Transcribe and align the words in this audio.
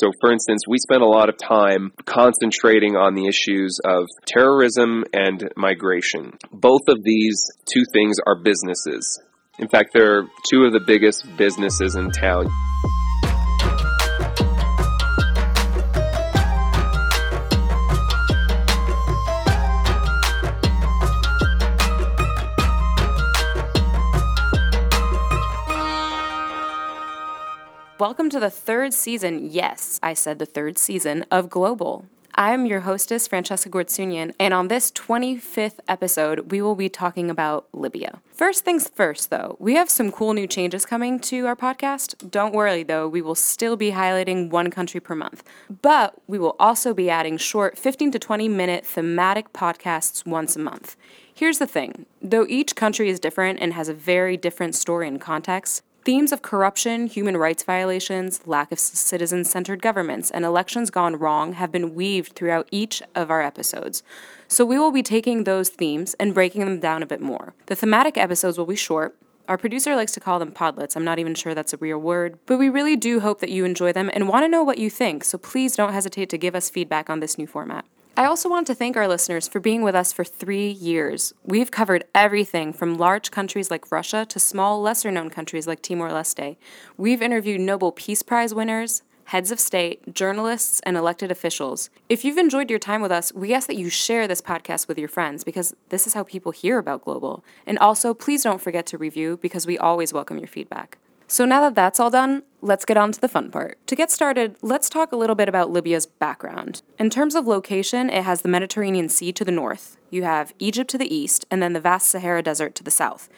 So, 0.00 0.12
for 0.20 0.32
instance, 0.32 0.62
we 0.68 0.78
spent 0.78 1.02
a 1.02 1.06
lot 1.06 1.28
of 1.28 1.36
time 1.36 1.92
concentrating 2.04 2.94
on 2.94 3.14
the 3.14 3.26
issues 3.26 3.80
of 3.84 4.06
terrorism 4.26 5.04
and 5.12 5.48
migration. 5.56 6.38
Both 6.52 6.82
of 6.86 7.02
these 7.02 7.42
two 7.66 7.82
things 7.92 8.16
are 8.24 8.36
businesses. 8.36 9.20
In 9.58 9.66
fact, 9.66 9.90
they're 9.92 10.28
two 10.48 10.62
of 10.62 10.72
the 10.72 10.84
biggest 10.86 11.26
businesses 11.36 11.96
in 11.96 12.10
town. 12.10 12.46
Welcome 27.98 28.30
to 28.30 28.38
the 28.38 28.48
third 28.48 28.94
season, 28.94 29.50
yes, 29.50 29.98
I 30.04 30.14
said 30.14 30.38
the 30.38 30.46
third 30.46 30.78
season, 30.78 31.26
of 31.32 31.50
Global. 31.50 32.06
I'm 32.36 32.64
your 32.64 32.80
hostess, 32.80 33.26
Francesca 33.26 33.68
Gortsunian, 33.68 34.32
and 34.38 34.54
on 34.54 34.68
this 34.68 34.92
25th 34.92 35.80
episode, 35.88 36.52
we 36.52 36.62
will 36.62 36.76
be 36.76 36.88
talking 36.88 37.28
about 37.28 37.66
Libya. 37.72 38.20
First 38.32 38.64
things 38.64 38.88
first, 38.88 39.30
though, 39.30 39.56
we 39.58 39.74
have 39.74 39.90
some 39.90 40.12
cool 40.12 40.32
new 40.32 40.46
changes 40.46 40.86
coming 40.86 41.18
to 41.18 41.48
our 41.48 41.56
podcast. 41.56 42.30
Don't 42.30 42.54
worry, 42.54 42.84
though, 42.84 43.08
we 43.08 43.20
will 43.20 43.34
still 43.34 43.76
be 43.76 43.90
highlighting 43.90 44.48
one 44.48 44.70
country 44.70 45.00
per 45.00 45.16
month. 45.16 45.42
But 45.82 46.14
we 46.28 46.38
will 46.38 46.54
also 46.60 46.94
be 46.94 47.10
adding 47.10 47.36
short 47.36 47.76
15 47.76 48.12
to 48.12 48.18
20 48.20 48.48
minute 48.48 48.86
thematic 48.86 49.52
podcasts 49.52 50.24
once 50.24 50.54
a 50.54 50.60
month. 50.60 50.94
Here's 51.34 51.58
the 51.58 51.66
thing 51.66 52.06
though 52.22 52.46
each 52.48 52.76
country 52.76 53.08
is 53.08 53.18
different 53.18 53.58
and 53.60 53.72
has 53.72 53.88
a 53.88 53.94
very 53.94 54.36
different 54.36 54.76
story 54.76 55.08
and 55.08 55.20
context, 55.20 55.82
Themes 56.08 56.32
of 56.32 56.40
corruption, 56.40 57.06
human 57.06 57.36
rights 57.36 57.62
violations, 57.62 58.40
lack 58.46 58.72
of 58.72 58.78
citizen 58.78 59.44
centered 59.44 59.82
governments, 59.82 60.30
and 60.30 60.42
elections 60.42 60.88
gone 60.88 61.16
wrong 61.16 61.52
have 61.52 61.70
been 61.70 61.94
weaved 61.94 62.32
throughout 62.32 62.66
each 62.70 63.02
of 63.14 63.30
our 63.30 63.42
episodes. 63.42 64.02
So 64.48 64.64
we 64.64 64.78
will 64.78 64.90
be 64.90 65.02
taking 65.02 65.44
those 65.44 65.68
themes 65.68 66.14
and 66.18 66.32
breaking 66.32 66.64
them 66.64 66.80
down 66.80 67.02
a 67.02 67.06
bit 67.06 67.20
more. 67.20 67.52
The 67.66 67.76
thematic 67.76 68.16
episodes 68.16 68.56
will 68.56 68.64
be 68.64 68.74
short. 68.74 69.16
Our 69.48 69.58
producer 69.58 69.94
likes 69.94 70.12
to 70.12 70.20
call 70.20 70.38
them 70.38 70.50
podlets. 70.50 70.96
I'm 70.96 71.04
not 71.04 71.18
even 71.18 71.34
sure 71.34 71.54
that's 71.54 71.74
a 71.74 71.76
real 71.76 71.98
word, 71.98 72.38
but 72.46 72.56
we 72.56 72.70
really 72.70 72.96
do 72.96 73.20
hope 73.20 73.40
that 73.40 73.50
you 73.50 73.66
enjoy 73.66 73.92
them 73.92 74.10
and 74.14 74.30
want 74.30 74.44
to 74.44 74.48
know 74.48 74.62
what 74.62 74.78
you 74.78 74.88
think, 74.88 75.24
so 75.24 75.36
please 75.36 75.76
don't 75.76 75.92
hesitate 75.92 76.30
to 76.30 76.38
give 76.38 76.54
us 76.54 76.70
feedback 76.70 77.10
on 77.10 77.20
this 77.20 77.36
new 77.36 77.46
format. 77.46 77.84
I 78.18 78.24
also 78.24 78.48
want 78.48 78.66
to 78.66 78.74
thank 78.74 78.96
our 78.96 79.06
listeners 79.06 79.46
for 79.46 79.60
being 79.60 79.82
with 79.82 79.94
us 79.94 80.12
for 80.12 80.24
three 80.24 80.70
years. 80.70 81.32
We've 81.44 81.70
covered 81.70 82.02
everything 82.16 82.72
from 82.72 82.98
large 82.98 83.30
countries 83.30 83.70
like 83.70 83.92
Russia 83.92 84.26
to 84.28 84.40
small, 84.40 84.82
lesser 84.82 85.12
known 85.12 85.30
countries 85.30 85.68
like 85.68 85.82
Timor 85.82 86.10
Leste. 86.10 86.56
We've 86.96 87.22
interviewed 87.22 87.60
Nobel 87.60 87.92
Peace 87.92 88.24
Prize 88.24 88.52
winners, 88.52 89.04
heads 89.26 89.52
of 89.52 89.60
state, 89.60 90.16
journalists, 90.16 90.80
and 90.80 90.96
elected 90.96 91.30
officials. 91.30 91.90
If 92.08 92.24
you've 92.24 92.38
enjoyed 92.38 92.70
your 92.70 92.80
time 92.80 93.02
with 93.02 93.12
us, 93.12 93.32
we 93.32 93.54
ask 93.54 93.68
that 93.68 93.76
you 93.76 93.88
share 93.88 94.26
this 94.26 94.42
podcast 94.42 94.88
with 94.88 94.98
your 94.98 95.06
friends 95.06 95.44
because 95.44 95.76
this 95.90 96.08
is 96.08 96.14
how 96.14 96.24
people 96.24 96.50
hear 96.50 96.78
about 96.78 97.04
Global. 97.04 97.44
And 97.68 97.78
also, 97.78 98.14
please 98.14 98.42
don't 98.42 98.60
forget 98.60 98.84
to 98.86 98.98
review 98.98 99.36
because 99.36 99.64
we 99.64 99.78
always 99.78 100.12
welcome 100.12 100.38
your 100.38 100.48
feedback. 100.48 100.98
So 101.30 101.44
now 101.44 101.60
that 101.60 101.74
that's 101.74 102.00
all 102.00 102.08
done, 102.08 102.42
let's 102.62 102.86
get 102.86 102.96
on 102.96 103.12
to 103.12 103.20
the 103.20 103.28
fun 103.28 103.50
part. 103.50 103.78
To 103.86 103.94
get 103.94 104.10
started, 104.10 104.56
let's 104.62 104.88
talk 104.88 105.12
a 105.12 105.16
little 105.16 105.36
bit 105.36 105.46
about 105.46 105.70
Libya's 105.70 106.06
background. 106.06 106.80
In 106.98 107.10
terms 107.10 107.34
of 107.34 107.46
location, 107.46 108.08
it 108.08 108.24
has 108.24 108.40
the 108.40 108.48
Mediterranean 108.48 109.10
Sea 109.10 109.30
to 109.32 109.44
the 109.44 109.52
north, 109.52 109.98
you 110.08 110.22
have 110.22 110.54
Egypt 110.58 110.88
to 110.90 110.98
the 110.98 111.14
east, 111.14 111.44
and 111.50 111.62
then 111.62 111.74
the 111.74 111.80
vast 111.80 112.08
Sahara 112.08 112.42
Desert 112.42 112.74
to 112.76 112.82
the 112.82 112.90
south. 112.90 113.28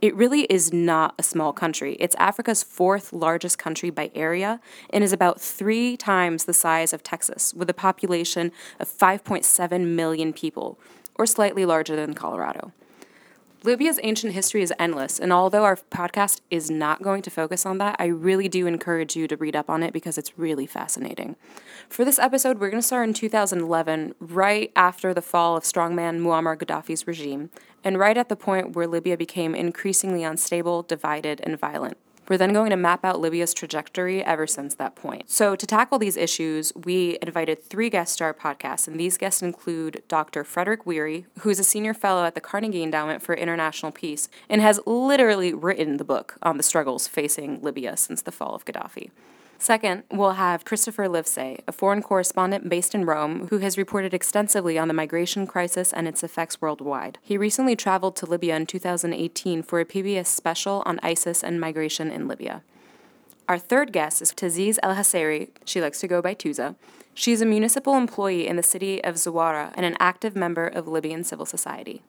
It 0.00 0.14
really 0.14 0.42
is 0.42 0.72
not 0.72 1.16
a 1.18 1.24
small 1.24 1.52
country. 1.52 1.96
It's 1.98 2.14
Africa's 2.14 2.62
fourth 2.62 3.12
largest 3.12 3.58
country 3.58 3.90
by 3.90 4.12
area 4.14 4.60
and 4.90 5.02
is 5.02 5.12
about 5.12 5.40
three 5.40 5.96
times 5.96 6.44
the 6.44 6.54
size 6.54 6.92
of 6.92 7.02
Texas, 7.02 7.52
with 7.52 7.68
a 7.68 7.74
population 7.74 8.52
of 8.78 8.88
5.7 8.88 9.86
million 9.86 10.32
people, 10.32 10.78
or 11.16 11.26
slightly 11.26 11.66
larger 11.66 11.96
than 11.96 12.14
Colorado. 12.14 12.72
Libya's 13.62 14.00
ancient 14.02 14.32
history 14.32 14.62
is 14.62 14.72
endless, 14.78 15.18
and 15.18 15.34
although 15.34 15.64
our 15.64 15.76
podcast 15.76 16.40
is 16.50 16.70
not 16.70 17.02
going 17.02 17.20
to 17.20 17.30
focus 17.30 17.66
on 17.66 17.76
that, 17.76 17.94
I 17.98 18.06
really 18.06 18.48
do 18.48 18.66
encourage 18.66 19.16
you 19.16 19.28
to 19.28 19.36
read 19.36 19.54
up 19.54 19.68
on 19.68 19.82
it 19.82 19.92
because 19.92 20.16
it's 20.16 20.38
really 20.38 20.64
fascinating. 20.64 21.36
For 21.86 22.02
this 22.02 22.18
episode, 22.18 22.58
we're 22.58 22.70
going 22.70 22.80
to 22.80 22.86
start 22.86 23.06
in 23.06 23.12
2011, 23.12 24.14
right 24.18 24.72
after 24.74 25.12
the 25.12 25.20
fall 25.20 25.58
of 25.58 25.64
strongman 25.64 26.20
Muammar 26.20 26.56
Gaddafi's 26.56 27.06
regime, 27.06 27.50
and 27.84 27.98
right 27.98 28.16
at 28.16 28.30
the 28.30 28.36
point 28.36 28.74
where 28.74 28.86
Libya 28.86 29.18
became 29.18 29.54
increasingly 29.54 30.24
unstable, 30.24 30.82
divided, 30.82 31.42
and 31.44 31.60
violent. 31.60 31.98
We're 32.30 32.38
then 32.38 32.52
going 32.52 32.70
to 32.70 32.76
map 32.76 33.04
out 33.04 33.20
Libya's 33.20 33.52
trajectory 33.52 34.24
ever 34.24 34.46
since 34.46 34.76
that 34.76 34.94
point. 34.94 35.28
So, 35.28 35.56
to 35.56 35.66
tackle 35.66 35.98
these 35.98 36.16
issues, 36.16 36.72
we 36.76 37.18
invited 37.20 37.64
three 37.64 37.90
guests 37.90 38.16
to 38.18 38.24
our 38.24 38.32
podcast, 38.32 38.86
and 38.86 39.00
these 39.00 39.18
guests 39.18 39.42
include 39.42 40.04
Dr. 40.06 40.44
Frederic 40.44 40.84
Wehrey, 40.84 41.24
who's 41.40 41.58
a 41.58 41.64
senior 41.64 41.92
fellow 41.92 42.24
at 42.24 42.36
the 42.36 42.40
Carnegie 42.40 42.84
Endowment 42.84 43.20
for 43.20 43.34
International 43.34 43.90
Peace 43.90 44.28
and 44.48 44.60
has 44.60 44.78
literally 44.86 45.52
written 45.52 45.96
the 45.96 46.04
book 46.04 46.36
on 46.40 46.56
the 46.56 46.62
struggles 46.62 47.08
facing 47.08 47.60
Libya 47.62 47.96
since 47.96 48.22
the 48.22 48.30
fall 48.30 48.54
of 48.54 48.64
Gaddafi. 48.64 49.10
Second, 49.60 50.04
we'll 50.10 50.32
have 50.32 50.64
Christopher 50.64 51.04
Livesay, 51.04 51.60
a 51.68 51.72
foreign 51.72 52.02
correspondent 52.02 52.70
based 52.70 52.94
in 52.94 53.04
Rome 53.04 53.48
who 53.48 53.58
has 53.58 53.76
reported 53.76 54.14
extensively 54.14 54.78
on 54.78 54.88
the 54.88 54.94
migration 54.94 55.46
crisis 55.46 55.92
and 55.92 56.08
its 56.08 56.24
effects 56.24 56.62
worldwide. 56.62 57.18
He 57.20 57.36
recently 57.36 57.76
traveled 57.76 58.16
to 58.16 58.26
Libya 58.26 58.56
in 58.56 58.64
2018 58.64 59.62
for 59.62 59.78
a 59.78 59.84
PBS 59.84 60.28
special 60.28 60.82
on 60.86 60.98
ISIS 61.02 61.44
and 61.44 61.60
migration 61.60 62.10
in 62.10 62.26
Libya. 62.26 62.62
Our 63.50 63.58
third 63.58 63.92
guest 63.92 64.22
is 64.22 64.32
Taziz 64.32 64.78
El 64.82 64.94
Hasseri. 64.94 65.50
She 65.66 65.82
likes 65.82 66.00
to 66.00 66.08
go 66.08 66.22
by 66.22 66.34
Tuza. 66.34 66.76
She's 67.12 67.42
a 67.42 67.46
municipal 67.46 67.96
employee 67.98 68.46
in 68.46 68.56
the 68.56 68.62
city 68.62 69.04
of 69.04 69.16
Zawara 69.16 69.72
and 69.74 69.84
an 69.84 69.96
active 70.00 70.34
member 70.34 70.68
of 70.68 70.88
Libyan 70.88 71.22
civil 71.22 71.44
society. 71.44 72.02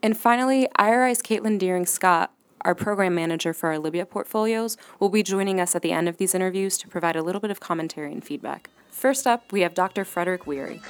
And 0.00 0.16
finally, 0.16 0.68
IRI's 0.76 1.22
Caitlin 1.22 1.58
Deering 1.58 1.86
Scott 1.86 2.30
our 2.64 2.74
program 2.74 3.14
manager 3.14 3.52
for 3.52 3.68
our 3.68 3.78
Libya 3.78 4.06
portfolios, 4.06 4.76
will 4.98 5.08
be 5.08 5.22
joining 5.22 5.60
us 5.60 5.74
at 5.74 5.82
the 5.82 5.92
end 5.92 6.08
of 6.08 6.16
these 6.16 6.34
interviews 6.34 6.76
to 6.78 6.88
provide 6.88 7.16
a 7.16 7.22
little 7.22 7.40
bit 7.40 7.50
of 7.50 7.60
commentary 7.60 8.12
and 8.12 8.24
feedback. 8.24 8.70
First 8.90 9.26
up, 9.26 9.52
we 9.52 9.60
have 9.62 9.74
Dr. 9.74 10.04
Frederic 10.04 10.44
Wehrey. 10.44 10.80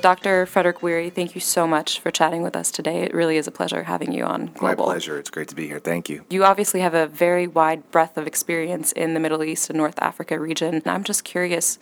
Dr. 0.00 0.46
Frederic 0.46 0.78
Wehrey, 0.78 1.12
thank 1.12 1.34
you 1.34 1.40
so 1.40 1.66
much 1.66 1.98
for 1.98 2.12
chatting 2.12 2.42
with 2.42 2.54
us 2.54 2.70
today. 2.70 3.02
It 3.02 3.12
really 3.12 3.36
is 3.36 3.48
a 3.48 3.50
pleasure 3.50 3.82
having 3.82 4.12
you 4.12 4.24
on 4.24 4.46
Global. 4.54 4.86
My 4.86 4.92
pleasure. 4.92 5.18
It's 5.18 5.30
great 5.30 5.48
to 5.48 5.56
be 5.56 5.66
here. 5.66 5.80
Thank 5.80 6.08
you. 6.08 6.24
You 6.30 6.44
obviously 6.44 6.80
have 6.80 6.94
a 6.94 7.08
very 7.08 7.48
wide 7.48 7.90
breadth 7.90 8.16
of 8.16 8.26
experience 8.26 8.92
in 8.92 9.14
the 9.14 9.20
Middle 9.20 9.42
East 9.42 9.70
and 9.70 9.76
North 9.76 9.98
Africa 9.98 10.38
region. 10.38 10.82
I'm 10.86 11.02
just 11.02 11.24
curious, 11.24 11.80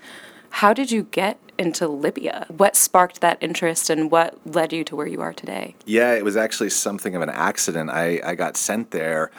how 0.48 0.72
did 0.72 0.90
you 0.90 1.02
get 1.04 1.38
into 1.58 1.88
Libya? 1.88 2.46
What 2.48 2.76
sparked 2.76 3.20
that 3.20 3.38
interest 3.40 3.90
and 3.90 4.10
what 4.10 4.38
led 4.46 4.72
you 4.72 4.84
to 4.84 4.96
where 4.96 5.06
you 5.06 5.20
are 5.20 5.32
today? 5.32 5.74
Yeah, 5.84 6.14
it 6.14 6.24
was 6.24 6.36
actually 6.36 6.70
something 6.70 7.14
of 7.14 7.22
an 7.22 7.30
accident. 7.30 7.90
I, 7.90 8.20
I 8.24 8.34
got 8.34 8.56
sent 8.56 8.90
there 8.90 9.30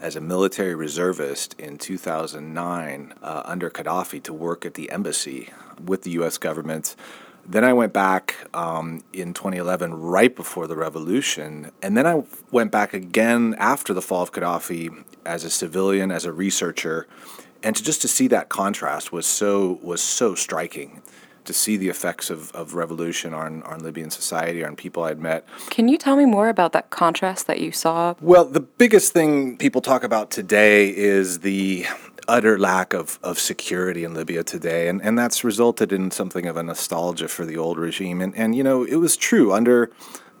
as 0.00 0.16
a 0.16 0.20
military 0.20 0.74
reservist 0.74 1.54
in 1.58 1.78
2009 1.78 3.14
uh, 3.22 3.42
under 3.44 3.70
Gaddafi 3.70 4.22
to 4.24 4.32
work 4.32 4.66
at 4.66 4.74
the 4.74 4.90
embassy 4.90 5.50
with 5.82 6.02
the 6.02 6.10
U.S. 6.12 6.38
government. 6.38 6.94
Then 7.46 7.64
I 7.64 7.72
went 7.72 7.92
back 7.92 8.34
um, 8.54 9.02
in 9.12 9.34
2011, 9.34 9.94
right 9.94 10.34
before 10.34 10.66
the 10.66 10.76
revolution. 10.76 11.70
And 11.82 11.96
then 11.96 12.06
I 12.06 12.22
went 12.50 12.70
back 12.70 12.94
again 12.94 13.54
after 13.58 13.92
the 13.92 14.02
fall 14.02 14.22
of 14.22 14.32
Gaddafi 14.32 15.04
as 15.26 15.44
a 15.44 15.50
civilian, 15.50 16.10
as 16.10 16.24
a 16.24 16.32
researcher. 16.32 17.06
And 17.62 17.76
to 17.76 17.82
just 17.82 18.02
to 18.02 18.08
see 18.08 18.28
that 18.28 18.48
contrast 18.48 19.12
was 19.12 19.26
so 19.26 19.78
was 19.82 20.02
so 20.02 20.34
striking 20.34 21.02
to 21.44 21.52
see 21.52 21.76
the 21.76 21.88
effects 21.88 22.30
of, 22.30 22.50
of 22.52 22.74
revolution 22.74 23.34
on, 23.34 23.62
on 23.64 23.80
Libyan 23.80 24.10
society, 24.10 24.64
on 24.64 24.76
people 24.76 25.04
I'd 25.04 25.18
met. 25.18 25.46
Can 25.70 25.88
you 25.88 25.98
tell 25.98 26.16
me 26.16 26.24
more 26.24 26.48
about 26.48 26.72
that 26.72 26.90
contrast 26.90 27.46
that 27.46 27.60
you 27.60 27.72
saw? 27.72 28.14
Well, 28.20 28.44
the 28.44 28.60
biggest 28.60 29.12
thing 29.12 29.56
people 29.56 29.80
talk 29.80 30.04
about 30.04 30.30
today 30.30 30.88
is 30.94 31.40
the 31.40 31.86
utter 32.26 32.58
lack 32.58 32.94
of, 32.94 33.18
of 33.22 33.38
security 33.38 34.04
in 34.04 34.14
Libya 34.14 34.42
today. 34.42 34.88
And, 34.88 35.02
and 35.02 35.18
that's 35.18 35.44
resulted 35.44 35.92
in 35.92 36.10
something 36.10 36.46
of 36.46 36.56
a 36.56 36.62
nostalgia 36.62 37.28
for 37.28 37.44
the 37.44 37.56
old 37.56 37.78
regime. 37.78 38.20
And, 38.20 38.34
and, 38.36 38.54
you 38.54 38.62
know, 38.62 38.84
it 38.84 38.96
was 38.96 39.16
true. 39.16 39.52
Under 39.52 39.90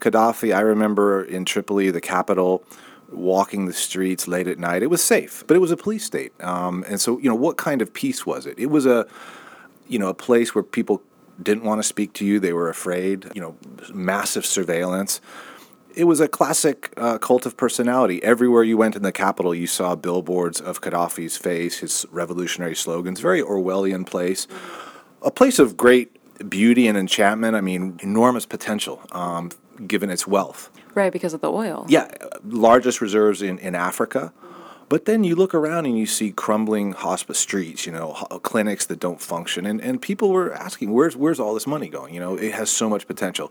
Gaddafi, 0.00 0.54
I 0.54 0.60
remember 0.60 1.22
in 1.22 1.44
Tripoli, 1.44 1.90
the 1.90 2.00
capital, 2.00 2.64
walking 3.10 3.66
the 3.66 3.72
streets 3.72 4.26
late 4.26 4.48
at 4.48 4.58
night. 4.58 4.82
It 4.82 4.90
was 4.90 5.02
safe, 5.02 5.44
but 5.46 5.56
it 5.56 5.60
was 5.60 5.70
a 5.70 5.76
police 5.76 6.04
state. 6.04 6.32
Um, 6.42 6.84
and 6.88 7.00
so, 7.00 7.18
you 7.18 7.28
know, 7.28 7.34
what 7.34 7.56
kind 7.56 7.82
of 7.82 7.92
peace 7.92 8.26
was 8.26 8.46
it? 8.46 8.58
It 8.58 8.70
was 8.70 8.86
a 8.86 9.06
you 9.88 9.98
know, 9.98 10.08
a 10.08 10.14
place 10.14 10.54
where 10.54 10.64
people 10.64 11.02
didn't 11.42 11.64
want 11.64 11.80
to 11.80 11.82
speak 11.82 12.12
to 12.14 12.24
you. 12.24 12.38
They 12.40 12.52
were 12.52 12.68
afraid, 12.68 13.26
you 13.34 13.40
know, 13.40 13.56
massive 13.92 14.46
surveillance. 14.46 15.20
It 15.94 16.04
was 16.04 16.20
a 16.20 16.26
classic 16.26 16.92
uh, 16.96 17.18
cult 17.18 17.46
of 17.46 17.56
personality. 17.56 18.22
Everywhere 18.22 18.64
you 18.64 18.76
went 18.76 18.96
in 18.96 19.02
the 19.02 19.12
capital, 19.12 19.54
you 19.54 19.66
saw 19.66 19.94
billboards 19.94 20.60
of 20.60 20.80
Gaddafi's 20.80 21.36
face, 21.36 21.78
his 21.78 22.04
revolutionary 22.10 22.74
slogans. 22.74 23.20
Very 23.20 23.42
Orwellian 23.42 24.04
place. 24.04 24.48
A 25.22 25.30
place 25.30 25.58
of 25.58 25.76
great 25.76 26.18
beauty 26.50 26.88
and 26.88 26.98
enchantment. 26.98 27.54
I 27.54 27.60
mean, 27.60 27.98
enormous 28.02 28.44
potential. 28.44 29.02
Um, 29.12 29.50
given 29.86 30.10
its 30.10 30.26
wealth. 30.26 30.70
Right, 30.94 31.12
because 31.12 31.34
of 31.34 31.40
the 31.40 31.50
oil. 31.50 31.86
Yeah, 31.88 32.10
largest 32.44 33.00
reserves 33.00 33.42
in, 33.42 33.58
in 33.58 33.74
Africa. 33.74 34.32
But 34.94 35.06
then 35.06 35.24
you 35.24 35.34
look 35.34 35.54
around 35.54 35.86
and 35.86 35.98
you 35.98 36.06
see 36.06 36.30
crumbling 36.30 36.92
hospice 36.92 37.40
streets, 37.40 37.84
you 37.84 37.90
know, 37.90 38.12
clinics 38.44 38.86
that 38.86 39.00
don't 39.00 39.20
function, 39.20 39.66
and, 39.66 39.80
and 39.80 40.00
people 40.00 40.30
were 40.30 40.52
asking, 40.52 40.92
where's 40.92 41.16
where's 41.16 41.40
all 41.40 41.52
this 41.52 41.66
money 41.66 41.88
going? 41.88 42.14
You 42.14 42.20
know, 42.20 42.36
it 42.36 42.52
has 42.54 42.70
so 42.70 42.88
much 42.88 43.08
potential. 43.08 43.50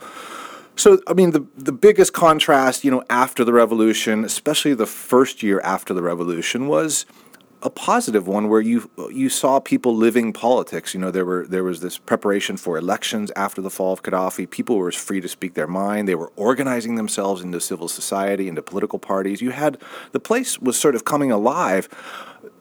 So, 0.78 1.02
I 1.06 1.12
mean, 1.12 1.32
the, 1.32 1.46
the 1.58 1.74
biggest 1.74 2.14
contrast, 2.14 2.86
you 2.86 2.92
know, 2.92 3.04
after 3.10 3.44
the 3.44 3.52
revolution, 3.52 4.24
especially 4.24 4.74
the 4.74 4.86
first 4.86 5.44
year 5.44 5.60
after 5.66 5.94
the 5.94 6.02
revolution, 6.02 6.68
was 6.68 7.06
a 7.64 7.70
positive 7.70 8.28
one 8.28 8.50
where 8.50 8.62
you 8.62 8.92
you 9.10 9.30
saw 9.30 9.60
people 9.60 9.96
living 9.96 10.34
politics. 10.34 10.94
You 10.94 11.00
know, 11.00 11.12
there 11.12 11.26
were 11.26 11.48
there 11.48 11.64
was 11.64 11.80
this 11.80 11.98
preparation 11.98 12.58
for 12.58 12.78
elections 12.78 13.32
after 13.36 13.62
the 13.62 13.70
fall 13.70 13.94
of 13.94 14.04
Gaddafi. 14.04 14.50
People 14.50 14.76
were 14.78 14.92
free 14.92 15.22
to 15.22 15.30
speak 15.30 15.54
their 15.54 15.68
mind. 15.68 16.08
They 16.08 16.16
were 16.16 16.32
organizing 16.36 16.96
themselves 16.96 17.42
into 17.42 17.60
civil 17.62 17.88
society, 17.88 18.48
into 18.50 18.62
political 18.62 19.00
parties. 19.00 19.42
You 19.42 19.52
had 19.52 19.82
the 20.12 20.20
place 20.20 20.60
was 20.60 20.78
sort 20.78 20.94
of 20.94 21.06
coming 21.06 21.32
alive. 21.32 21.88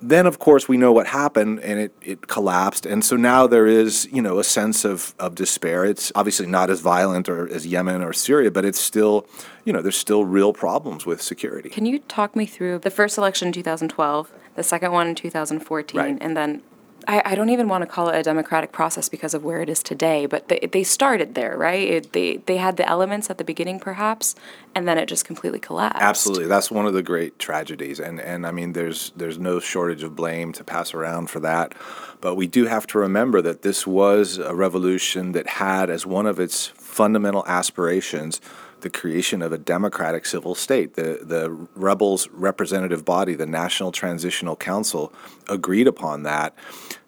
Then, 0.01 0.27
of 0.27 0.39
course, 0.39 0.69
we 0.69 0.77
know 0.77 0.93
what 0.93 1.09
happened, 1.09 1.61
and 1.61 1.79
it, 1.79 1.93
it 2.03 2.27
collapsed. 2.29 2.87
And 2.87 3.05
so 3.05 3.17
now 3.17 3.47
there 3.47 3.67
is, 3.67 4.09
you 4.13 4.23
know, 4.23 4.39
a 4.39 4.45
sense 4.45 4.85
of, 4.85 5.15
of 5.19 5.35
despair. 5.35 5.85
It's 5.85 6.13
obviously 6.15 6.47
not 6.47 6.71
as 6.71 6.81
violent 6.81 7.29
or 7.29 7.49
as 7.49 7.67
Yemen 7.67 8.03
or 8.03 8.13
Syria, 8.13 8.51
but 8.51 8.65
it's 8.65 8.81
still, 8.81 9.27
you 9.65 9.73
know, 9.73 9.81
there's 9.81 9.97
still 9.97 10.25
real 10.25 10.53
problems 10.53 11.07
with 11.07 11.21
security. 11.23 11.69
Can 11.69 11.87
you 11.87 11.99
talk 12.01 12.35
me 12.37 12.47
through 12.47 12.81
the 12.81 12.91
first 12.91 13.17
election 13.19 13.49
in 13.49 13.53
2012? 13.53 14.33
The 14.55 14.63
second 14.63 14.93
one 14.93 15.07
in 15.09 15.15
2014, 15.15 16.01
right. 16.01 16.19
and 16.21 16.37
then 16.37 16.63
I, 17.09 17.23
I, 17.25 17.35
don't 17.35 17.49
even 17.49 17.69
want 17.69 17.83
to 17.83 17.87
call 17.87 18.09
it 18.09 18.19
a 18.19 18.23
democratic 18.23 18.73
process 18.73 19.09
because 19.09 19.35
of 19.35 19.43
where 19.43 19.61
it 19.61 19.69
is 19.69 19.83
today, 19.83 20.27
but 20.27 20.49
they, 20.49 20.69
they 20.71 20.85
started 20.85 21.35
there, 21.35 21.57
right? 21.57 21.89
It, 21.89 22.13
they 22.13 22.37
they 22.39 22.59
had 22.59 22.77
the 22.77 22.89
elements 22.89 23.31
at 23.31 23.39
the 23.39 23.45
beginning, 23.45 23.81
perhaps, 23.81 24.35
and 24.75 24.87
then 24.87 24.99
it 24.99 25.07
just 25.07 25.25
completely 25.25 25.59
collapsed. 25.59 26.03
Absolutely, 26.03 26.47
that's 26.47 26.71
one 26.71 26.87
of 26.87 26.95
the 26.95 27.03
great 27.03 27.39
tragedies, 27.39 27.99
and 27.99 28.21
and 28.21 28.47
I 28.47 28.53
mean, 28.53 28.73
there's 28.73 29.13
there's 29.17 29.39
no 29.39 29.61
shortage 29.61 30.03
of 30.03 30.15
blame 30.15 30.53
to 30.53 30.65
pass 30.65 30.95
around 30.95 31.31
for 31.31 31.41
that, 31.41 31.75
but 32.21 32.37
we 32.37 32.47
do 32.47 32.67
have 32.67 32.87
to 32.89 32.99
remember 32.99 33.43
that 33.43 33.63
this 33.63 33.87
was 33.87 34.39
a 34.39 34.55
revolution 34.55 35.33
that 35.33 35.47
had 35.49 35.91
as 35.91 36.07
one 36.07 36.27
of 36.27 36.39
its 36.39 36.69
fundamental 36.69 37.45
aspirations 37.47 38.41
the 38.83 38.91
creation 38.91 39.43
of 39.43 39.53
a 39.53 39.59
democratic 39.59 40.27
civil 40.27 40.55
state. 40.55 40.95
The, 40.95 41.21
the 41.23 41.51
rebels' 41.75 42.29
representative 42.31 43.05
body, 43.05 43.35
the 43.35 43.47
National 43.47 43.91
Transitional 43.91 44.57
Council, 44.57 45.13
agreed 45.49 45.89
upon 45.89 46.23
that. 46.25 46.55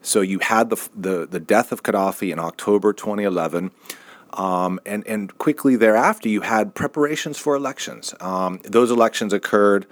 So 0.02 0.20
you 0.20 0.38
had 0.40 0.70
the, 0.70 0.88
the, 0.96 1.26
the 1.26 1.40
death 1.40 1.70
of 1.72 1.82
Gaddafi 1.82 2.32
in 2.32 2.38
October 2.38 2.92
2011. 2.92 3.70
Um, 4.32 4.80
and, 4.84 5.06
and 5.06 5.36
quickly 5.38 5.76
thereafter, 5.76 6.28
you 6.28 6.40
had 6.40 6.74
preparations 6.74 7.38
for 7.38 7.54
elections. 7.54 8.14
Um, 8.20 8.60
those 8.64 8.90
elections 8.90 9.32
occurred 9.32 9.86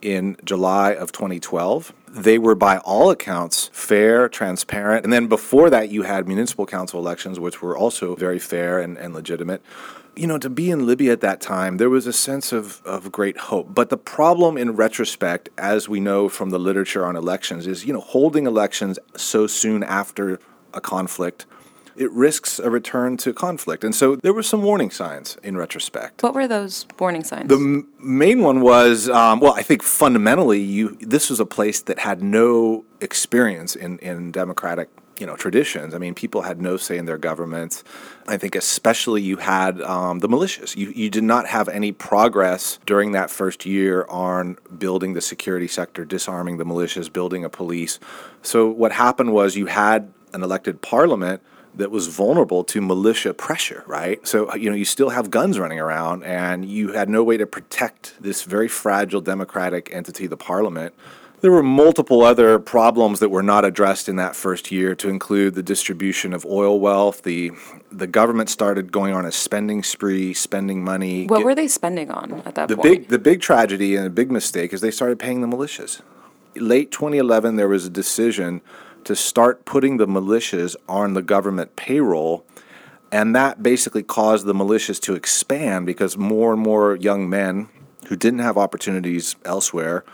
in 0.00 0.36
July 0.44 0.94
of 0.94 1.12
2012. 1.12 1.92
They 2.08 2.38
were, 2.38 2.54
by 2.54 2.78
all 2.78 3.10
accounts, 3.10 3.70
fair, 3.72 4.28
transparent. 4.28 5.04
And 5.04 5.12
then 5.12 5.28
before 5.28 5.70
that, 5.70 5.88
you 5.90 6.02
had 6.02 6.28
municipal 6.28 6.66
council 6.66 7.00
elections, 7.00 7.40
which 7.40 7.62
were 7.62 7.76
also 7.76 8.14
very 8.14 8.38
fair 8.38 8.80
and, 8.80 8.98
and 8.98 9.14
legitimate 9.14 9.62
you 10.14 10.26
know, 10.26 10.38
to 10.38 10.50
be 10.50 10.70
in 10.70 10.86
Libya 10.86 11.12
at 11.12 11.20
that 11.22 11.40
time, 11.40 11.78
there 11.78 11.90
was 11.90 12.06
a 12.06 12.12
sense 12.12 12.52
of, 12.52 12.82
of 12.84 13.10
great 13.10 13.36
hope. 13.36 13.74
But 13.74 13.88
the 13.88 13.96
problem 13.96 14.58
in 14.58 14.76
retrospect, 14.76 15.48
as 15.56 15.88
we 15.88 16.00
know 16.00 16.28
from 16.28 16.50
the 16.50 16.58
literature 16.58 17.04
on 17.04 17.16
elections, 17.16 17.66
is, 17.66 17.84
you 17.84 17.92
know, 17.92 18.00
holding 18.00 18.46
elections 18.46 18.98
so 19.16 19.46
soon 19.46 19.82
after 19.82 20.38
a 20.74 20.80
conflict, 20.80 21.46
it 21.96 22.10
risks 22.10 22.58
a 22.58 22.70
return 22.70 23.16
to 23.18 23.32
conflict. 23.32 23.84
And 23.84 23.94
so 23.94 24.16
there 24.16 24.32
were 24.32 24.42
some 24.42 24.62
warning 24.62 24.90
signs 24.90 25.36
in 25.42 25.56
retrospect. 25.56 26.22
What 26.22 26.34
were 26.34 26.48
those 26.48 26.86
warning 26.98 27.24
signs? 27.24 27.48
The 27.48 27.56
m- 27.56 27.88
main 27.98 28.40
one 28.40 28.60
was, 28.60 29.08
um, 29.08 29.40
well, 29.40 29.54
I 29.54 29.62
think 29.62 29.82
fundamentally, 29.82 30.60
you 30.60 30.96
this 31.00 31.28
was 31.30 31.40
a 31.40 31.46
place 31.46 31.82
that 31.82 31.98
had 31.98 32.22
no 32.22 32.84
experience 33.00 33.76
in, 33.76 33.98
in 33.98 34.32
democratic 34.32 34.88
you 35.22 35.26
know 35.26 35.36
traditions. 35.36 35.94
I 35.94 35.98
mean, 35.98 36.14
people 36.14 36.42
had 36.42 36.60
no 36.60 36.76
say 36.76 36.98
in 36.98 37.04
their 37.04 37.16
governments. 37.16 37.84
I 38.26 38.36
think 38.36 38.56
especially 38.56 39.22
you 39.22 39.36
had 39.36 39.80
um, 39.80 40.18
the 40.18 40.28
militias. 40.28 40.76
You 40.76 40.90
you 40.90 41.10
did 41.10 41.22
not 41.22 41.46
have 41.46 41.68
any 41.68 41.92
progress 41.92 42.80
during 42.86 43.12
that 43.12 43.30
first 43.30 43.64
year 43.64 44.04
on 44.08 44.58
building 44.76 45.12
the 45.12 45.20
security 45.20 45.68
sector, 45.68 46.04
disarming 46.04 46.56
the 46.56 46.64
militias, 46.64 47.10
building 47.12 47.44
a 47.44 47.48
police. 47.48 48.00
So 48.42 48.68
what 48.68 48.90
happened 48.90 49.32
was 49.32 49.54
you 49.54 49.66
had 49.66 50.12
an 50.32 50.42
elected 50.42 50.82
parliament 50.82 51.40
that 51.76 51.92
was 51.92 52.08
vulnerable 52.08 52.64
to 52.64 52.80
militia 52.80 53.32
pressure, 53.32 53.84
right? 53.86 54.26
So, 54.26 54.52
you 54.56 54.68
know, 54.68 54.76
you 54.76 54.84
still 54.84 55.10
have 55.10 55.30
guns 55.30 55.58
running 55.58 55.80
around, 55.80 56.24
and 56.24 56.66
you 56.66 56.92
had 56.92 57.08
no 57.08 57.22
way 57.22 57.36
to 57.38 57.46
protect 57.46 58.14
this 58.20 58.42
very 58.42 58.68
fragile 58.68 59.22
democratic 59.22 59.88
entity, 59.94 60.26
the 60.26 60.36
parliament, 60.36 60.94
there 61.42 61.50
were 61.50 61.62
multiple 61.62 62.22
other 62.22 62.58
problems 62.60 63.18
that 63.18 63.28
were 63.28 63.42
not 63.42 63.64
addressed 63.64 64.08
in 64.08 64.16
that 64.16 64.34
first 64.34 64.70
year, 64.70 64.94
to 64.94 65.08
include 65.08 65.54
the 65.54 65.62
distribution 65.62 66.32
of 66.32 66.46
oil 66.46 66.80
wealth. 66.80 67.22
The 67.22 67.50
the 67.90 68.06
government 68.06 68.48
started 68.48 68.92
going 68.92 69.12
on 69.12 69.26
a 69.26 69.32
spending 69.32 69.82
spree, 69.82 70.32
spending 70.32 70.82
money. 70.82 71.26
What 71.26 71.38
Get, 71.38 71.44
were 71.44 71.54
they 71.54 71.68
spending 71.68 72.10
on 72.10 72.42
at 72.46 72.54
that 72.54 72.68
the 72.68 72.76
point? 72.76 72.82
big 72.82 73.08
the 73.08 73.18
big 73.18 73.40
tragedy 73.40 73.96
and 73.96 74.06
a 74.06 74.10
big 74.10 74.30
mistake 74.30 74.72
is 74.72 74.80
they 74.80 74.92
started 74.92 75.18
paying 75.18 75.40
the 75.40 75.48
militias. 75.48 76.00
Late 76.54 76.90
2011, 76.92 77.56
there 77.56 77.68
was 77.68 77.86
a 77.86 77.90
decision 77.90 78.60
to 79.04 79.16
start 79.16 79.64
putting 79.64 79.96
the 79.96 80.06
militias 80.06 80.76
on 80.88 81.14
the 81.14 81.22
government 81.22 81.74
payroll. 81.76 82.46
And 83.10 83.34
that 83.34 83.62
basically 83.62 84.02
caused 84.02 84.46
the 84.46 84.54
militias 84.54 85.00
to 85.00 85.14
expand 85.14 85.86
because 85.86 86.16
more 86.16 86.52
and 86.52 86.62
more 86.62 86.96
young 86.96 87.28
men 87.28 87.68
who 88.06 88.16
didn't 88.16 88.38
have 88.40 88.56
opportunities 88.56 89.36
elsewhere 89.44 90.04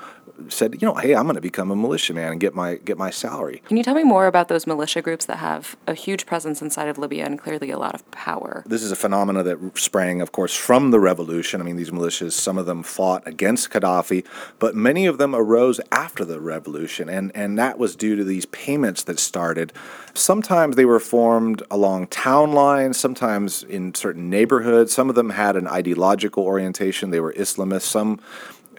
said, 0.49 0.81
you 0.81 0.87
know, 0.87 0.94
hey, 0.94 1.14
I'm 1.14 1.25
going 1.25 1.35
to 1.35 1.40
become 1.40 1.70
a 1.70 1.76
militiaman 1.76 2.32
and 2.32 2.40
get 2.40 2.55
my 2.55 2.76
get 2.76 2.96
my 2.96 3.11
salary. 3.11 3.62
Can 3.67 3.76
you 3.76 3.82
tell 3.82 3.94
me 3.94 4.05
more 4.05 4.26
about 4.26 4.49
those 4.49 4.67
militia 4.67 5.02
groups 5.02 5.26
that 5.26 5.37
have 5.37 5.76
a 5.87 5.94
huge 5.94 6.26
presence 6.26 6.62
inside 6.62 6.88
of 6.88 6.99
Libya 6.99 7.25
and 7.25 7.38
clearly 7.38 7.70
a 7.70 7.79
lot 7.79 7.94
of 7.94 8.08
power? 8.11 8.62
This 8.67 8.82
is 8.82 8.93
a 8.93 8.96
phenomena 8.96 9.43
that 9.43 9.79
sprang, 9.79 10.20
of 10.20 10.32
course, 10.32 10.55
from 10.55 10.90
the 10.90 11.00
revolution. 11.00 11.61
I 11.61 11.64
mean, 11.64 11.76
these 11.76 11.90
militias, 11.90 12.32
some 12.32 12.58
of 12.58 12.67
them 12.67 12.82
fought 12.82 13.26
against 13.26 13.70
Gaddafi, 13.70 14.25
but 14.58 14.75
many 14.75 15.06
of 15.06 15.19
them 15.19 15.35
arose 15.35 15.81
after 15.90 16.25
the 16.25 16.41
revolution, 16.41 17.08
and 17.08 17.32
and 17.34 17.58
that 17.58 17.79
was 17.79 17.96
due 17.96 18.17
to 18.17 18.25
these 18.25 18.46
payments 18.46 19.02
that 19.05 19.19
started. 19.19 19.73
Sometimes 20.14 20.76
they 20.76 20.84
were 20.84 21.00
formed 21.00 21.62
along 21.70 22.08
town 22.08 22.52
lines, 22.52 22.99
sometimes 22.99 23.62
in 23.64 23.94
certain 23.94 24.31
neighborhoods. 24.31 24.93
Some 24.93 25.08
of 25.08 25.14
them 25.14 25.31
had 25.31 25.56
an 25.56 25.67
ideological 25.67 26.44
orientation. 26.44 27.11
They 27.11 27.20
were 27.20 27.32
Islamists. 27.34 27.82
Some 27.82 28.20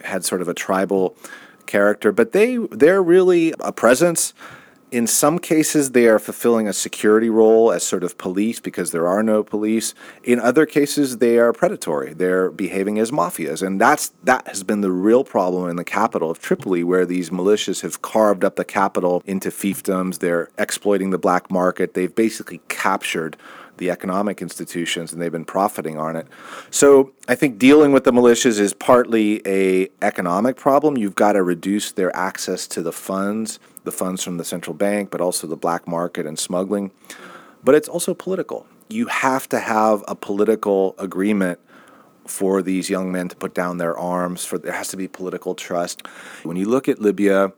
had 0.04 0.24
sort 0.24 0.40
of 0.40 0.48
a 0.48 0.54
tribal 0.54 1.16
character, 1.70 2.12
but 2.12 2.32
they 2.32 2.56
they're 2.70 3.02
really 3.02 3.54
a 3.60 3.72
presence. 3.72 4.34
In 4.90 5.06
some 5.06 5.38
cases, 5.38 5.92
they 5.92 6.08
are 6.08 6.18
fulfilling 6.18 6.66
a 6.66 6.72
security 6.72 7.30
role 7.30 7.70
as 7.70 7.84
sort 7.84 8.02
of 8.02 8.18
police 8.18 8.58
because 8.58 8.90
there 8.90 9.06
are 9.06 9.22
no 9.22 9.44
police. 9.44 9.94
In 10.24 10.40
other 10.40 10.66
cases, 10.66 11.18
they 11.18 11.38
are 11.38 11.52
predatory. 11.52 12.12
They're 12.12 12.50
behaving 12.50 12.98
as 12.98 13.12
mafias, 13.12 13.64
and 13.64 13.80
that's 13.80 14.12
that 14.24 14.48
has 14.48 14.64
been 14.64 14.80
the 14.80 14.90
real 14.90 15.22
problem 15.22 15.70
in 15.70 15.76
the 15.76 15.84
capital 15.84 16.28
of 16.28 16.40
Tripoli, 16.40 16.82
where 16.82 17.06
these 17.06 17.30
militias 17.30 17.82
have 17.82 18.02
carved 18.02 18.42
up 18.42 18.56
the 18.56 18.64
capital 18.64 19.22
into 19.26 19.50
fiefdoms. 19.50 20.18
They're 20.18 20.48
exploiting 20.58 21.10
the 21.10 21.18
black 21.18 21.52
market. 21.52 21.94
They've 21.94 22.14
basically 22.14 22.60
captured 22.68 23.36
the 23.80 23.90
economic 23.90 24.40
institutions 24.40 25.12
and 25.12 25.20
they've 25.20 25.32
been 25.32 25.44
profiting 25.44 25.98
on 25.98 26.14
it. 26.14 26.28
So 26.70 27.12
I 27.26 27.34
think 27.34 27.58
dealing 27.58 27.92
with 27.92 28.04
the 28.04 28.12
militias 28.12 28.60
is 28.60 28.72
partly 28.72 29.42
a 29.44 29.88
economic 30.02 30.56
problem. 30.56 30.96
You've 30.96 31.16
got 31.16 31.32
to 31.32 31.42
reduce 31.42 31.90
their 31.90 32.14
access 32.14 32.68
to 32.68 32.82
the 32.82 32.92
funds, 32.92 33.58
the 33.82 33.90
funds 33.90 34.22
from 34.22 34.36
the 34.36 34.44
central 34.44 34.74
bank, 34.74 35.10
but 35.10 35.20
also 35.20 35.48
the 35.48 35.56
black 35.56 35.88
market 35.88 36.26
and 36.26 36.38
smuggling. 36.38 36.92
But 37.64 37.74
it's 37.74 37.88
also 37.88 38.14
political. 38.14 38.66
You 38.88 39.06
have 39.06 39.48
to 39.48 39.58
have 39.58 40.04
a 40.06 40.14
political 40.14 40.94
agreement 40.98 41.58
for 42.26 42.62
these 42.62 42.88
young 42.88 43.10
men 43.10 43.28
to 43.28 43.36
put 43.36 43.54
down 43.54 43.78
their 43.78 43.98
arms 43.98 44.44
for 44.44 44.58
there 44.58 44.72
has 44.72 44.88
to 44.88 44.96
be 44.96 45.08
political 45.08 45.54
trust. 45.54 46.06
When 46.44 46.56
you 46.56 46.68
look 46.68 46.88
at 46.88 47.00
Libya, 47.00 47.52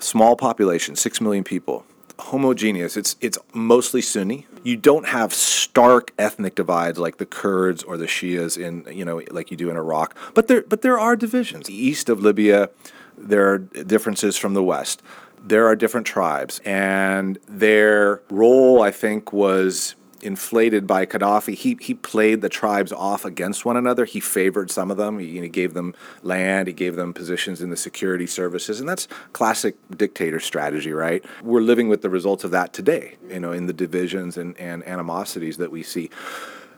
small 0.00 0.36
population, 0.36 0.96
6 0.96 1.20
million 1.20 1.44
people, 1.44 1.84
homogeneous. 2.18 2.96
It's 2.96 3.16
it's 3.20 3.38
mostly 3.52 4.02
Sunni. 4.02 4.46
You 4.66 4.76
don't 4.76 5.06
have 5.06 5.32
stark 5.32 6.12
ethnic 6.18 6.56
divides 6.56 6.98
like 6.98 7.18
the 7.18 7.24
Kurds 7.24 7.84
or 7.84 7.96
the 7.96 8.06
Shias 8.06 8.58
in 8.58 8.84
you 8.92 9.04
know 9.04 9.22
like 9.30 9.52
you 9.52 9.56
do 9.56 9.70
in 9.70 9.76
Iraq. 9.76 10.16
But 10.34 10.48
there 10.48 10.62
but 10.62 10.82
there 10.82 10.98
are 10.98 11.14
divisions. 11.14 11.70
East 11.70 12.08
of 12.08 12.18
Libya, 12.18 12.70
there 13.16 13.48
are 13.48 13.58
differences 13.58 14.36
from 14.36 14.54
the 14.54 14.64
west. 14.64 15.04
There 15.40 15.68
are 15.68 15.76
different 15.76 16.04
tribes, 16.04 16.60
and 16.64 17.38
their 17.46 18.22
role, 18.28 18.82
I 18.82 18.90
think, 18.90 19.32
was 19.32 19.94
inflated 20.26 20.88
by 20.88 21.06
Gaddafi. 21.06 21.54
He 21.54 21.78
he 21.80 21.94
played 21.94 22.40
the 22.40 22.48
tribes 22.48 22.92
off 22.92 23.24
against 23.24 23.64
one 23.64 23.76
another. 23.76 24.04
He 24.04 24.18
favored 24.18 24.70
some 24.72 24.90
of 24.90 24.96
them. 24.96 25.20
He, 25.20 25.40
know, 25.40 25.48
gave 25.48 25.72
them 25.72 25.94
land. 26.22 26.66
He 26.66 26.74
gave 26.74 26.96
them 26.96 27.14
positions 27.14 27.62
in 27.62 27.70
the 27.70 27.76
security 27.76 28.26
services, 28.26 28.80
and 28.80 28.88
that's 28.88 29.06
classic 29.32 29.76
dictator 29.96 30.40
strategy, 30.40 30.92
right? 30.92 31.24
We're 31.42 31.60
living 31.60 31.88
with 31.88 32.02
the 32.02 32.10
results 32.10 32.42
of 32.42 32.50
that 32.50 32.72
today. 32.72 33.16
You 33.30 33.40
know, 33.40 33.52
in 33.52 33.66
the 33.66 33.72
divisions 33.72 34.36
and, 34.36 34.58
and 34.58 34.86
animosities 34.86 35.58
that 35.58 35.70
we 35.70 35.84
see. 35.84 36.10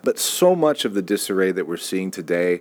But 0.03 0.19
so 0.19 0.55
much 0.55 0.85
of 0.85 0.95
the 0.95 1.03
disarray 1.03 1.51
that 1.53 1.67
we're 1.67 1.77
seeing 1.79 2.11
today 2.11 2.61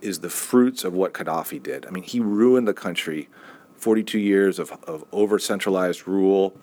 is 0.00 0.20
the 0.20 0.30
fruits 0.30 0.82
of 0.84 0.94
what 0.94 1.12
Gaddafi 1.12 1.62
did. 1.62 1.86
I 1.86 1.90
mean, 1.90 2.02
he 2.02 2.18
ruined 2.18 2.66
the 2.66 2.74
country. 2.74 3.28
42 3.76 4.18
years 4.18 4.58
of, 4.60 4.72
of 4.84 5.04
over 5.12 5.40
centralized 5.40 6.06
rule, 6.06 6.56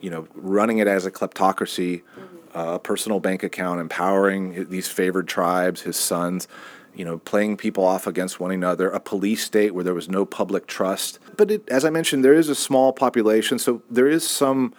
you 0.00 0.10
know, 0.10 0.28
running 0.34 0.78
it 0.78 0.86
as 0.86 1.06
a 1.06 1.10
kleptocracy, 1.10 2.02
a 2.56 2.78
personal 2.78 3.20
bank 3.20 3.42
account, 3.42 3.80
empowering 3.80 4.66
these 4.70 4.88
favored 4.88 5.28
tribes, 5.28 5.82
his 5.82 5.96
sons, 5.96 6.48
you 6.94 7.04
know, 7.04 7.18
playing 7.18 7.58
people 7.58 7.84
off 7.84 8.06
against 8.06 8.40
one 8.40 8.50
another, 8.50 8.88
a 8.88 8.98
police 8.98 9.44
state 9.44 9.74
where 9.74 9.84
there 9.84 9.92
was 9.92 10.08
no 10.08 10.24
public 10.24 10.66
trust. 10.66 11.18
But 11.36 11.50
it, 11.50 11.68
as 11.68 11.84
I 11.84 11.90
mentioned, 11.90 12.24
there 12.24 12.32
is 12.32 12.48
a 12.48 12.54
small 12.54 12.94
population, 12.94 13.58
so 13.58 13.82
there 13.90 14.08
is 14.08 14.26
some 14.26 14.72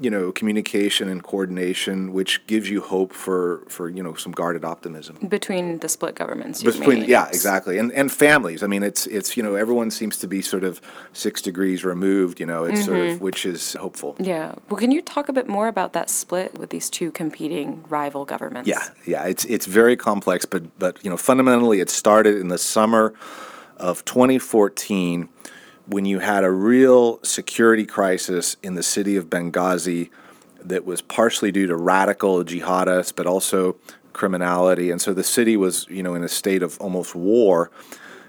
you 0.00 0.10
know 0.10 0.32
communication 0.32 1.08
and 1.08 1.22
coordination 1.22 2.12
which 2.12 2.46
gives 2.46 2.68
you 2.68 2.80
hope 2.80 3.12
for 3.12 3.62
for 3.68 3.88
you 3.88 4.02
know 4.02 4.14
some 4.14 4.32
guarded 4.32 4.64
optimism. 4.64 5.16
Between 5.28 5.78
the 5.78 5.88
split 5.88 6.14
governments 6.14 6.62
between 6.62 7.04
yeah 7.04 7.28
exactly. 7.28 7.78
And 7.78 7.92
and 7.92 8.10
families. 8.12 8.62
I 8.62 8.66
mean 8.66 8.82
it's 8.82 9.06
it's 9.06 9.36
you 9.36 9.42
know 9.42 9.54
everyone 9.54 9.90
seems 9.90 10.16
to 10.18 10.26
be 10.26 10.42
sort 10.42 10.64
of 10.64 10.80
six 11.12 11.40
degrees 11.40 11.84
removed 11.84 12.40
you 12.40 12.46
know 12.46 12.64
it's 12.64 12.80
mm-hmm. 12.80 12.86
sort 12.86 12.98
of 12.98 13.06
mm-hmm. 13.14 13.24
which 13.24 13.46
is 13.46 13.74
hopeful. 13.74 14.16
Yeah. 14.18 14.54
Well 14.68 14.78
can 14.78 14.92
you 14.92 15.02
talk 15.02 15.28
a 15.28 15.32
bit 15.32 15.48
more 15.48 15.68
about 15.68 15.92
that 15.94 16.10
split 16.10 16.58
with 16.58 16.70
these 16.70 16.90
two 16.90 17.10
competing 17.10 17.84
rival 17.88 18.24
governments? 18.24 18.68
Yeah 18.68 18.88
yeah. 19.06 19.24
It's 19.24 19.44
it's 19.46 19.66
very 19.66 19.96
complex 19.96 20.44
but 20.44 20.78
but 20.78 21.02
you 21.02 21.10
know 21.10 21.16
fundamentally 21.16 21.80
it 21.80 21.90
started 21.90 22.36
in 22.40 22.48
the 22.48 22.58
summer 22.58 23.14
of 23.78 24.04
2014 24.04 25.28
when 25.86 26.04
you 26.04 26.18
had 26.18 26.44
a 26.44 26.50
real 26.50 27.20
security 27.22 27.86
crisis 27.86 28.56
in 28.62 28.74
the 28.74 28.82
city 28.82 29.16
of 29.16 29.30
Benghazi 29.30 30.10
that 30.60 30.84
was 30.84 31.00
partially 31.00 31.52
due 31.52 31.66
to 31.66 31.76
radical 31.76 32.44
jihadists, 32.44 33.14
but 33.14 33.26
also 33.26 33.76
criminality, 34.12 34.90
and 34.90 35.00
so 35.00 35.12
the 35.12 35.22
city 35.22 35.56
was, 35.56 35.86
you 35.88 36.02
know, 36.02 36.14
in 36.14 36.24
a 36.24 36.28
state 36.28 36.62
of 36.62 36.78
almost 36.80 37.14
war. 37.14 37.70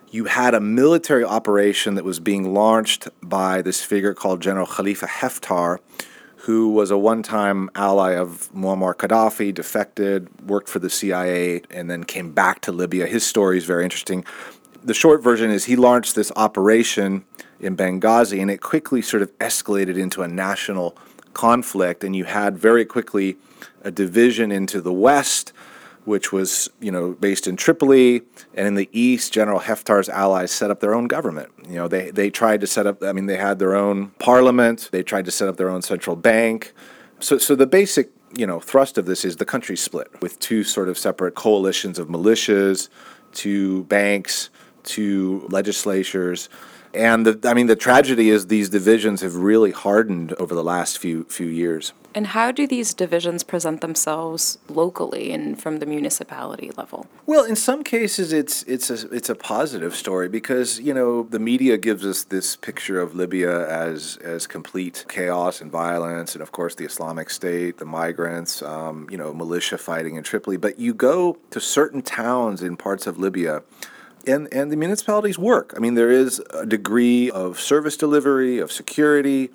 You 0.09 0.25
had 0.25 0.53
a 0.53 0.59
military 0.59 1.23
operation 1.23 1.95
that 1.95 2.05
was 2.05 2.19
being 2.19 2.53
launched 2.53 3.07
by 3.21 3.61
this 3.61 3.83
figure 3.83 4.13
called 4.13 4.41
General 4.41 4.67
Khalifa 4.67 5.07
Haftar, 5.07 5.79
who 6.41 6.69
was 6.69 6.91
a 6.91 6.97
one 6.97 7.23
time 7.23 7.69
ally 7.75 8.11
of 8.11 8.49
Muammar 8.53 8.95
Gaddafi, 8.95 9.53
defected, 9.53 10.29
worked 10.47 10.69
for 10.69 10.79
the 10.79 10.89
CIA, 10.89 11.61
and 11.71 11.89
then 11.89 12.03
came 12.03 12.31
back 12.31 12.61
to 12.61 12.71
Libya. 12.71 13.07
His 13.07 13.25
story 13.25 13.57
is 13.57 13.65
very 13.65 13.83
interesting. 13.83 14.23
The 14.83 14.93
short 14.93 15.23
version 15.23 15.49
is 15.49 15.65
he 15.65 15.75
launched 15.75 16.15
this 16.15 16.31
operation 16.35 17.25
in 17.59 17.75
Benghazi, 17.75 18.41
and 18.41 18.51
it 18.51 18.61
quickly 18.61 19.01
sort 19.01 19.23
of 19.23 19.37
escalated 19.39 19.97
into 19.97 20.21
a 20.21 20.27
national 20.27 20.97
conflict. 21.33 22.03
And 22.03 22.15
you 22.15 22.25
had 22.25 22.57
very 22.57 22.85
quickly 22.85 23.37
a 23.81 23.91
division 23.91 24.51
into 24.51 24.81
the 24.81 24.93
west, 24.93 25.53
which 26.05 26.31
was 26.31 26.69
you 26.79 26.91
know 26.91 27.13
based 27.13 27.47
in 27.47 27.55
Tripoli, 27.55 28.21
and 28.53 28.67
in 28.67 28.75
the 28.75 28.89
east, 28.91 29.33
General 29.33 29.59
Haftar's 29.59 30.09
allies 30.09 30.51
set 30.51 30.71
up 30.71 30.79
their 30.79 30.93
own 30.93 31.07
government. 31.07 31.49
You 31.67 31.75
know 31.75 31.87
they 31.87 32.11
they 32.11 32.29
tried 32.29 32.61
to 32.61 32.67
set 32.67 32.87
up. 32.87 33.03
I 33.03 33.11
mean, 33.11 33.25
they 33.25 33.37
had 33.37 33.59
their 33.59 33.75
own 33.75 34.09
parliament. 34.19 34.89
They 34.91 35.03
tried 35.03 35.25
to 35.25 35.31
set 35.31 35.47
up 35.47 35.57
their 35.57 35.69
own 35.69 35.81
central 35.81 36.15
bank. 36.15 36.73
So 37.19 37.37
so 37.37 37.55
the 37.55 37.67
basic 37.67 38.11
you 38.35 38.47
know 38.47 38.59
thrust 38.59 38.97
of 38.97 39.05
this 39.05 39.25
is 39.25 39.37
the 39.37 39.45
country 39.45 39.77
split 39.77 40.09
with 40.21 40.39
two 40.39 40.63
sort 40.63 40.89
of 40.89 40.97
separate 40.97 41.35
coalitions 41.35 41.99
of 41.99 42.07
militias, 42.07 42.89
two 43.33 43.83
banks, 43.85 44.49
two 44.83 45.47
legislatures 45.49 46.49
and 46.94 47.25
the, 47.25 47.50
I 47.50 47.53
mean, 47.53 47.67
the 47.67 47.75
tragedy 47.75 48.29
is 48.29 48.48
these 48.48 48.70
divisions 48.70 49.22
have 49.22 49.36
really 49.36 49.72
hardened 49.72 50.34
over 50.34 50.56
the 50.56 50.63
last 50.63 50.98
few 50.98 51.24
few 51.25 51.48
years. 51.48 51.94
And 52.15 52.27
how 52.27 52.51
do 52.51 52.65
these 52.65 52.96
divisions 52.96 53.44
present 53.44 53.82
themselves 53.82 54.58
locally 54.70 55.32
and 55.32 55.62
from 55.62 55.77
the 55.77 55.86
municipality 55.86 56.72
level? 56.75 57.06
Well, 57.27 57.44
in 57.44 57.56
some 57.56 57.84
cases, 57.84 58.34
it's 58.34 58.63
it's 58.63 58.89
a 58.89 59.08
it's 59.10 59.29
a 59.29 59.36
positive 59.36 59.96
story 59.96 60.27
because 60.27 60.79
you 60.79 60.94
know 60.94 61.24
the 61.24 61.39
media 61.39 61.77
gives 61.77 62.06
us 62.06 62.24
this 62.24 62.56
picture 62.56 63.00
of 63.00 63.13
Libya 63.13 63.70
as 63.70 64.17
as 64.24 64.48
complete 64.48 65.06
chaos 65.08 65.62
and 65.62 65.72
violence, 65.72 66.34
and 66.34 66.41
of 66.41 66.51
course 66.51 66.74
the 66.75 66.86
Islamic 66.86 67.29
State, 67.29 67.77
the 67.77 67.86
migrants, 67.86 68.62
um, 68.63 69.08
you 69.12 69.17
know, 69.17 69.32
militia 69.34 69.77
fighting 69.77 70.15
in 70.15 70.24
Tripoli. 70.24 70.58
But 70.58 70.79
you 70.79 70.94
go 70.94 71.38
to 71.51 71.60
certain 71.60 72.01
towns 72.01 72.63
in 72.63 72.77
parts 72.77 73.06
of 73.06 73.20
Libya 73.20 73.62
and, 74.27 74.48
and 74.53 74.72
the 74.72 74.75
municipalities 74.75 75.39
work. 75.39 75.74
I 75.75 75.79
mean, 75.79 75.96
there 75.96 76.12
is 76.12 76.41
a 76.53 76.65
degree 76.65 77.31
of 77.31 77.60
service 77.60 77.98
delivery, 77.98 78.60
of 78.60 78.72
security. 78.72 79.50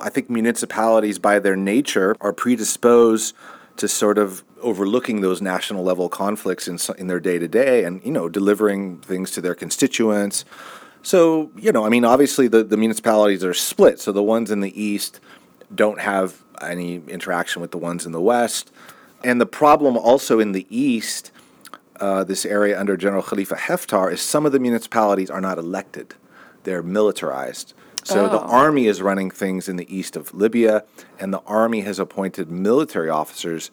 I 0.00 0.08
think 0.08 0.30
municipalities, 0.30 1.18
by 1.18 1.38
their 1.38 1.56
nature, 1.56 2.16
are 2.20 2.32
predisposed 2.32 3.34
to 3.76 3.88
sort 3.88 4.18
of 4.18 4.44
overlooking 4.60 5.20
those 5.20 5.42
national 5.42 5.82
level 5.82 6.08
conflicts 6.08 6.68
in, 6.68 6.78
in 6.98 7.06
their 7.06 7.20
day 7.20 7.38
to 7.38 7.48
day 7.48 7.84
and, 7.84 8.04
you 8.04 8.12
know, 8.12 8.28
delivering 8.28 8.98
things 8.98 9.30
to 9.32 9.40
their 9.40 9.54
constituents. 9.54 10.44
So, 11.02 11.50
you 11.56 11.72
know, 11.72 11.84
I 11.84 11.88
mean, 11.88 12.04
obviously 12.04 12.48
the, 12.48 12.62
the 12.62 12.76
municipalities 12.76 13.42
are 13.42 13.54
split. 13.54 13.98
So 13.98 14.12
the 14.12 14.22
ones 14.22 14.50
in 14.50 14.60
the 14.60 14.80
east 14.80 15.20
don't 15.74 16.00
have 16.00 16.42
any 16.60 17.02
interaction 17.08 17.60
with 17.60 17.72
the 17.72 17.78
ones 17.78 18.06
in 18.06 18.12
the 18.12 18.20
west. 18.20 18.70
And 19.24 19.40
the 19.40 19.46
problem 19.46 19.96
also 19.96 20.38
in 20.38 20.52
the 20.52 20.66
east 20.70 21.32
uh, 22.00 22.24
this 22.24 22.44
area 22.44 22.78
under 22.78 22.96
General 22.96 23.22
Khalifa 23.22 23.56
Haftar 23.56 24.12
is 24.12 24.20
some 24.20 24.46
of 24.46 24.52
the 24.52 24.58
municipalities 24.58 25.30
are 25.30 25.40
not 25.40 25.58
elected; 25.58 26.14
they're 26.64 26.82
militarized. 26.82 27.74
So 28.04 28.26
oh. 28.26 28.28
the 28.28 28.40
army 28.40 28.86
is 28.86 29.00
running 29.00 29.30
things 29.30 29.68
in 29.68 29.76
the 29.76 29.94
east 29.94 30.16
of 30.16 30.34
Libya, 30.34 30.84
and 31.20 31.32
the 31.32 31.42
army 31.46 31.82
has 31.82 31.98
appointed 31.98 32.50
military 32.50 33.08
officers 33.08 33.70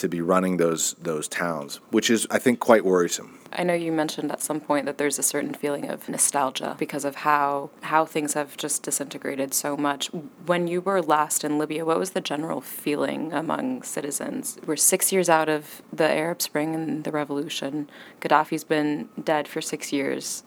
to 0.00 0.08
be 0.08 0.20
running 0.20 0.56
those 0.56 0.94
those 0.94 1.28
towns, 1.28 1.80
which 1.90 2.10
is 2.10 2.26
I 2.30 2.38
think 2.38 2.60
quite 2.60 2.84
worrisome. 2.84 3.36
I 3.52 3.64
know 3.64 3.74
you 3.74 3.90
mentioned 3.90 4.30
at 4.30 4.40
some 4.40 4.60
point 4.60 4.86
that 4.86 4.96
there's 4.96 5.18
a 5.18 5.24
certain 5.24 5.54
feeling 5.54 5.88
of 5.90 6.08
nostalgia 6.08 6.76
because 6.78 7.04
of 7.04 7.16
how 7.16 7.70
how 7.80 8.04
things 8.04 8.34
have 8.34 8.56
just 8.56 8.82
disintegrated 8.82 9.54
so 9.54 9.76
much. 9.76 10.10
When 10.46 10.68
you 10.68 10.80
were 10.80 11.02
last 11.02 11.42
in 11.44 11.58
Libya, 11.58 11.84
what 11.84 11.98
was 11.98 12.10
the 12.10 12.20
general 12.20 12.60
feeling 12.60 13.32
among 13.32 13.82
citizens? 13.82 14.58
We're 14.66 14.76
6 14.76 15.12
years 15.12 15.28
out 15.28 15.48
of 15.48 15.82
the 15.92 16.08
Arab 16.08 16.40
Spring 16.40 16.74
and 16.74 17.04
the 17.04 17.10
revolution. 17.10 17.90
Gaddafi's 18.20 18.64
been 18.64 19.08
dead 19.22 19.48
for 19.48 19.60
6 19.60 19.92
years 19.92 20.44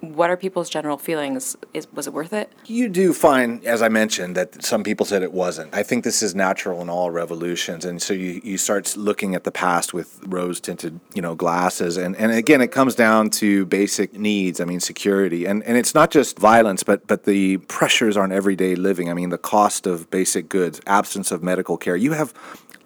what 0.00 0.30
are 0.30 0.36
people's 0.36 0.68
general 0.68 0.98
feelings? 0.98 1.56
Is, 1.72 1.86
was 1.92 2.06
it 2.06 2.12
worth 2.12 2.32
it? 2.32 2.52
You 2.66 2.88
do 2.88 3.12
find, 3.12 3.64
as 3.64 3.82
I 3.82 3.88
mentioned, 3.88 4.36
that 4.36 4.64
some 4.64 4.82
people 4.82 5.06
said 5.06 5.22
it 5.22 5.32
wasn't. 5.32 5.74
I 5.74 5.82
think 5.82 6.04
this 6.04 6.22
is 6.22 6.34
natural 6.34 6.80
in 6.80 6.88
all 6.90 7.10
revolutions, 7.10 7.84
and 7.84 8.00
so 8.00 8.14
you, 8.14 8.40
you 8.44 8.58
start 8.58 8.96
looking 8.96 9.34
at 9.34 9.44
the 9.44 9.50
past 9.50 9.94
with 9.94 10.20
rose 10.26 10.60
tinted, 10.60 11.00
you 11.14 11.22
know, 11.22 11.34
glasses, 11.34 11.96
and, 11.96 12.16
and 12.16 12.32
again, 12.32 12.60
it 12.60 12.68
comes 12.68 12.94
down 12.94 13.30
to 13.30 13.66
basic 13.66 14.14
needs. 14.14 14.60
I 14.60 14.64
mean, 14.64 14.80
security, 14.80 15.46
and 15.46 15.62
and 15.64 15.76
it's 15.76 15.94
not 15.94 16.10
just 16.10 16.38
violence, 16.38 16.82
but 16.82 17.06
but 17.06 17.24
the 17.24 17.58
pressures 17.58 18.16
on 18.16 18.32
everyday 18.32 18.74
living. 18.74 19.10
I 19.10 19.14
mean, 19.14 19.30
the 19.30 19.38
cost 19.38 19.86
of 19.86 20.10
basic 20.10 20.48
goods, 20.48 20.80
absence 20.86 21.30
of 21.30 21.42
medical 21.42 21.76
care. 21.76 21.96
You 21.96 22.12
have 22.12 22.34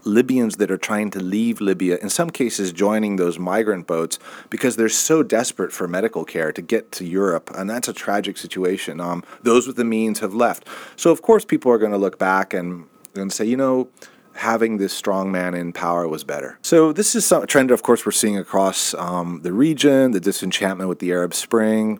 Libyans 0.09 0.57
that 0.57 0.71
are 0.71 0.79
trying 0.79 1.11
to 1.11 1.21
leave 1.21 1.61
Libya, 1.61 1.99
in 2.03 2.09
some 2.09 2.31
cases 2.31 2.73
joining 2.73 3.17
those 3.17 3.39
migrant 3.39 3.87
boats 3.87 4.19
because 4.51 4.77
they're 4.77 4.89
so 4.89 5.23
desperate 5.23 5.73
for 5.73 5.87
medical 5.87 6.25
care 6.25 6.51
to 6.53 6.63
get 6.63 6.91
to 6.93 7.05
Europe. 7.05 7.51
And 7.55 7.69
that's 7.71 7.89
a 7.89 7.93
tragic 7.93 8.37
situation. 8.39 9.01
Um, 9.01 9.23
those 9.43 9.67
with 9.67 9.77
the 9.77 9.85
means 9.85 10.21
have 10.21 10.35
left. 10.35 10.67
So, 10.97 11.11
of 11.11 11.23
course, 11.23 11.45
people 11.45 11.71
are 11.71 11.79
going 11.79 11.93
to 11.93 11.99
look 11.99 12.19
back 12.19 12.55
and, 12.55 12.87
and 13.15 13.33
say, 13.33 13.45
you 13.45 13.57
know, 13.57 13.89
having 14.35 14.79
this 14.79 14.93
strong 14.93 15.33
man 15.33 15.55
in 15.55 15.73
power 15.73 16.07
was 16.07 16.25
better. 16.25 16.59
So 16.63 16.93
this 16.93 17.15
is 17.15 17.31
a 17.33 17.45
trend, 17.47 17.71
of 17.71 17.83
course, 17.83 18.07
we're 18.07 18.13
seeing 18.13 18.39
across 18.39 18.95
um, 18.95 19.41
the 19.43 19.53
region, 19.53 20.13
the 20.13 20.21
disenchantment 20.21 20.89
with 20.89 21.01
the 21.01 21.11
Arab 21.11 21.35
Spring, 21.35 21.99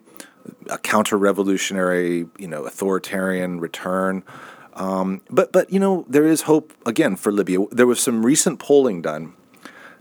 a 0.69 0.77
counter-revolutionary, 0.77 2.27
you 2.37 2.47
know, 2.47 2.63
authoritarian 2.63 3.59
return. 3.59 4.23
Um, 4.79 5.21
but 5.29 5.51
but 5.51 5.71
you 5.71 5.79
know 5.79 6.05
there 6.09 6.25
is 6.25 6.43
hope 6.43 6.73
again 6.85 7.15
for 7.15 7.31
Libya. 7.31 7.65
There 7.71 7.85
was 7.85 7.99
some 7.99 8.25
recent 8.25 8.59
polling 8.59 9.01
done 9.01 9.33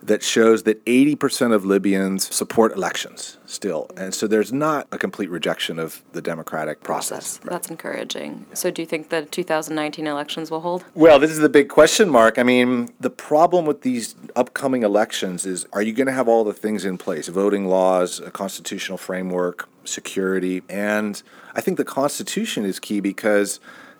that 0.02 0.22
shows 0.22 0.62
that 0.62 0.84
80% 0.84 1.52
of 1.52 1.64
Libyans 1.64 2.32
support 2.34 2.72
elections 2.72 3.38
still. 3.46 3.90
And 3.96 4.14
so 4.14 4.26
there's 4.26 4.52
not 4.52 4.86
a 4.92 4.98
complete 4.98 5.28
rejection 5.28 5.78
of 5.78 6.02
the 6.12 6.22
democratic 6.22 6.82
process. 6.82 7.38
That's, 7.38 7.44
right. 7.44 7.50
that's 7.52 7.70
encouraging. 7.70 8.46
So 8.54 8.70
do 8.70 8.80
you 8.80 8.86
think 8.86 9.08
the 9.08 9.22
2019 9.26 10.06
elections 10.06 10.50
will 10.50 10.60
hold? 10.60 10.84
Well, 10.94 11.18
this 11.18 11.30
is 11.30 11.38
the 11.38 11.48
big 11.48 11.68
question 11.68 12.08
mark. 12.08 12.38
I 12.38 12.42
mean, 12.44 12.90
the 13.00 13.10
problem 13.10 13.66
with 13.66 13.82
these 13.82 14.14
upcoming 14.36 14.82
elections 14.82 15.44
is 15.44 15.66
are 15.72 15.82
you 15.82 15.92
going 15.92 16.06
to 16.06 16.12
have 16.12 16.28
all 16.28 16.44
the 16.44 16.54
things 16.54 16.84
in 16.84 16.96
place? 16.96 17.28
Voting 17.28 17.66
laws, 17.66 18.20
a 18.20 18.30
constitutional 18.30 18.98
framework, 18.98 19.68
security. 19.84 20.62
And 20.68 21.20
I 21.54 21.60
think 21.60 21.76
the 21.76 21.84
Constitution 21.84 22.64
is 22.64 22.78
key 22.78 23.00
because 23.00 23.58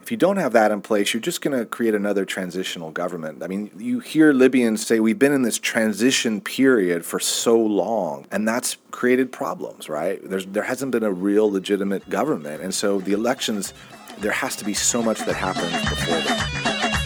if 0.08 0.10
you 0.10 0.16
don't 0.16 0.38
have 0.38 0.54
that 0.54 0.70
in 0.70 0.80
place, 0.80 1.12
you're 1.12 1.20
just 1.20 1.42
going 1.42 1.54
to 1.54 1.66
create 1.66 1.94
another 1.94 2.24
transitional 2.24 2.90
government. 2.90 3.42
I 3.42 3.46
mean, 3.46 3.70
you 3.76 4.00
hear 4.00 4.32
Libyans 4.32 4.86
say, 4.86 5.00
We've 5.00 5.18
been 5.18 5.34
in 5.34 5.42
this 5.42 5.58
transition 5.58 6.40
period 6.40 7.04
for 7.04 7.20
so 7.20 7.60
long, 7.60 8.24
and 8.30 8.48
that's 8.48 8.78
created 8.90 9.30
problems, 9.30 9.90
right? 9.90 10.18
There's, 10.26 10.46
there 10.46 10.62
hasn't 10.62 10.92
been 10.92 11.02
a 11.02 11.12
real 11.12 11.52
legitimate 11.52 12.08
government. 12.08 12.62
And 12.62 12.72
so 12.72 13.00
the 13.00 13.12
elections, 13.12 13.74
there 14.16 14.32
has 14.32 14.56
to 14.56 14.64
be 14.64 14.72
so 14.72 15.02
much 15.02 15.18
that 15.26 15.34
happens 15.34 15.72
before 15.90 16.20
them. 16.20 16.97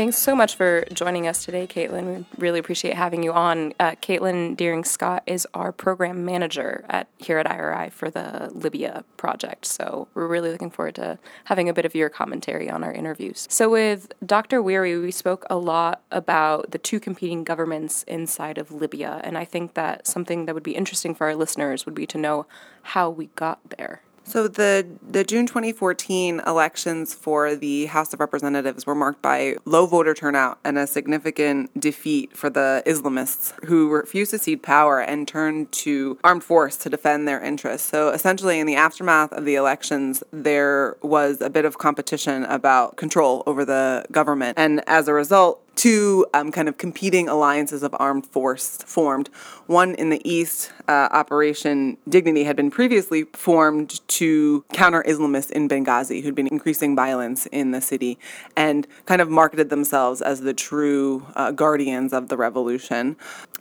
Thanks 0.00 0.16
so 0.16 0.34
much 0.34 0.56
for 0.56 0.86
joining 0.94 1.26
us 1.26 1.44
today, 1.44 1.66
Caitlin. 1.66 2.06
We 2.06 2.24
really 2.38 2.58
appreciate 2.58 2.94
having 2.94 3.22
you 3.22 3.34
on. 3.34 3.74
Uh, 3.78 3.90
Caitlin 4.00 4.56
Deering 4.56 4.82
Scott 4.82 5.22
is 5.26 5.46
our 5.52 5.72
program 5.72 6.24
manager 6.24 6.86
at 6.88 7.08
here 7.18 7.36
at 7.36 7.46
IRI 7.46 7.90
for 7.90 8.08
the 8.08 8.48
Libya 8.54 9.04
project. 9.18 9.66
So 9.66 10.08
we're 10.14 10.26
really 10.26 10.52
looking 10.52 10.70
forward 10.70 10.94
to 10.94 11.18
having 11.44 11.68
a 11.68 11.74
bit 11.74 11.84
of 11.84 11.94
your 11.94 12.08
commentary 12.08 12.70
on 12.70 12.82
our 12.82 12.94
interviews. 12.94 13.46
So 13.50 13.68
with 13.68 14.10
Dr. 14.24 14.62
Wehrey, 14.62 14.98
we 15.02 15.10
spoke 15.10 15.44
a 15.50 15.56
lot 15.56 16.00
about 16.10 16.70
the 16.70 16.78
two 16.78 16.98
competing 16.98 17.44
governments 17.44 18.02
inside 18.04 18.56
of 18.56 18.72
Libya, 18.72 19.20
and 19.22 19.36
I 19.36 19.44
think 19.44 19.74
that 19.74 20.06
something 20.06 20.46
that 20.46 20.54
would 20.54 20.64
be 20.64 20.76
interesting 20.76 21.14
for 21.14 21.26
our 21.26 21.36
listeners 21.36 21.84
would 21.84 21.94
be 21.94 22.06
to 22.06 22.16
know 22.16 22.46
how 22.84 23.10
we 23.10 23.26
got 23.36 23.58
there. 23.76 24.00
So 24.24 24.46
the 24.46 24.86
the 25.08 25.24
June 25.24 25.46
2014 25.46 26.42
elections 26.46 27.14
for 27.14 27.56
the 27.56 27.86
House 27.86 28.12
of 28.12 28.20
Representatives 28.20 28.86
were 28.86 28.94
marked 28.94 29.22
by 29.22 29.56
low 29.64 29.86
voter 29.86 30.14
turnout 30.14 30.58
and 30.64 30.78
a 30.78 30.86
significant 30.86 31.78
defeat 31.78 32.36
for 32.36 32.48
the 32.48 32.82
Islamists 32.86 33.52
who 33.64 33.90
refused 33.90 34.30
to 34.30 34.38
cede 34.38 34.62
power 34.62 35.00
and 35.00 35.26
turned 35.26 35.72
to 35.72 36.18
armed 36.22 36.44
force 36.44 36.76
to 36.76 36.90
defend 36.90 37.26
their 37.26 37.42
interests. 37.42 37.88
So 37.88 38.10
essentially 38.10 38.60
in 38.60 38.66
the 38.66 38.76
aftermath 38.76 39.32
of 39.32 39.44
the 39.44 39.56
elections 39.56 40.22
there 40.32 40.96
was 41.02 41.40
a 41.40 41.50
bit 41.50 41.64
of 41.64 41.78
competition 41.78 42.44
about 42.44 42.96
control 42.96 43.42
over 43.46 43.64
the 43.64 44.04
government 44.12 44.58
and 44.58 44.82
as 44.86 45.08
a 45.08 45.12
result 45.12 45.60
two 45.76 46.26
um, 46.34 46.52
kind 46.52 46.68
of 46.68 46.78
competing 46.78 47.28
alliances 47.28 47.82
of 47.82 47.94
armed 47.98 48.26
force 48.26 48.78
formed. 48.84 49.28
One 49.66 49.94
in 49.94 50.10
the 50.10 50.20
east, 50.28 50.72
uh, 50.88 51.08
Operation 51.12 51.96
Dignity, 52.08 52.44
had 52.44 52.56
been 52.56 52.70
previously 52.70 53.24
formed 53.32 54.06
to 54.08 54.64
counter 54.72 55.02
Islamists 55.06 55.50
in 55.50 55.68
Benghazi, 55.68 56.22
who'd 56.22 56.34
been 56.34 56.48
increasing 56.48 56.96
violence 56.96 57.46
in 57.46 57.70
the 57.70 57.80
city, 57.80 58.18
and 58.56 58.86
kind 59.06 59.20
of 59.20 59.30
marketed 59.30 59.70
themselves 59.70 60.20
as 60.20 60.40
the 60.40 60.54
true 60.54 61.26
uh, 61.36 61.50
guardians 61.50 62.12
of 62.12 62.28
the 62.28 62.36
revolution. 62.36 63.16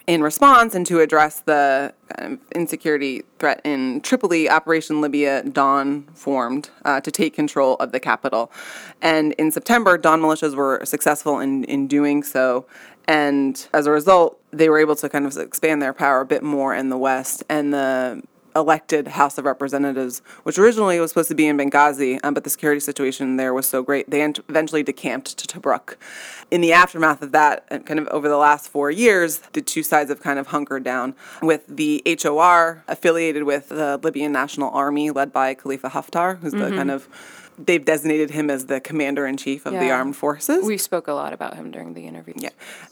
In 0.08 0.24
response, 0.24 0.74
and 0.74 0.88
to 0.88 1.01
address 1.01 1.42
the 1.42 1.94
kind 2.18 2.34
of 2.34 2.39
insecurity 2.56 3.24
threat 3.38 3.62
in 3.63 4.01
Tripoli, 4.01 4.50
Operation 4.50 5.01
Libya 5.01 5.44
Dawn 5.44 6.08
formed 6.16 6.72
uh, 6.84 7.00
to 7.01 7.12
take 7.12 7.36
control 7.36 7.75
of 7.75 7.92
the 7.92 8.00
capital. 8.00 8.51
And 9.04 9.34
in 9.34 9.51
September, 9.51 10.00
Dawn 10.00 10.20
militias 10.20 10.56
were 10.56 10.82
successful 10.84 11.39
in, 11.39 11.63
in 11.66 11.88
doing 11.88 12.09
so. 12.24 12.66
And 13.08 13.68
as 13.74 13.88
a 13.88 13.92
result, 13.92 14.39
they 14.51 14.70
were 14.70 14.80
able 14.80 14.96
to 14.98 15.10
kind 15.10 15.25
of 15.25 15.36
expand 15.38 15.82
their 15.82 15.94
power 15.94 16.22
a 16.22 16.25
bit 16.25 16.44
more 16.44 16.75
in 16.75 16.89
the 16.89 16.98
West. 16.98 17.44
And 17.50 17.74
the 17.74 18.22
elected 18.56 19.08
House 19.08 19.38
of 19.38 19.46
Representatives, 19.46 20.22
which 20.44 20.58
originally 20.58 21.00
was 21.00 21.12
supposed 21.12 21.30
to 21.30 21.36
be 21.36 21.48
in 21.48 21.58
Benghazi, 21.58 22.20
um, 22.24 22.34
but 22.34 22.44
the 22.44 22.50
security 22.50 22.80
situation 22.80 23.38
there 23.38 23.54
was 23.54 23.68
so 23.68 23.82
great, 23.82 24.10
they 24.10 24.22
ent- 24.22 24.39
eventually 24.50 24.84
decamped 24.84 25.38
to 25.38 25.48
Tobruk. 25.48 25.96
In 26.51 26.62
the 26.62 26.74
aftermath 26.74 27.22
of 27.22 27.32
that, 27.32 27.66
and 27.70 27.86
kind 27.86 28.00
of 28.00 28.08
over 28.08 28.28
the 28.28 28.38
last 28.38 28.70
four 28.70 28.92
years, 28.92 29.39
the 29.54 29.62
two 29.62 29.84
sides 29.84 30.10
have 30.10 30.22
kind 30.22 30.39
of 30.39 30.48
hunkered 30.48 30.84
down, 30.84 31.16
with 31.42 31.63
the 31.68 32.04
HOR 32.22 32.84
affiliated 32.88 33.44
with 33.44 33.70
the 33.70 34.00
Libyan 34.01 34.32
National 34.32 34.70
Army, 34.72 35.12
led 35.12 35.32
by 35.32 35.54
Khalifa 35.54 35.89
Haftar, 35.89 36.39
who's 36.39 36.54
mm-hmm. 36.54 36.70
the 36.70 36.75
kind 36.75 36.92
of 36.92 37.08
they've 37.66 37.84
designated 37.84 38.32
him 38.32 38.50
as 38.50 38.68
the 38.68 38.80
commander 38.80 39.28
in 39.28 39.38
chief 39.38 39.66
of 39.66 39.74
yeah. 39.74 39.80
the 39.80 39.92
armed 39.92 40.16
forces. 40.16 40.66
We 40.66 40.78
spoke 40.78 41.08
a 41.08 41.13
lot 41.13 41.34
about 41.34 41.56
him 41.56 41.72
during 41.72 41.94
the 41.94 42.08
interview. 42.08 42.34
Yeah, 42.38 42.50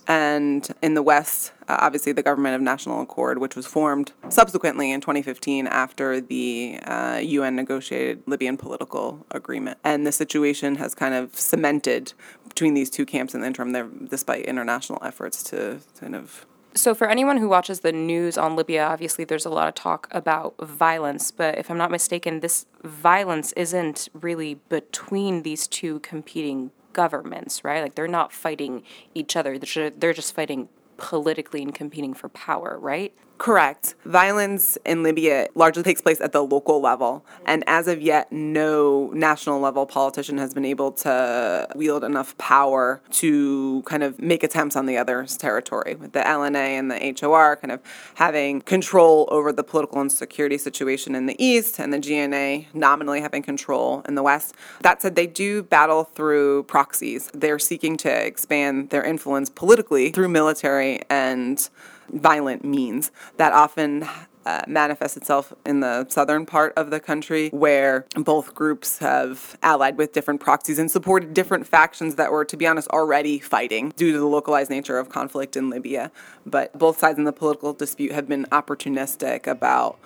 and 0.08 0.68
in 0.82 0.94
the 0.94 1.02
West, 1.02 1.54
uh, 1.68 1.78
obviously 1.80 2.12
the 2.12 2.24
government 2.24 2.56
of 2.56 2.62
national 2.62 3.02
accord, 3.02 3.40
which 3.40 3.56
was 3.56 3.66
formed 3.66 4.12
subsequently 4.30 4.92
in 4.92 5.02
2015 5.02 5.68
after 5.68 6.20
the 6.20 6.80
uh, 6.84 7.20
UN 7.22 7.56
negotiated 7.56 8.24
Libyan 8.26 8.58
political 8.58 9.26
agreement, 9.32 9.78
and 9.84 10.06
the 10.06 10.12
situation 10.12 10.76
has 10.76 10.94
kind 10.94 11.14
of 11.14 11.36
cemented 11.36 12.14
between 12.48 12.74
these 12.74 12.90
two 12.90 13.06
camps 13.06 13.34
in 13.34 13.42
the 13.42 13.48
interim. 13.48 13.72
There, 13.72 13.88
despite 13.88 14.46
international 14.46 15.00
efforts 15.04 15.44
to 15.44 15.80
kind 16.00 16.16
of 16.16 16.46
so, 16.78 16.96
for 16.96 17.10
anyone 17.10 17.38
who 17.38 17.50
watches 17.50 17.82
the 17.82 17.92
news 17.92 18.38
on 18.38 18.56
Libya, 18.56 18.86
obviously 18.86 19.26
there's 19.26 19.46
a 19.46 19.50
lot 19.50 19.68
of 19.68 19.76
talk 19.76 20.08
about 20.12 20.56
violence, 20.60 21.32
but 21.32 21.58
if 21.58 21.70
I'm 21.70 21.78
not 21.78 21.92
mistaken, 21.92 22.40
this 22.40 22.66
violence 22.84 23.52
isn't 23.54 24.10
really 24.14 24.56
between 24.70 25.44
these 25.44 25.68
two 25.68 26.00
competing 26.00 26.72
governments, 26.94 27.64
right? 27.64 27.82
Like 27.82 27.96
they're 27.96 28.08
not 28.08 28.32
fighting 28.32 28.84
each 29.14 29.36
other, 29.36 29.60
they're 29.60 30.14
just 30.14 30.34
fighting 30.34 30.70
politically 30.98 31.62
and 31.62 31.74
competing 31.74 32.14
for 32.14 32.30
power, 32.30 32.78
right? 32.80 33.14
Correct. 33.38 33.94
Violence 34.04 34.78
in 34.84 35.04
Libya 35.04 35.48
largely 35.54 35.84
takes 35.84 36.02
place 36.02 36.20
at 36.20 36.32
the 36.32 36.42
local 36.42 36.82
level. 36.82 37.24
And 37.46 37.64
as 37.68 37.88
of 37.88 38.02
yet, 38.02 38.32
no 38.32 39.12
national 39.14 39.60
level 39.60 39.86
politician 39.86 40.40
has 40.40 40.54
been 40.54 40.66
able 40.66 40.92
to 40.94 41.68
wield 41.76 42.04
enough 42.04 42.38
power 42.40 43.02
to 43.12 43.84
kind 43.84 44.02
of 44.02 44.20
make 44.20 44.44
attempts 44.44 44.76
on 44.76 44.88
the 44.88 44.98
other's 44.98 45.38
territory. 45.38 45.96
With 45.96 46.14
the 46.14 46.22
LNA 46.22 46.56
and 46.56 46.90
the 46.90 47.16
HOR 47.20 47.58
kind 47.58 47.72
of 47.72 47.80
having 48.16 48.62
control 48.62 49.28
over 49.30 49.52
the 49.52 49.64
political 49.64 50.02
and 50.02 50.12
security 50.12 50.58
situation 50.58 51.14
in 51.14 51.28
the 51.28 51.36
east, 51.44 51.80
and 51.80 51.94
the 51.94 52.00
GNA 52.00 52.68
nominally 52.74 53.22
having 53.22 53.44
control 53.44 54.02
in 54.08 54.16
the 54.16 54.24
west. 54.24 54.56
That 54.82 55.02
said, 55.02 55.16
they 55.16 55.28
do 55.28 55.62
battle 55.62 56.06
through 56.06 56.64
proxies. 56.64 57.30
They're 57.34 57.60
seeking 57.60 57.98
to 57.98 58.10
expand 58.10 58.90
their 58.90 59.04
influence 59.04 59.50
politically 59.50 60.12
through 60.12 60.30
military 60.30 61.02
and 61.10 61.70
violent 62.10 62.64
means 62.64 63.12
that 63.38 63.54
often 63.54 64.08
uh, 64.48 64.62
manifests 64.66 65.18
itself 65.18 65.54
in 65.66 65.82
the 65.82 66.08
southern 66.08 66.46
part 66.46 66.72
of 66.78 66.90
the 66.90 67.02
country, 67.02 67.50
where 67.50 68.06
both 68.16 68.56
groups 68.56 69.00
have 69.00 69.58
allied 69.62 69.98
with 69.98 70.14
different 70.14 70.40
proxies 70.40 70.80
and 70.80 70.90
supported 70.90 71.34
different 71.34 71.68
factions 71.68 72.16
that 72.16 72.32
were, 72.32 72.46
to 72.46 72.56
be 72.56 72.66
honest, 72.66 72.88
already 72.90 73.40
fighting 73.40 73.92
due 73.98 74.14
to 74.14 74.18
the 74.18 74.26
localized 74.26 74.70
nature 74.70 74.98
of 74.98 75.10
conflict 75.10 75.58
in 75.58 75.70
Libya. 75.70 76.12
But 76.46 76.78
both 76.78 76.98
sides 76.98 77.18
in 77.18 77.26
the 77.26 77.34
political 77.34 77.74
dispute 77.74 78.14
have 78.14 78.30
been 78.30 78.46
opportunistic 78.46 79.48
about 79.48 80.00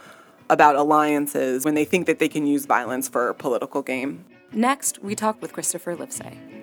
about 0.50 0.76
alliances 0.76 1.64
when 1.64 1.76
they 1.76 1.86
think 1.86 2.08
that 2.08 2.20
they 2.20 2.28
can 2.28 2.46
use 2.46 2.66
violence 2.66 3.08
for 3.08 3.34
political 3.36 3.82
gain. 3.82 4.26
Next, 4.52 5.02
we 5.02 5.16
talk 5.16 5.42
with 5.42 5.54
Christopher 5.54 5.96
Livesay. 5.96 6.61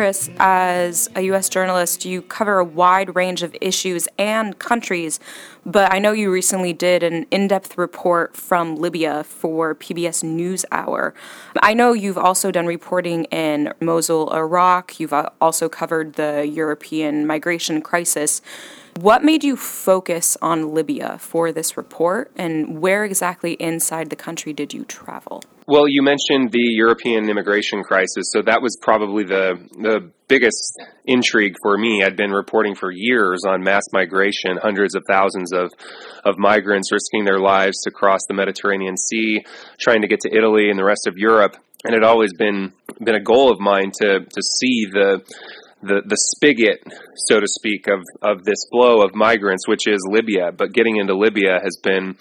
Chris, 0.00 0.30
as 0.38 1.10
a 1.14 1.20
U.S. 1.24 1.50
journalist, 1.50 2.06
you 2.06 2.22
cover 2.22 2.58
a 2.58 2.64
wide 2.64 3.14
range 3.14 3.42
of 3.42 3.54
issues 3.60 4.08
and 4.16 4.58
countries, 4.58 5.20
but 5.66 5.92
I 5.92 5.98
know 5.98 6.12
you 6.12 6.32
recently 6.32 6.72
did 6.72 7.02
an 7.02 7.26
in 7.30 7.48
depth 7.48 7.76
report 7.76 8.34
from 8.34 8.76
Libya 8.76 9.24
for 9.24 9.74
PBS 9.74 10.24
NewsHour. 10.24 11.12
I 11.62 11.74
know 11.74 11.92
you've 11.92 12.16
also 12.16 12.50
done 12.50 12.64
reporting 12.64 13.24
in 13.24 13.74
Mosul, 13.78 14.32
Iraq. 14.32 14.98
You've 14.98 15.12
uh, 15.12 15.28
also 15.38 15.68
covered 15.68 16.14
the 16.14 16.46
European 16.46 17.26
migration 17.26 17.82
crisis. 17.82 18.40
What 19.00 19.24
made 19.24 19.42
you 19.42 19.56
focus 19.56 20.36
on 20.42 20.74
Libya 20.74 21.16
for 21.16 21.52
this 21.52 21.78
report, 21.78 22.30
and 22.36 22.82
where 22.82 23.02
exactly 23.02 23.54
inside 23.54 24.10
the 24.10 24.16
country 24.16 24.52
did 24.52 24.74
you 24.74 24.84
travel? 24.84 25.42
Well, 25.66 25.88
you 25.88 26.02
mentioned 26.02 26.52
the 26.52 26.60
European 26.60 27.30
immigration 27.30 27.82
crisis, 27.82 28.30
so 28.30 28.42
that 28.42 28.60
was 28.60 28.76
probably 28.82 29.24
the 29.24 29.54
the 29.78 30.10
biggest 30.28 30.82
intrigue 31.06 31.56
for 31.62 31.78
me. 31.78 32.02
I'd 32.04 32.14
been 32.14 32.30
reporting 32.30 32.74
for 32.74 32.90
years 32.92 33.40
on 33.48 33.62
mass 33.62 33.84
migration, 33.90 34.58
hundreds 34.60 34.94
of 34.94 35.02
thousands 35.08 35.50
of 35.54 35.72
of 36.22 36.36
migrants 36.36 36.92
risking 36.92 37.24
their 37.24 37.40
lives 37.40 37.80
to 37.84 37.90
cross 37.90 38.20
the 38.28 38.34
Mediterranean 38.34 38.98
Sea, 38.98 39.46
trying 39.78 40.02
to 40.02 40.08
get 40.08 40.20
to 40.20 40.36
Italy 40.36 40.68
and 40.68 40.78
the 40.78 40.84
rest 40.84 41.06
of 41.06 41.16
Europe. 41.16 41.56
And 41.84 41.94
it 41.94 42.02
had 42.02 42.06
always 42.06 42.34
been 42.34 42.74
been 43.02 43.14
a 43.14 43.22
goal 43.22 43.50
of 43.50 43.60
mine 43.60 43.92
to 44.02 44.20
to 44.20 44.42
see 44.42 44.84
the 44.92 45.22
the, 45.82 46.02
the 46.06 46.16
spigot, 46.16 46.82
so 47.16 47.40
to 47.40 47.46
speak, 47.46 47.86
of, 47.88 48.00
of 48.22 48.44
this 48.44 48.64
flow 48.70 49.02
of 49.02 49.14
migrants, 49.14 49.66
which 49.66 49.86
is 49.88 50.06
Libya. 50.08 50.52
But 50.52 50.72
getting 50.72 50.96
into 50.96 51.16
Libya 51.16 51.58
has 51.62 51.78
been 51.82 52.16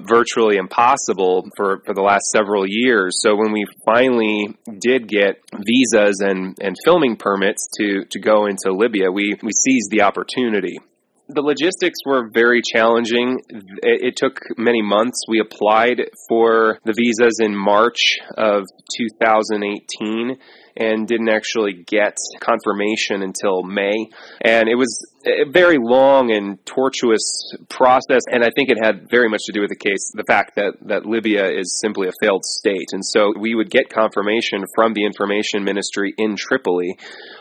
virtually 0.00 0.56
impossible 0.56 1.48
for, 1.56 1.82
for 1.84 1.94
the 1.94 2.02
last 2.02 2.24
several 2.30 2.64
years. 2.66 3.18
So 3.22 3.34
when 3.36 3.52
we 3.52 3.64
finally 3.84 4.56
did 4.78 5.08
get 5.08 5.40
visas 5.52 6.20
and, 6.20 6.56
and 6.60 6.76
filming 6.84 7.16
permits 7.16 7.68
to, 7.78 8.04
to 8.10 8.20
go 8.20 8.46
into 8.46 8.72
Libya, 8.72 9.10
we, 9.10 9.34
we 9.42 9.52
seized 9.52 9.90
the 9.90 10.02
opportunity. 10.02 10.78
The 11.28 11.42
logistics 11.42 11.98
were 12.06 12.30
very 12.32 12.60
challenging. 12.62 13.40
It, 13.48 14.14
it 14.14 14.16
took 14.16 14.38
many 14.56 14.80
months. 14.80 15.22
We 15.28 15.40
applied 15.40 16.02
for 16.28 16.78
the 16.84 16.94
visas 16.96 17.40
in 17.40 17.56
March 17.56 18.18
of 18.36 18.62
2018 18.96 20.38
and 20.76 21.06
didn't 21.06 21.28
actually 21.28 21.84
get 21.86 22.16
confirmation 22.40 23.22
until 23.22 23.62
May. 23.62 24.10
And 24.40 24.68
it 24.68 24.76
was 24.76 25.10
a 25.26 25.50
very 25.50 25.78
long 25.80 26.30
and 26.30 26.64
tortuous 26.64 27.52
process, 27.68 28.22
and 28.30 28.44
I 28.44 28.50
think 28.54 28.70
it 28.70 28.78
had 28.82 29.10
very 29.10 29.28
much 29.28 29.40
to 29.46 29.52
do 29.52 29.60
with 29.60 29.70
the 29.70 29.76
case, 29.76 30.12
the 30.14 30.24
fact 30.26 30.54
that, 30.56 30.74
that 30.86 31.04
Libya 31.04 31.50
is 31.50 31.80
simply 31.80 32.08
a 32.08 32.12
failed 32.20 32.44
state. 32.44 32.88
And 32.92 33.04
so 33.04 33.32
we 33.38 33.54
would 33.54 33.70
get 33.70 33.90
confirmation 33.90 34.64
from 34.74 34.94
the 34.94 35.04
information 35.04 35.64
ministry 35.64 36.14
in 36.16 36.36
Tripoli, 36.36 36.96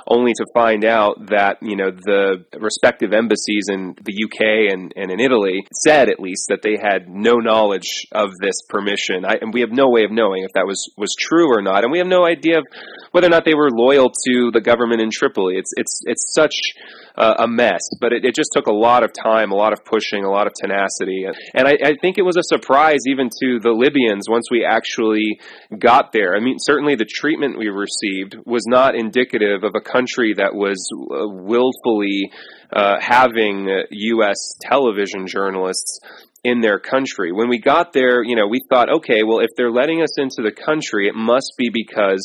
only 0.08 0.34
to 0.34 0.46
find 0.54 0.84
out 0.84 1.28
that, 1.28 1.58
you 1.62 1.76
know, 1.76 1.92
the 1.92 2.46
respective 2.60 3.14
embassies 3.14 3.68
in 3.70 3.96
the 4.04 4.14
UK 4.26 4.74
and, 4.74 4.94
and 4.96 5.12
in 5.12 5.20
Italy 5.20 5.66
said 5.84 6.10
at 6.10 6.20
least 6.20 6.48
that 6.50 6.62
they 6.62 6.78
had 6.82 7.08
no 7.08 7.36
knowledge 7.36 8.08
of 8.12 8.32
this 8.42 8.62
permission. 8.68 9.26
I, 9.26 9.38
and 9.42 9.54
we 9.54 9.62
have 9.62 9.72
no 9.72 9.90
way 9.90 10.04
of 10.04 10.12
knowing 10.12 10.44
if 10.44 10.54
that 10.54 10.66
was, 10.66 10.92
was 10.98 11.16
true 11.20 11.56
or 11.56 11.62
not. 11.62 11.84
And 11.84 11.92
we 11.92 12.00
have 12.00 12.08
no 12.08 12.26
idea 12.26 12.60
of 12.60 12.66
whether 13.12 13.28
or 13.28 13.32
not 13.32 13.46
they 13.46 13.54
were 13.54 13.70
loyal 13.70 14.10
to 14.10 14.52
the 14.52 14.62
government 14.62 15.02
in 15.02 15.12
Tripoli. 15.12 15.58
It's, 15.58 15.72
it's, 15.78 16.02
it's 16.06 16.34
such 16.34 16.74
uh, 17.18 17.36
a 17.40 17.48
mess. 17.48 17.82
But 18.00 18.14
it, 18.14 18.26
it, 18.26 18.36
just 18.36 18.52
took 18.54 18.68
a 18.68 18.74
lot 18.74 19.04
of 19.04 19.12
time, 19.14 19.52
a 19.52 19.56
lot 19.56 19.74
of 19.74 19.86
pushing, 19.86 20.24
a 20.24 20.30
lot 20.30 20.48
of 20.48 20.54
tenacity. 20.54 21.26
And 21.54 21.68
I, 21.68 21.78
I, 21.84 21.94
think 22.02 22.18
it 22.18 22.24
was 22.24 22.38
a 22.38 22.44
surprise 22.44 23.00
even 23.08 23.30
to 23.42 23.60
the 23.60 23.72
Libyans 23.72 24.30
once 24.30 24.52
we 24.52 24.66
actually 24.66 25.40
got 25.78 26.12
there. 26.12 26.36
I 26.36 26.40
mean, 26.40 26.58
certainly 26.60 26.96
the 26.96 27.06
treatment 27.06 27.58
we 27.58 27.70
received 27.70 28.36
was 28.46 28.66
not 28.68 28.96
indicative 28.96 29.64
of 29.64 29.74
a 29.76 29.82
country 29.82 30.34
that 30.38 30.54
was 30.54 30.90
uh, 30.94 31.28
willfully 31.28 32.32
uh, 32.74 32.96
having 33.00 33.70
U.S. 33.90 34.38
television 34.62 35.28
journalists 35.28 36.00
in 36.46 36.62
their 36.62 36.78
country. 36.78 37.32
When 37.32 37.50
we 37.50 37.58
got 37.58 37.92
there, 37.92 38.24
you 38.24 38.36
know, 38.36 38.46
we 38.48 38.62
thought, 38.70 38.88
okay, 38.98 39.24
well, 39.24 39.40
if 39.40 39.50
they're 39.58 39.72
letting 39.72 40.04
us 40.04 40.20
into 40.20 40.44
the 40.44 40.52
country, 40.52 41.08
it 41.08 41.16
must 41.16 41.54
be 41.58 41.72
because 41.74 42.22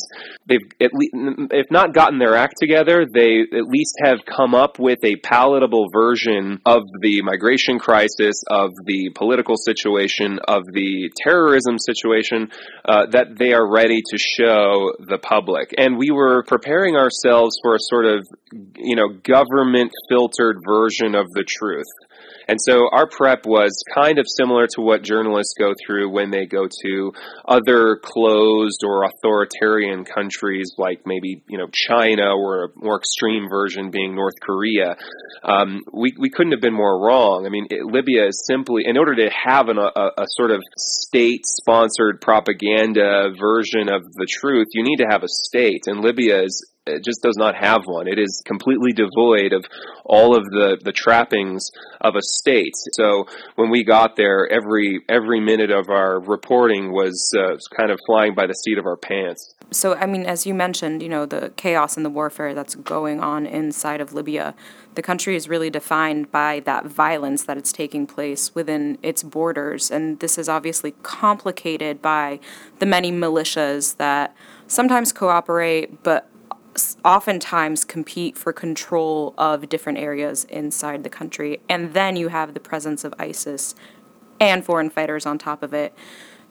they've, 0.47 0.61
at 0.79 0.91
least, 0.93 1.13
if 1.49 1.71
not 1.71 1.95
gotten 1.95 2.19
their 2.19 2.35
act 2.35 2.53
together, 2.59 3.07
they 3.11 3.41
at 3.41 3.65
least 3.65 3.95
have 4.03 4.19
come 4.23 4.53
up 4.53 4.77
with 4.77 4.99
a 5.03 5.15
palatable 5.15 5.87
version 5.91 6.61
of 6.67 6.83
the 7.01 7.23
migration 7.23 7.79
crisis, 7.79 8.43
of 8.47 8.69
the 8.85 9.09
political 9.15 9.55
situation, 9.57 10.37
of 10.47 10.65
the 10.71 11.09
terrorism 11.17 11.79
situation 11.79 12.51
uh, 12.85 13.07
that 13.07 13.35
they 13.39 13.53
are 13.53 13.67
ready 13.67 14.01
to 14.05 14.17
show 14.19 14.93
the 14.99 15.17
public. 15.17 15.73
And 15.79 15.97
we 15.97 16.11
were 16.11 16.43
preparing 16.43 16.95
ourselves 16.95 17.57
for 17.63 17.73
a 17.73 17.79
sort 17.79 18.05
of, 18.05 18.27
you 18.75 18.95
know, 18.95 19.09
government 19.09 19.91
filtered 20.09 20.57
version 20.63 21.15
of 21.15 21.31
the 21.31 21.43
truth. 21.43 21.89
And 22.51 22.59
so 22.61 22.89
our 22.91 23.07
prep 23.07 23.45
was 23.45 23.81
kind 23.95 24.19
of 24.19 24.25
similar 24.27 24.67
to 24.75 24.81
what 24.81 25.03
journalists 25.03 25.53
go 25.57 25.73
through 25.85 26.11
when 26.11 26.31
they 26.31 26.45
go 26.45 26.67
to 26.83 27.13
other 27.47 27.95
closed 28.03 28.83
or 28.83 29.05
authoritarian 29.05 30.03
countries 30.03 30.73
like 30.77 31.03
maybe, 31.05 31.43
you 31.47 31.57
know, 31.57 31.67
China 31.71 32.35
or 32.35 32.65
a 32.65 32.67
more 32.75 32.97
extreme 32.97 33.47
version 33.49 33.89
being 33.89 34.15
North 34.15 34.33
Korea. 34.41 34.97
Um, 35.45 35.79
we, 35.93 36.13
we 36.19 36.29
couldn't 36.29 36.51
have 36.51 36.59
been 36.59 36.73
more 36.73 36.99
wrong. 37.07 37.45
I 37.45 37.49
mean, 37.49 37.67
it, 37.69 37.85
Libya 37.85 38.27
is 38.27 38.43
simply, 38.45 38.83
in 38.85 38.97
order 38.97 39.15
to 39.15 39.29
have 39.29 39.69
an, 39.69 39.77
a, 39.77 40.09
a 40.17 40.25
sort 40.31 40.51
of 40.51 40.59
state 40.77 41.45
sponsored 41.45 42.19
propaganda 42.19 43.29
version 43.39 43.87
of 43.87 44.03
the 44.11 44.27
truth, 44.29 44.67
you 44.73 44.83
need 44.83 44.97
to 44.97 45.07
have 45.09 45.23
a 45.23 45.29
state. 45.29 45.83
And 45.85 46.01
Libya 46.01 46.43
is 46.43 46.69
it 46.87 47.03
just 47.03 47.21
does 47.21 47.37
not 47.37 47.55
have 47.55 47.83
one. 47.85 48.07
It 48.07 48.17
is 48.17 48.41
completely 48.43 48.91
devoid 48.91 49.53
of 49.53 49.63
all 50.03 50.35
of 50.35 50.45
the, 50.45 50.79
the 50.83 50.91
trappings 50.91 51.69
of 52.01 52.15
a 52.15 52.21
state. 52.21 52.73
So 52.93 53.25
when 53.55 53.69
we 53.69 53.83
got 53.83 54.15
there, 54.15 54.51
every 54.51 55.01
every 55.07 55.39
minute 55.39 55.69
of 55.69 55.89
our 55.89 56.19
reporting 56.19 56.91
was, 56.91 57.31
uh, 57.37 57.57
kind 57.77 57.91
of 57.91 57.99
flying 58.07 58.33
by 58.33 58.47
the 58.47 58.53
seat 58.53 58.79
of 58.79 58.85
our 58.85 58.97
pants. 58.97 59.53
So 59.69 59.93
I 59.93 60.07
mean, 60.07 60.25
as 60.25 60.47
you 60.47 60.55
mentioned, 60.55 61.03
you 61.03 61.09
know 61.09 61.27
the 61.27 61.53
chaos 61.55 61.97
and 61.97 62.05
the 62.05 62.09
warfare 62.09 62.55
that's 62.55 62.73
going 62.73 63.19
on 63.19 63.45
inside 63.45 64.01
of 64.01 64.13
Libya. 64.13 64.55
The 64.95 65.03
country 65.03 65.35
is 65.35 65.47
really 65.47 65.69
defined 65.69 66.31
by 66.31 66.61
that 66.61 66.85
violence 66.85 67.43
that 67.43 67.57
it's 67.57 67.71
taking 67.71 68.07
place 68.07 68.53
within 68.55 68.97
its 69.03 69.21
borders, 69.23 69.91
and 69.91 70.19
this 70.19 70.37
is 70.37 70.49
obviously 70.49 70.95
complicated 71.03 72.01
by 72.01 72.39
the 72.79 72.85
many 72.85 73.11
militias 73.11 73.95
that 73.97 74.35
sometimes 74.67 75.13
cooperate, 75.13 76.01
but 76.03 76.27
oftentimes 77.03 77.83
compete 77.83 78.37
for 78.37 78.53
control 78.53 79.33
of 79.37 79.69
different 79.69 79.97
areas 79.97 80.45
inside 80.45 81.03
the 81.03 81.09
country. 81.09 81.59
And 81.69 81.93
then 81.93 82.15
you 82.15 82.29
have 82.29 82.53
the 82.53 82.59
presence 82.59 83.03
of 83.03 83.13
ISIS 83.19 83.75
and 84.39 84.63
foreign 84.63 84.89
fighters 84.89 85.25
on 85.25 85.37
top 85.37 85.63
of 85.63 85.73
it. 85.73 85.93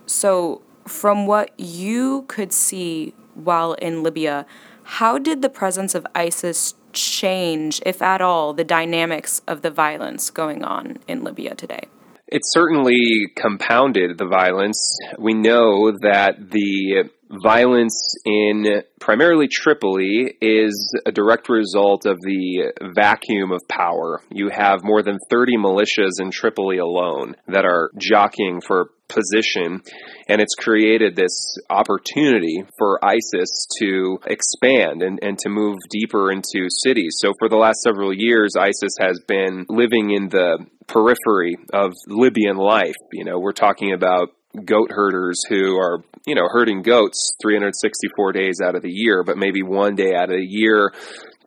So, 0.06 0.62
from 0.86 1.26
what 1.26 1.52
you 1.58 2.24
could 2.28 2.52
see 2.52 3.14
while 3.34 3.74
in 3.74 4.02
Libya, 4.02 4.46
how 4.82 5.18
did 5.18 5.42
the 5.42 5.48
presence 5.48 5.94
of 5.94 6.06
ISIS 6.14 6.74
change, 6.92 7.80
if 7.86 8.02
at 8.02 8.20
all, 8.20 8.52
the 8.52 8.64
dynamics 8.64 9.42
of 9.46 9.62
the 9.62 9.70
violence 9.70 10.30
going 10.30 10.64
on 10.64 10.98
in 11.06 11.22
Libya 11.22 11.54
today? 11.54 11.84
It 12.26 12.42
certainly 12.44 13.26
compounded 13.36 14.18
the 14.18 14.26
violence. 14.26 14.80
We 15.18 15.34
know 15.34 15.92
that 16.02 16.50
the 16.50 17.10
violence 17.30 18.14
in 18.24 18.82
primarily 19.00 19.48
Tripoli 19.48 20.34
is 20.40 20.94
a 21.06 21.12
direct 21.12 21.48
result 21.48 22.06
of 22.06 22.18
the 22.20 22.72
vacuum 22.94 23.52
of 23.52 23.60
power. 23.68 24.20
You 24.30 24.50
have 24.50 24.82
more 24.82 25.02
than 25.02 25.18
30 25.30 25.56
militias 25.56 26.20
in 26.20 26.30
Tripoli 26.30 26.78
alone 26.78 27.36
that 27.46 27.64
are 27.64 27.90
jockeying 27.98 28.60
for 28.60 28.90
position, 29.08 29.82
and 30.28 30.40
it's 30.40 30.54
created 30.54 31.16
this 31.16 31.56
opportunity 31.68 32.64
for 32.78 33.04
ISIS 33.04 33.66
to 33.80 34.18
expand 34.26 35.02
and, 35.02 35.18
and 35.22 35.38
to 35.38 35.48
move 35.48 35.78
deeper 35.90 36.30
into 36.30 36.68
cities. 36.68 37.16
So, 37.18 37.32
for 37.38 37.48
the 37.48 37.56
last 37.56 37.82
several 37.82 38.12
years, 38.14 38.54
ISIS 38.56 38.94
has 39.00 39.20
been 39.26 39.66
living 39.68 40.10
in 40.10 40.28
the 40.28 40.64
periphery 40.86 41.56
of 41.72 41.92
Libyan 42.06 42.56
life. 42.56 42.94
You 43.12 43.24
know, 43.24 43.38
we're 43.38 43.52
talking 43.52 43.92
about 43.92 44.28
goat 44.64 44.90
herders 44.90 45.42
who 45.48 45.76
are, 45.76 46.02
you 46.26 46.34
know, 46.34 46.48
herding 46.50 46.82
goats 46.82 47.34
364 47.42 48.32
days 48.32 48.60
out 48.62 48.74
of 48.74 48.82
the 48.82 48.90
year, 48.90 49.22
but 49.24 49.38
maybe 49.38 49.62
one 49.62 49.94
day 49.94 50.14
out 50.14 50.30
of 50.30 50.36
the 50.36 50.46
year 50.46 50.92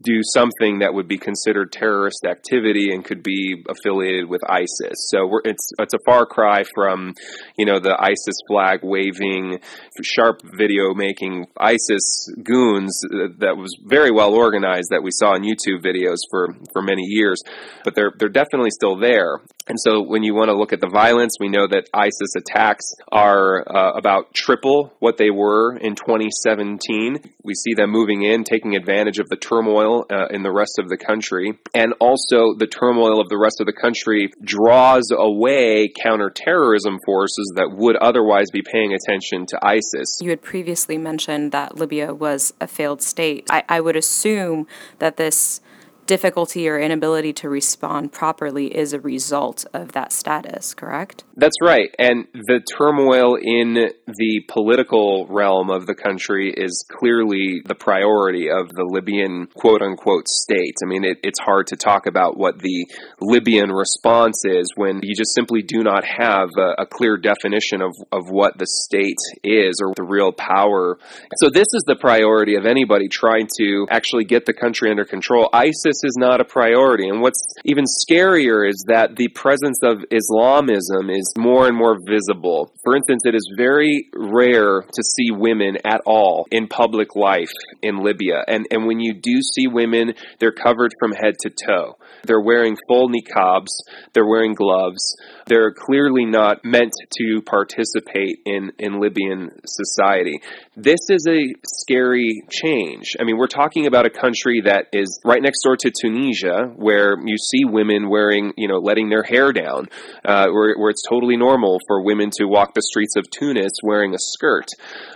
do 0.04 0.22
something 0.22 0.80
that 0.80 0.94
would 0.94 1.08
be 1.08 1.18
considered 1.18 1.72
terrorist 1.72 2.26
activity 2.26 2.94
and 2.94 3.06
could 3.06 3.24
be 3.24 3.63
affiliated 3.70 4.30
with 4.30 4.42
ISIS. 4.50 5.10
So 5.10 5.39
it's 5.46 5.72
it's 5.80 5.94
a 5.94 6.00
far 6.06 6.26
cry 6.26 6.63
from, 6.76 7.13
you 7.58 7.66
know, 7.66 7.80
the 7.80 7.96
ISIS 7.98 8.36
flag 8.48 8.80
waving, 8.84 9.60
sharp 10.04 10.42
video 10.44 10.94
making 10.94 11.48
ISIS 11.58 12.30
goons 12.44 13.00
that 13.39 13.56
was 13.58 13.76
very 13.84 14.12
well 14.12 14.34
organized 14.34 14.89
that 14.92 15.04
we 15.04 15.12
saw 15.12 15.36
in 15.36 15.44
YouTube 15.44 15.84
videos 15.84 16.20
for 16.30 16.56
for 16.74 16.82
many 16.82 17.04
years, 17.04 17.42
but 17.84 17.96
they're 17.96 18.12
they're 18.18 18.30
definitely 18.30 18.72
still 18.72 18.98
there. 19.00 19.39
And 19.67 19.80
so 19.80 20.02
when 20.02 20.23
you 20.23 20.34
want 20.34 20.49
to 20.49 20.56
look 20.56 20.73
at 20.73 20.82
the 20.82 20.89
violence, 20.89 21.38
we 21.39 21.47
know 21.47 21.67
that 21.67 21.89
ISIS 21.93 22.36
attacks 22.36 22.84
are 23.12 23.63
uh, 23.67 23.93
about 23.93 24.34
triple 24.34 24.93
what 24.99 25.17
they 25.17 25.30
were 25.30 25.76
in 25.78 25.95
2017. 25.95 27.19
We 27.43 27.54
see 27.54 27.73
them 27.73 27.89
moving 27.89 28.23
in, 28.23 28.43
taking 28.43 28.76
advantage 28.76 29.19
of 29.19 29.30
the 29.30 29.38
turmoil 29.38 30.06
uh, 30.12 30.28
in 30.28 30.43
the 30.43 30.52
rest 30.52 30.80
of 30.80 30.89
the 30.89 30.97
country. 30.97 31.58
And 31.73 31.93
also 31.99 32.54
the 32.58 32.67
turmoil 32.67 33.21
of 33.21 33.30
the 33.30 33.38
rest 33.38 33.62
of 33.62 33.65
the 33.65 33.73
country 33.73 34.32
draws 34.43 35.10
away 35.12 35.91
counterterrorism 36.04 36.99
forces 37.06 37.54
that 37.56 37.71
would 37.71 37.95
otherwise 37.95 38.47
be 38.52 38.62
paying 38.62 38.93
attention 38.93 39.45
to 39.47 39.60
ISIS. 39.65 40.19
You 40.21 40.32
had 40.32 40.41
previously 40.41 40.97
mentioned 40.97 41.52
that 41.54 41.78
Libya 41.78 42.13
was 42.13 42.54
a 42.60 42.67
failed 42.67 43.02
state. 43.02 43.47
I, 43.49 43.63
I 43.69 43.80
would 43.80 43.95
assume 43.95 44.67
that 44.99 45.17
this 45.17 45.62
difficulty 46.06 46.68
or 46.68 46.80
inability 46.80 47.34
to 47.34 47.50
respond 47.50 48.12
properly 48.12 48.76
is 48.76 48.94
a 48.94 49.00
result 49.00 49.66
of 49.74 49.94
that 49.94 50.12
status, 50.12 50.74
correct? 50.74 51.24
That's 51.36 51.56
right. 51.62 51.94
And 51.98 52.28
the 52.34 52.62
turmoil 52.78 53.36
in 53.42 53.74
the 54.08 54.42
political 54.48 55.26
realm 55.28 55.70
of 55.70 55.86
the 55.86 55.96
country 55.96 56.54
is 56.56 56.86
clearly 56.92 57.62
the 57.66 57.76
priority 57.76 58.50
of 58.50 58.70
the 58.70 58.84
Libyan 58.84 59.48
quote 59.56 59.82
unquote 59.82 60.28
state. 60.28 60.76
I 60.84 60.88
mean, 60.88 61.04
it, 61.04 61.20
it's 61.24 61.39
hard 61.39 61.68
to 61.68 61.76
talk 61.76 62.06
about 62.06 62.38
what 62.38 62.60
the 62.60 62.88
Libyan 63.20 63.72
response 63.72 64.44
is 64.46 64.72
when 64.76 65.00
you 65.04 65.16
just 65.16 65.34
simply 65.34 65.62
do 65.62 65.84
not 65.84 66.04
have 66.04 66.50
a, 66.58 66.84
a 66.84 66.86
clear 66.86 67.18
definition 67.18 67.82
of, 67.82 67.96
of 68.12 68.30
what 68.30 68.58
the 68.58 68.68
state 68.68 69.18
is 69.44 69.80
or 69.82 69.94
the 69.96 70.04
real 70.04 70.32
power. 70.32 70.98
So, 71.38 71.50
this 71.50 71.68
is 71.74 71.84
the 71.88 71.96
priority 71.96 72.56
of 72.56 72.66
anybody 72.66 73.08
trying 73.08 73.48
to 73.60 73.88
actually 73.89 74.26
get 74.26 74.46
the 74.46 74.54
country 74.54 74.89
under 74.89 75.06
control. 75.06 75.50
ISIS 75.54 75.92
ISIS 75.93 76.10
is 76.10 76.17
not 76.17 76.41
a 76.41 76.45
priority. 76.45 77.08
And 77.08 77.21
what's 77.21 77.41
even 77.65 77.86
scarier 77.86 78.67
is 78.67 78.86
that 78.88 79.15
the 79.15 79.27
presence 79.29 79.79
of 79.84 80.03
Islamism 80.12 81.10
is 81.10 81.34
more 81.38 81.67
and 81.67 81.77
more 81.77 81.97
visible. 82.06 82.71
For 82.84 82.95
instance, 82.95 83.23
it 83.25 83.36
is 83.36 83.47
very 83.58 84.10
rare 84.15 84.82
to 84.82 85.03
see 85.03 85.32
women 85.32 85.77
at 85.86 86.01
all 86.06 86.47
in 86.51 86.67
public 86.67 87.15
life 87.15 87.51
in 87.82 88.03
Libya. 88.03 88.43
And, 88.47 88.65
and 88.71 88.86
when 88.86 88.99
you 88.99 89.13
do 89.13 89.41
see 89.41 89.67
women, 89.67 90.13
they're 90.39 90.51
covered 90.51 90.93
from 90.99 91.12
head 91.12 91.36
to 91.41 91.49
toe. 91.49 91.97
They're 92.23 92.41
wearing 92.41 92.77
full 92.88 93.10
niqabs, 93.10 93.71
they're 94.13 94.27
wearing 94.27 94.53
gloves. 94.53 95.15
They're 95.45 95.73
clearly 95.73 96.25
not 96.25 96.63
meant 96.63 96.93
to 97.17 97.41
participate 97.41 98.39
in, 98.45 98.71
in 98.79 98.99
Libyan 99.01 99.51
society. 99.65 100.39
This 100.75 100.99
is 101.10 101.27
a 101.27 101.53
scary 101.65 102.43
change. 102.49 103.15
I 103.19 103.23
mean, 103.25 103.38
we're 103.38 103.47
talking 103.47 103.86
about 103.86 104.06
a 104.06 104.10
country 104.10 104.62
that 104.65 104.88
is 104.93 105.19
right 105.25 105.41
next 105.41 105.62
door 105.63 105.75
to 105.84 105.91
Tunisia, 105.91 106.72
where 106.76 107.15
you 107.24 107.38
see 107.38 107.65
women 107.65 108.10
wearing, 108.10 108.54
you 108.58 108.67
know, 108.67 108.80
letting 108.80 109.10
their 109.10 109.24
hair 109.24 109.52
down, 109.54 109.88
uh, 110.26 110.48
where, 110.48 110.76
where 110.78 110.89
it's 110.89 111.04
totally 111.08 111.38
normal 111.38 111.80
for 111.88 112.04
women 112.04 112.30
to 112.38 112.46
walk 112.46 112.74
the 112.74 112.82
streets 112.82 113.15
of 113.15 113.24
Tunis 113.30 113.72
wearing 113.84 114.13
a 114.13 114.17
skirt. 114.19 114.67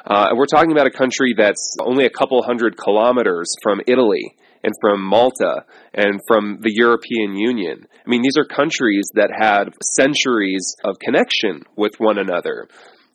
Uh, 0.05 0.29
we're 0.35 0.45
talking 0.45 0.71
about 0.71 0.87
a 0.87 0.91
country 0.91 1.33
that's 1.37 1.75
only 1.79 2.05
a 2.05 2.09
couple 2.09 2.41
hundred 2.43 2.77
kilometers 2.77 3.53
from 3.63 3.81
Italy 3.87 4.35
and 4.63 4.73
from 4.81 5.01
Malta 5.01 5.65
and 5.93 6.19
from 6.27 6.59
the 6.61 6.73
European 6.73 7.35
Union. 7.37 7.87
I 8.05 8.09
mean, 8.09 8.21
these 8.21 8.37
are 8.37 8.45
countries 8.45 9.09
that 9.13 9.31
had 9.31 9.73
centuries 9.81 10.75
of 10.83 10.99
connection 10.99 11.63
with 11.75 11.93
one 11.99 12.17
another. 12.17 12.67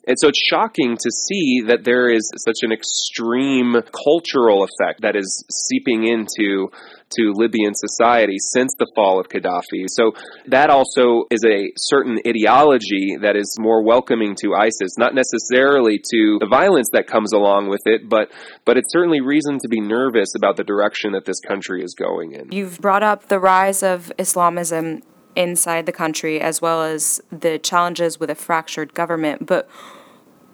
And 0.06 0.16
so 0.18 0.28
it's 0.28 0.42
shocking 0.42 0.96
to 0.96 1.10
see 1.10 1.62
that 1.68 1.84
there 1.84 2.10
is 2.10 2.28
such 2.44 2.62
an 2.62 2.72
extreme 2.72 3.76
cultural 3.92 4.64
effect 4.64 5.02
that 5.02 5.14
is 5.14 5.44
seeping 5.48 6.04
into 6.04 6.70
to 7.16 7.32
Libyan 7.34 7.74
society 7.74 8.36
since 8.38 8.74
the 8.78 8.90
fall 8.94 9.20
of 9.20 9.28
Gaddafi. 9.28 9.86
So 9.88 10.12
that 10.46 10.70
also 10.70 11.24
is 11.30 11.44
a 11.44 11.72
certain 11.76 12.18
ideology 12.26 13.16
that 13.20 13.36
is 13.36 13.56
more 13.60 13.82
welcoming 13.82 14.34
to 14.42 14.54
ISIS, 14.54 14.98
not 14.98 15.14
necessarily 15.14 15.98
to 15.98 16.38
the 16.40 16.48
violence 16.48 16.88
that 16.92 17.06
comes 17.06 17.32
along 17.32 17.68
with 17.68 17.82
it, 17.86 18.08
but 18.08 18.30
but 18.64 18.76
it's 18.76 18.92
certainly 18.92 19.20
reason 19.20 19.58
to 19.58 19.68
be 19.68 19.80
nervous 19.80 20.34
about 20.36 20.56
the 20.56 20.64
direction 20.64 21.12
that 21.12 21.24
this 21.24 21.40
country 21.40 21.82
is 21.82 21.94
going 21.94 22.32
in. 22.32 22.52
You've 22.52 22.80
brought 22.80 23.02
up 23.02 23.28
the 23.28 23.38
rise 23.38 23.82
of 23.82 24.12
Islamism 24.18 25.02
inside 25.34 25.86
the 25.86 25.92
country 25.92 26.40
as 26.40 26.60
well 26.60 26.82
as 26.82 27.20
the 27.30 27.58
challenges 27.58 28.20
with 28.20 28.30
a 28.30 28.34
fractured 28.34 28.94
government. 28.94 29.46
But 29.46 29.68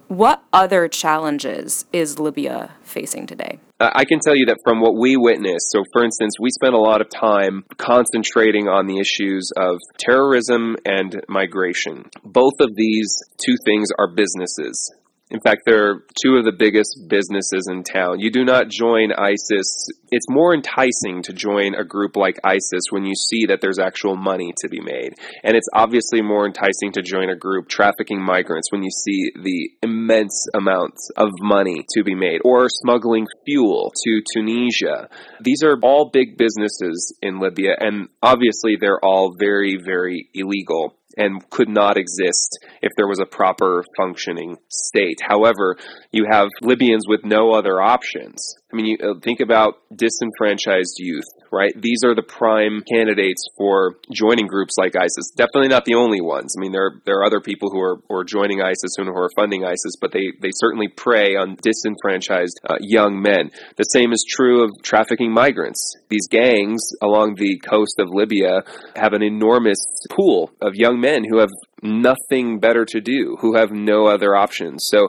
what 0.09 0.43
other 0.53 0.89
challenges 0.89 1.85
is 1.93 2.19
Libya 2.19 2.75
facing 2.83 3.27
today? 3.27 3.61
I 3.81 4.05
can 4.05 4.19
tell 4.19 4.35
you 4.35 4.47
that 4.47 4.59
from 4.65 4.81
what 4.81 4.97
we 4.97 5.17
witnessed, 5.17 5.71
so 5.71 5.85
for 5.93 6.05
instance, 6.05 6.35
we 6.41 6.51
spent 6.51 6.75
a 6.75 6.81
lot 6.81 7.01
of 7.01 7.09
time 7.09 7.65
concentrating 7.77 8.67
on 8.67 8.87
the 8.87 8.99
issues 8.99 9.53
of 9.57 9.79
terrorism 9.99 10.77
and 10.85 11.23
migration. 11.29 12.11
Both 12.25 12.55
of 12.59 12.75
these 12.75 13.15
two 13.45 13.55
things 13.65 13.91
are 13.97 14.09
businesses. 14.09 14.93
In 15.31 15.41
fact, 15.41 15.63
they're 15.67 16.05
two 16.23 16.37
of 16.37 16.45
the 16.45 16.57
biggest 16.57 17.05
businesses 17.07 17.69
in 17.71 17.85
town. 17.85 18.19
You 18.19 18.31
do 18.31 18.45
not 18.45 18.69
join 18.69 19.13
ISIS. 19.13 19.89
It's 20.11 20.27
more 20.31 20.55
enticing 20.55 21.23
to 21.25 21.35
join 21.35 21.75
a 21.75 21.85
group 21.85 22.17
like 22.17 22.41
ISIS 22.45 22.89
when 22.91 23.05
you 23.05 23.15
see 23.15 23.47
that 23.47 23.61
there's 23.61 23.79
actual 23.79 24.17
money 24.17 24.55
to 24.63 24.69
be 24.69 24.81
made. 24.81 25.15
And 25.45 25.55
it's 25.55 25.69
obviously 25.75 26.23
more 26.23 26.47
enticing 26.47 26.93
to 26.93 27.03
join 27.03 27.29
a 27.29 27.37
group 27.37 27.69
trafficking 27.69 28.23
migrants 28.23 28.73
when 28.73 28.83
you 28.83 28.91
see 28.91 29.33
the 29.37 29.71
immense 29.83 30.47
amounts 30.55 31.11
of 31.17 31.29
money 31.41 31.85
to 31.95 32.03
be 32.03 32.15
made, 32.15 32.41
or 32.45 32.69
smuggling 32.71 33.27
fuel 33.45 33.93
to 34.05 34.23
Tunisia. 34.35 35.11
These 35.43 35.63
are 35.63 35.79
all 35.83 36.11
big 36.11 36.39
businesses 36.39 37.15
in 37.21 37.39
Libya, 37.39 37.75
and 37.79 38.09
obviously 38.23 38.77
they're 38.81 39.05
all 39.05 39.35
very, 39.39 39.77
very 39.77 40.29
illegal 40.35 40.98
and 41.19 41.49
could 41.51 41.69
not 41.69 41.99
exist 41.99 42.59
if 42.81 42.93
there 42.97 43.09
was 43.09 43.21
a 43.21 43.27
proper 43.27 43.85
functioning 43.97 44.57
state. 44.69 45.19
However, 45.21 45.77
you 46.13 46.27
have 46.31 46.49
Libyans 46.63 47.07
with 47.07 47.25
no 47.25 47.51
other 47.53 47.83
options. 47.83 48.55
I 48.73 48.77
mean, 48.77 48.87
you 48.87 48.99
uh, 49.03 49.21
think 49.21 49.41
about 49.41 49.75
disenfranchised 49.95 50.97
youth, 50.99 51.25
right? 51.53 51.73
These 51.75 52.05
are 52.05 52.15
the 52.15 52.23
prime 52.23 52.83
candidates 52.93 53.45
for 53.57 53.97
joining 54.13 54.47
groups 54.47 54.75
like 54.79 54.97
ISIS. 54.97 55.33
Definitely 55.37 55.69
not 55.69 55.85
the 55.85 55.95
only 55.95 56.21
ones. 56.21 56.55
I 56.57 56.61
mean, 56.61 56.73
there 56.73 56.93
there 57.05 57.17
are 57.17 57.25
other 57.25 57.41
people 57.41 57.71
who 57.71 57.81
are, 57.81 57.97
who 58.09 58.17
are 58.17 58.25
joining 58.25 58.61
ISIS 58.63 58.97
and 58.99 59.07
who 59.07 59.15
are 59.15 59.31
funding 59.37 59.65
ISIS, 59.65 59.97
but 60.01 60.13
they 60.13 60.33
they 60.41 60.51
certainly 60.53 60.89
prey 60.89 61.37
on 61.37 61.57
disenfranchised 61.61 62.61
uh, 62.69 62.77
young 62.81 63.21
men. 63.21 63.51
The 63.77 63.85
same 63.85 64.13
is 64.13 64.25
true 64.29 64.65
of 64.65 64.71
trafficking 64.83 65.33
migrants. 65.33 65.97
These 66.09 66.29
gangs 66.29 66.83
along 67.03 67.37
the 67.37 67.59
coast 67.59 67.99
of 67.99 68.09
Libya 68.11 68.63
have 68.97 69.13
an 69.13 69.23
enormous 69.23 69.79
pool 70.11 70.51
of 70.61 70.75
young 70.75 71.01
men 71.01 71.25
who 71.29 71.39
have 71.39 71.51
nothing 71.83 72.59
better 72.59 72.85
to 72.85 73.01
do, 73.01 73.37
who 73.41 73.55
have 73.55 73.71
no 73.71 74.07
other 74.07 74.35
options. 74.35 74.89
So 74.91 75.09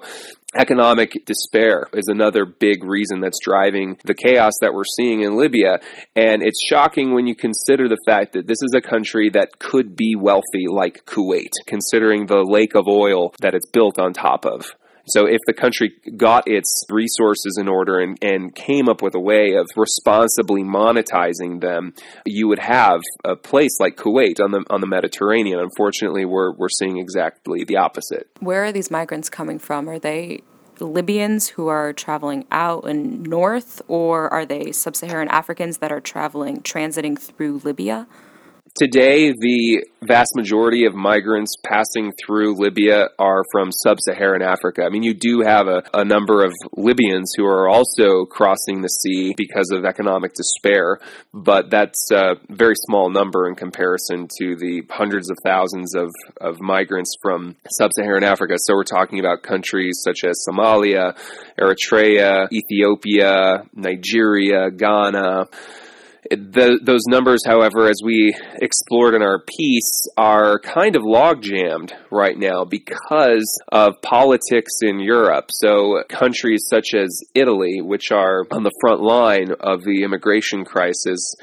Economic 0.58 1.14
despair 1.28 1.88
is 1.94 2.08
another 2.08 2.44
big 2.44 2.84
reason 2.84 3.20
that's 3.22 3.40
driving 3.40 3.98
the 4.06 4.16
chaos 4.16 4.54
that 4.62 4.74
we're 4.74 4.84
seeing 4.84 5.22
in 5.22 5.38
Libya. 5.38 5.80
And 6.16 6.42
it's 6.42 6.66
shocking 6.68 7.14
when 7.14 7.28
you 7.28 7.36
consider 7.36 7.88
the 7.88 8.02
fact 8.08 8.34
that 8.34 8.48
this 8.48 8.58
is 8.64 8.74
a 8.76 8.82
country 8.82 9.30
that 9.30 9.60
could 9.60 9.96
be 9.96 10.16
wealthy 10.16 10.66
like 10.68 11.06
Kuwait, 11.06 11.52
considering 11.68 12.26
the 12.26 12.44
lake 12.44 12.74
of 12.74 12.88
oil 12.88 13.32
that 13.42 13.54
it's 13.54 13.70
built 13.70 14.00
on 14.00 14.12
top 14.12 14.44
of. 14.44 14.66
So 15.10 15.26
if 15.26 15.40
the 15.46 15.54
country 15.54 15.94
got 16.16 16.44
its 16.48 16.86
resources 16.90 17.58
in 17.60 17.68
order 17.68 18.00
and, 18.00 18.18
and 18.22 18.54
came 18.54 18.88
up 18.90 19.02
with 19.02 19.16
a 19.16 19.20
way 19.20 19.56
of 19.56 19.68
responsibly 19.76 20.64
monetizing 20.64 21.62
them, 21.62 21.94
you 22.26 22.48
would 22.48 22.60
have 22.60 23.02
a 23.24 23.36
place 23.36 23.80
like 23.80 23.96
Kuwait 23.96 24.40
on 24.40 24.52
the 24.52 24.64
on 24.70 24.82
the 24.82 24.88
Mediterranean. 24.88 25.60
Unfortunately, 25.60 26.26
we're 26.26 26.54
we're 26.54 26.70
seeing 26.70 26.98
exactly 26.98 27.64
the 27.64 27.78
opposite. 27.78 28.30
Where 28.40 28.64
are 28.66 28.72
these 28.72 28.92
migrants 28.92 29.30
coming 29.30 29.60
from? 29.60 29.90
Are 29.90 30.00
they 30.00 30.42
Libyans 30.80 31.50
who 31.50 31.68
are 31.68 31.94
traveling 31.94 32.46
out 32.52 32.86
and 32.86 33.24
north, 33.24 33.82
or 33.88 34.32
are 34.32 34.46
they 34.46 34.72
sub 34.72 34.96
Saharan 34.96 35.28
Africans 35.30 35.80
that 35.80 35.92
are 35.92 36.00
traveling, 36.00 36.62
transiting 36.62 37.20
through 37.20 37.62
Libya? 37.64 38.08
Today, 38.80 39.34
the 39.34 39.84
vast 40.02 40.38
majority 40.38 40.86
of 40.86 40.96
migrants 40.96 41.54
passing 41.66 42.14
through 42.14 42.56
Libya 42.58 43.10
are 43.20 43.44
from 43.52 43.74
sub 43.74 43.98
Saharan 44.00 44.42
Africa. 44.42 44.84
I 44.86 44.90
mean, 44.90 45.04
you 45.04 45.14
do 45.14 45.42
have 45.46 45.68
a, 45.68 45.84
a, 45.94 46.06
number 46.06 46.46
of 46.46 46.54
Libyans 46.78 47.34
who 47.36 47.46
are 47.46 47.68
also 47.68 48.24
crossing 48.24 48.82
the 48.82 48.88
sea 48.88 49.34
because 49.36 49.72
of 49.74 49.84
economic 49.84 50.32
despair, 50.34 51.00
but 51.34 51.70
that's 51.70 52.10
a 52.14 52.36
very 52.48 52.76
small 52.88 53.10
number 53.10 53.50
in 53.50 53.56
comparison 53.56 54.30
to 54.40 54.56
the 54.56 54.84
hundreds 54.90 55.30
of 55.30 55.36
thousands 55.44 55.94
of, 55.94 56.10
of 56.40 56.62
migrants 56.62 57.18
from 57.22 57.58
sub 57.70 57.92
Saharan 57.92 58.24
Africa. 58.24 58.54
So 58.60 58.76
we're 58.76 58.86
talking 58.86 59.20
about 59.20 59.44
countries 59.44 60.00
such 60.02 60.24
as 60.24 60.46
Somalia, 60.50 61.18
Eritrea, 61.60 62.48
Ethiopia, 62.50 63.66
Nigeria, 63.76 64.72
Ghana. 64.72 65.48
The, 66.30 66.80
those 66.84 67.02
numbers, 67.08 67.42
however, 67.46 67.90
as 67.90 68.02
we 68.04 68.36
explored 68.62 69.16
in 69.16 69.24
our 69.24 69.40
piece, 69.40 70.08
are 70.16 70.60
kind 70.60 70.96
of 70.96 71.02
log 71.04 71.42
jammed 71.42 71.92
right 72.12 72.38
now 72.38 72.66
because 72.66 73.60
of 73.72 74.02
politics 74.04 74.74
in 74.82 75.00
Europe. 75.00 75.50
So, 75.50 76.04
countries 76.08 76.66
such 76.70 76.94
as 76.94 77.24
Italy, 77.34 77.82
which 77.82 78.12
are 78.12 78.46
on 78.52 78.62
the 78.62 78.72
front 78.80 79.02
line 79.02 79.52
of 79.60 79.84
the 79.84 80.04
immigration 80.04 80.66
crisis, 80.66 81.36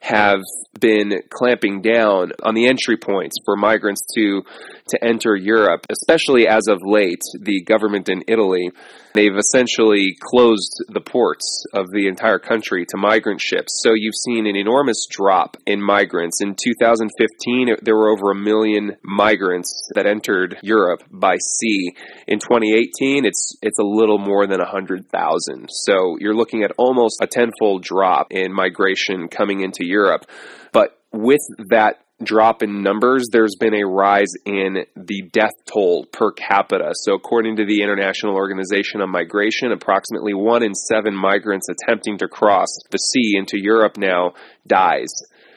have 0.00 0.40
been 0.78 1.22
clamping 1.28 1.82
down 1.82 2.32
on 2.42 2.54
the 2.54 2.66
entry 2.66 2.96
points 2.96 3.36
for 3.44 3.56
migrants 3.56 4.02
to 4.14 4.42
to 4.90 5.04
enter 5.04 5.34
Europe, 5.34 5.86
especially 5.90 6.46
as 6.46 6.68
of 6.68 6.78
late, 6.84 7.22
the 7.40 7.62
government 7.62 8.08
in 8.08 8.22
Italy, 8.28 8.70
they've 9.14 9.36
essentially 9.36 10.16
closed 10.20 10.84
the 10.88 11.00
ports 11.00 11.64
of 11.74 11.90
the 11.90 12.06
entire 12.06 12.38
country 12.38 12.84
to 12.88 12.96
migrant 12.96 13.40
ships. 13.40 13.80
So 13.82 13.92
you've 13.94 14.14
seen 14.14 14.46
an 14.46 14.56
enormous 14.56 15.06
drop 15.10 15.56
in 15.66 15.82
migrants. 15.82 16.40
In 16.40 16.54
2015, 16.54 17.76
there 17.82 17.96
were 17.96 18.10
over 18.10 18.30
a 18.30 18.34
million 18.34 18.96
migrants 19.02 19.90
that 19.94 20.06
entered 20.06 20.58
Europe 20.62 21.02
by 21.10 21.36
sea. 21.36 21.92
In 22.26 22.38
2018, 22.38 23.24
it's 23.24 23.56
it's 23.62 23.78
a 23.78 23.84
little 23.84 24.18
more 24.18 24.46
than 24.46 24.58
100,000. 24.58 25.68
So 25.70 26.16
you're 26.18 26.34
looking 26.34 26.62
at 26.62 26.72
almost 26.78 27.18
a 27.22 27.26
tenfold 27.26 27.82
drop 27.82 28.28
in 28.30 28.52
migration 28.52 29.28
coming 29.28 29.60
into 29.60 29.86
Europe. 29.86 30.26
But 30.72 30.96
with 31.12 31.40
that 31.70 32.00
drop 32.22 32.62
in 32.62 32.82
numbers, 32.82 33.26
there's 33.30 33.56
been 33.58 33.74
a 33.74 33.86
rise 33.86 34.32
in 34.44 34.84
the 34.96 35.22
death 35.32 35.54
toll 35.66 36.06
per 36.12 36.32
capita. 36.32 36.92
So, 36.94 37.14
according 37.14 37.56
to 37.56 37.64
the 37.64 37.82
International 37.82 38.34
Organization 38.34 39.00
on 39.00 39.10
Migration, 39.10 39.72
approximately 39.72 40.34
one 40.34 40.62
in 40.62 40.74
seven 40.74 41.14
migrants 41.14 41.68
attempting 41.68 42.18
to 42.18 42.28
cross 42.28 42.68
the 42.90 42.98
sea 42.98 43.36
into 43.36 43.58
Europe 43.58 43.96
now 43.96 44.32
dies. 44.66 45.10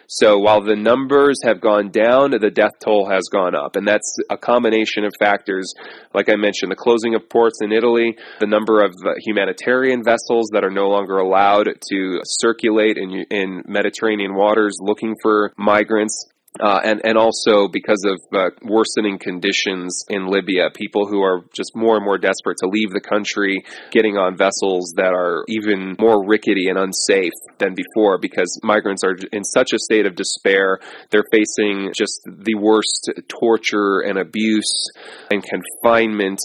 So 0.08 0.38
while 0.38 0.62
the 0.62 0.76
numbers 0.76 1.40
have 1.44 1.60
gone 1.60 1.90
down, 1.90 2.32
the 2.32 2.52
death 2.52 2.78
toll 2.80 3.10
has 3.10 3.24
gone 3.32 3.56
up. 3.56 3.76
And 3.76 3.88
that's 3.88 4.16
a 4.30 4.38
combination 4.38 5.06
of 5.06 5.14
factors. 5.18 5.74
Like 6.14 6.30
I 6.30 6.36
mentioned, 6.36 6.72
the 6.72 6.76
closing 6.76 7.16
of 7.16 7.30
ports 7.30 7.60
in 7.64 7.72
Italy, 7.72 8.16
the 8.40 8.46
number 8.46 8.84
of 8.84 8.92
uh, 9.04 9.14
humanitarian 9.26 10.04
vessels 10.04 10.50
that 10.54 10.64
are 10.64 10.70
no 10.70 10.88
longer 10.88 11.18
allowed 11.18 11.66
to 11.90 12.20
circulate 12.24 12.98
in, 12.98 13.26
in 13.32 13.64
Mediterranean 13.66 14.36
waters 14.36 14.78
looking 14.80 15.16
for 15.22 15.52
migrants. 15.58 16.28
Uh, 16.60 16.80
and 16.84 17.02
and 17.04 17.18
also 17.18 17.68
because 17.68 18.06
of 18.06 18.20
uh, 18.32 18.50
worsening 18.62 19.18
conditions 19.18 20.06
in 20.08 20.28
Libya, 20.28 20.70
people 20.70 21.08
who 21.08 21.24
are 21.24 21.44
just 21.52 21.76
more 21.76 21.96
and 21.96 22.06
more 22.06 22.20
desperate 22.20 22.58
to 22.58 22.68
leave 22.68 22.92
the 22.92 23.02
country, 23.02 23.64
getting 23.90 24.18
on 24.18 24.38
vessels 24.38 24.94
that 24.96 25.14
are 25.14 25.46
even 25.48 25.96
more 26.00 26.24
rickety 26.24 26.70
and 26.70 26.78
unsafe 26.78 27.34
than 27.58 27.74
before, 27.74 28.20
because 28.20 28.60
migrants 28.62 29.04
are 29.04 29.18
in 29.32 29.44
such 29.44 29.74
a 29.74 29.80
state 29.80 30.06
of 30.06 30.14
despair. 30.14 30.80
They're 31.10 31.26
facing 31.32 31.92
just 31.96 32.22
the 32.26 32.54
worst 32.54 33.10
torture 33.28 34.02
and 34.02 34.20
abuse 34.20 34.92
and 35.32 35.44
confinement 35.44 36.40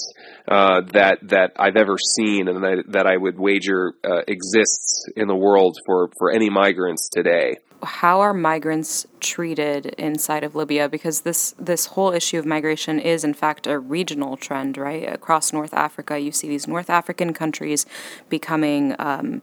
uh, 0.48 0.88
that 0.94 1.18
that 1.24 1.52
I've 1.58 1.76
ever 1.76 1.96
seen, 1.98 2.48
and 2.48 2.64
that, 2.64 2.84
that 2.92 3.06
I 3.06 3.18
would 3.18 3.38
wager 3.38 3.92
uh, 4.02 4.22
exists 4.26 5.04
in 5.16 5.28
the 5.28 5.36
world 5.36 5.76
for 5.84 6.08
for 6.18 6.30
any 6.30 6.48
migrants 6.48 7.10
today 7.12 7.58
how 7.82 8.20
are 8.20 8.34
migrants 8.34 9.06
treated 9.20 9.86
inside 9.98 10.42
of 10.44 10.54
Libya? 10.54 10.88
Because 10.88 11.20
this 11.22 11.54
this 11.58 11.86
whole 11.86 12.12
issue 12.12 12.38
of 12.38 12.46
migration 12.46 12.98
is 12.98 13.24
in 13.24 13.34
fact 13.34 13.66
a 13.66 13.78
regional 13.78 14.36
trend, 14.36 14.76
right? 14.76 15.12
Across 15.12 15.52
North 15.52 15.74
Africa, 15.74 16.18
you 16.18 16.32
see 16.32 16.48
these 16.48 16.66
North 16.66 16.90
African 16.90 17.32
countries 17.32 17.86
becoming 18.28 18.96
um, 18.98 19.42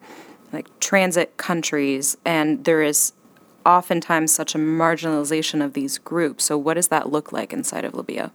like 0.51 0.67
transit 0.79 1.37
countries, 1.37 2.17
and 2.25 2.65
there 2.65 2.81
is 2.81 3.13
oftentimes 3.65 4.33
such 4.33 4.53
a 4.53 4.57
marginalization 4.57 5.63
of 5.63 5.73
these 5.73 5.97
groups. 5.97 6.45
So, 6.45 6.57
what 6.57 6.75
does 6.75 6.89
that 6.89 7.11
look 7.11 7.31
like 7.31 7.53
inside 7.53 7.85
of 7.85 7.93
Libya? 7.93 8.31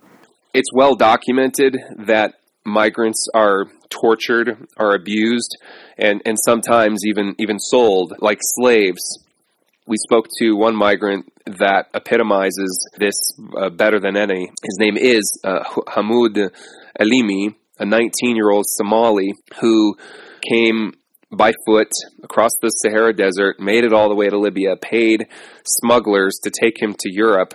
It's 0.54 0.72
well 0.74 0.94
documented 0.94 1.76
that 1.96 2.34
migrants 2.64 3.28
are 3.34 3.66
tortured, 3.90 4.66
are 4.76 4.94
abused, 4.94 5.56
and, 5.98 6.22
and 6.24 6.38
sometimes 6.38 7.02
even 7.06 7.34
even 7.38 7.58
sold 7.58 8.14
like 8.20 8.38
slaves 8.40 9.00
we 9.90 9.96
spoke 9.96 10.26
to 10.38 10.52
one 10.52 10.76
migrant 10.76 11.26
that 11.58 11.86
epitomizes 11.92 12.88
this 12.96 13.16
uh, 13.58 13.70
better 13.70 13.98
than 13.98 14.16
any. 14.16 14.46
His 14.62 14.78
name 14.78 14.96
is 14.96 15.40
uh, 15.42 15.64
Hamoud 15.88 16.52
Alimi, 16.98 17.56
a 17.76 17.84
19 17.84 18.36
year 18.36 18.50
old 18.50 18.66
Somali 18.68 19.34
who 19.60 19.96
came 20.48 20.92
by 21.32 21.52
foot 21.66 21.90
across 22.22 22.52
the 22.62 22.68
Sahara 22.68 23.12
Desert, 23.12 23.58
made 23.58 23.82
it 23.82 23.92
all 23.92 24.08
the 24.08 24.14
way 24.14 24.28
to 24.28 24.38
Libya, 24.38 24.76
paid 24.76 25.26
smugglers 25.64 26.38
to 26.44 26.50
take 26.50 26.80
him 26.80 26.94
to 26.96 27.12
Europe, 27.12 27.54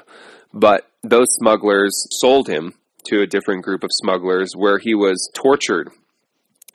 but 0.54 0.90
those 1.04 1.28
smugglers 1.40 2.06
sold 2.20 2.50
him 2.50 2.74
to 3.06 3.22
a 3.22 3.28
different 3.28 3.64
group 3.64 3.82
of 3.82 3.92
smugglers 3.94 4.52
where 4.58 4.78
he 4.78 4.94
was 4.94 5.32
tortured. 5.34 5.90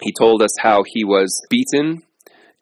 He 0.01 0.14
told 0.18 0.40
us 0.40 0.53
how 0.62 0.85
he 0.87 1.05
was 1.05 1.46
beaten 1.51 2.03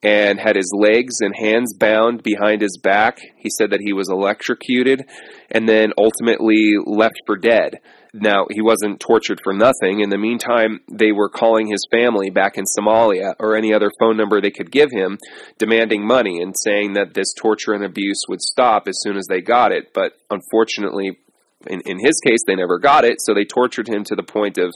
and 0.03 0.39
had 0.39 0.57
his 0.57 0.73
legs 0.77 1.21
and 1.21 1.35
hands 1.37 1.75
bound 1.75 2.23
behind 2.23 2.61
his 2.61 2.79
back. 2.83 3.19
He 3.37 3.51
said 3.51 3.71
that 3.71 3.81
he 3.81 3.93
was 3.93 4.09
electrocuted 4.09 5.05
and 5.51 5.69
then 5.69 5.93
ultimately 5.99 6.75
left 6.85 7.21
for 7.27 7.37
dead. 7.37 7.81
Now, 8.15 8.47
he 8.51 8.63
wasn't 8.63 9.01
tortured 9.01 9.41
for 9.43 9.53
nothing. 9.53 10.01
In 10.01 10.09
the 10.09 10.19
meantime, 10.19 10.81
they 10.91 11.13
were 11.13 11.29
calling 11.29 11.67
his 11.67 11.87
family 11.91 12.31
back 12.31 12.57
in 12.57 12.65
Somalia 12.65 13.35
or 13.39 13.57
any 13.57 13.75
other 13.75 13.91
phone 14.01 14.17
number 14.17 14.41
they 14.41 14.51
could 14.51 14.71
give 14.71 14.91
him, 14.91 15.19
demanding 15.59 16.07
money 16.07 16.41
and 16.41 16.55
saying 16.57 16.95
that 16.95 17.15
this 17.15 17.35
torture 17.35 17.75
and 17.75 17.85
abuse 17.85 18.23
would 18.29 18.41
stop 18.41 18.89
as 18.89 19.01
soon 19.03 19.17
as 19.17 19.27
they 19.29 19.41
got 19.41 19.73
it. 19.73 19.93
But 19.93 20.13
unfortunately, 20.31 21.19
in, 21.67 21.81
in 21.83 21.99
his 21.99 22.21
case, 22.27 22.41
they 22.47 22.55
never 22.55 22.79
got 22.79 23.05
it, 23.05 23.17
so 23.21 23.35
they 23.35 23.45
tortured 23.45 23.89
him 23.89 24.05
to 24.05 24.15
the 24.15 24.23
point 24.23 24.59
of, 24.59 24.73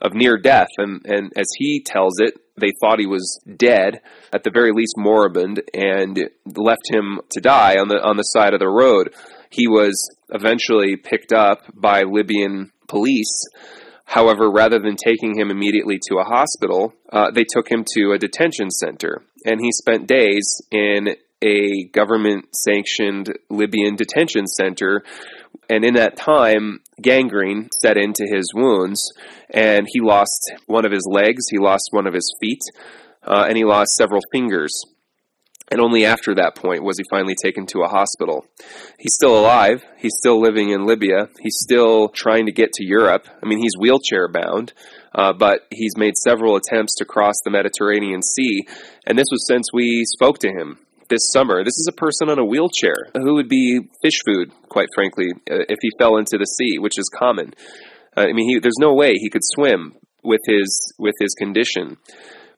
of 0.00 0.14
near 0.14 0.36
death. 0.36 0.68
And, 0.78 1.04
and 1.04 1.32
as 1.36 1.46
he 1.56 1.82
tells 1.84 2.18
it, 2.20 2.34
they 2.56 2.70
thought 2.80 2.98
he 2.98 3.06
was 3.06 3.40
dead, 3.56 4.00
at 4.32 4.44
the 4.44 4.50
very 4.50 4.72
least 4.72 4.94
moribund, 4.96 5.62
and 5.74 6.18
left 6.46 6.90
him 6.90 7.20
to 7.30 7.40
die 7.40 7.78
on 7.78 7.88
the 7.88 7.96
on 8.02 8.16
the 8.16 8.22
side 8.22 8.54
of 8.54 8.60
the 8.60 8.68
road. 8.68 9.14
He 9.50 9.68
was 9.68 9.94
eventually 10.30 10.96
picked 10.96 11.32
up 11.32 11.62
by 11.74 12.02
Libyan 12.02 12.72
police. 12.88 13.46
However, 14.04 14.50
rather 14.50 14.78
than 14.78 14.96
taking 14.96 15.38
him 15.38 15.50
immediately 15.50 15.98
to 16.08 16.16
a 16.16 16.24
hospital, 16.24 16.92
uh, 17.10 17.30
they 17.30 17.44
took 17.44 17.70
him 17.70 17.84
to 17.94 18.12
a 18.12 18.18
detention 18.18 18.70
center, 18.70 19.22
and 19.44 19.60
he 19.60 19.72
spent 19.72 20.06
days 20.06 20.60
in 20.70 21.16
a 21.42 21.84
government 21.92 22.54
sanctioned 22.54 23.32
Libyan 23.50 23.96
detention 23.96 24.46
center. 24.46 25.02
And 25.68 25.84
in 25.84 25.94
that 25.94 26.16
time, 26.16 26.80
gangrene 27.00 27.70
set 27.80 27.96
into 27.96 28.26
his 28.30 28.52
wounds, 28.54 29.12
and 29.50 29.86
he 29.88 30.00
lost 30.00 30.52
one 30.66 30.84
of 30.84 30.92
his 30.92 31.06
legs, 31.10 31.44
he 31.50 31.58
lost 31.58 31.88
one 31.90 32.06
of 32.06 32.14
his 32.14 32.34
feet, 32.40 32.60
uh, 33.22 33.46
and 33.48 33.56
he 33.56 33.64
lost 33.64 33.94
several 33.94 34.20
fingers. 34.30 34.82
And 35.70 35.80
only 35.80 36.04
after 36.04 36.34
that 36.34 36.54
point 36.54 36.84
was 36.84 36.98
he 36.98 37.04
finally 37.08 37.34
taken 37.34 37.64
to 37.68 37.80
a 37.80 37.88
hospital. 37.88 38.44
He's 38.98 39.14
still 39.14 39.38
alive. 39.38 39.82
He's 39.96 40.12
still 40.18 40.38
living 40.38 40.68
in 40.68 40.84
Libya. 40.84 41.28
He's 41.40 41.56
still 41.56 42.10
trying 42.10 42.44
to 42.44 42.52
get 42.52 42.74
to 42.74 42.84
Europe. 42.84 43.26
I 43.42 43.48
mean, 43.48 43.58
he's 43.58 43.78
wheelchair 43.78 44.28
bound, 44.28 44.74
uh, 45.14 45.32
but 45.32 45.60
he's 45.70 45.96
made 45.96 46.18
several 46.18 46.56
attempts 46.56 46.96
to 46.96 47.06
cross 47.06 47.36
the 47.42 47.50
Mediterranean 47.50 48.22
Sea. 48.22 48.66
And 49.06 49.18
this 49.18 49.28
was 49.30 49.46
since 49.46 49.72
we 49.72 50.04
spoke 50.04 50.40
to 50.40 50.48
him 50.48 50.78
this 51.12 51.30
summer. 51.30 51.62
This 51.62 51.78
is 51.78 51.88
a 51.88 51.96
person 51.96 52.30
on 52.30 52.38
a 52.38 52.44
wheelchair 52.44 52.96
who 53.14 53.34
would 53.34 53.48
be 53.48 53.80
fish 54.02 54.18
food, 54.24 54.50
quite 54.68 54.88
frankly, 54.94 55.26
uh, 55.50 55.68
if 55.68 55.78
he 55.82 55.90
fell 55.98 56.16
into 56.16 56.38
the 56.38 56.46
sea, 56.46 56.78
which 56.78 56.98
is 56.98 57.10
common. 57.14 57.52
Uh, 58.16 58.22
I 58.22 58.32
mean, 58.32 58.48
he, 58.48 58.58
there's 58.58 58.80
no 58.80 58.94
way 58.94 59.12
he 59.14 59.28
could 59.28 59.44
swim 59.44 59.94
with 60.24 60.40
his 60.46 60.94
with 60.98 61.14
his 61.20 61.34
condition, 61.34 61.98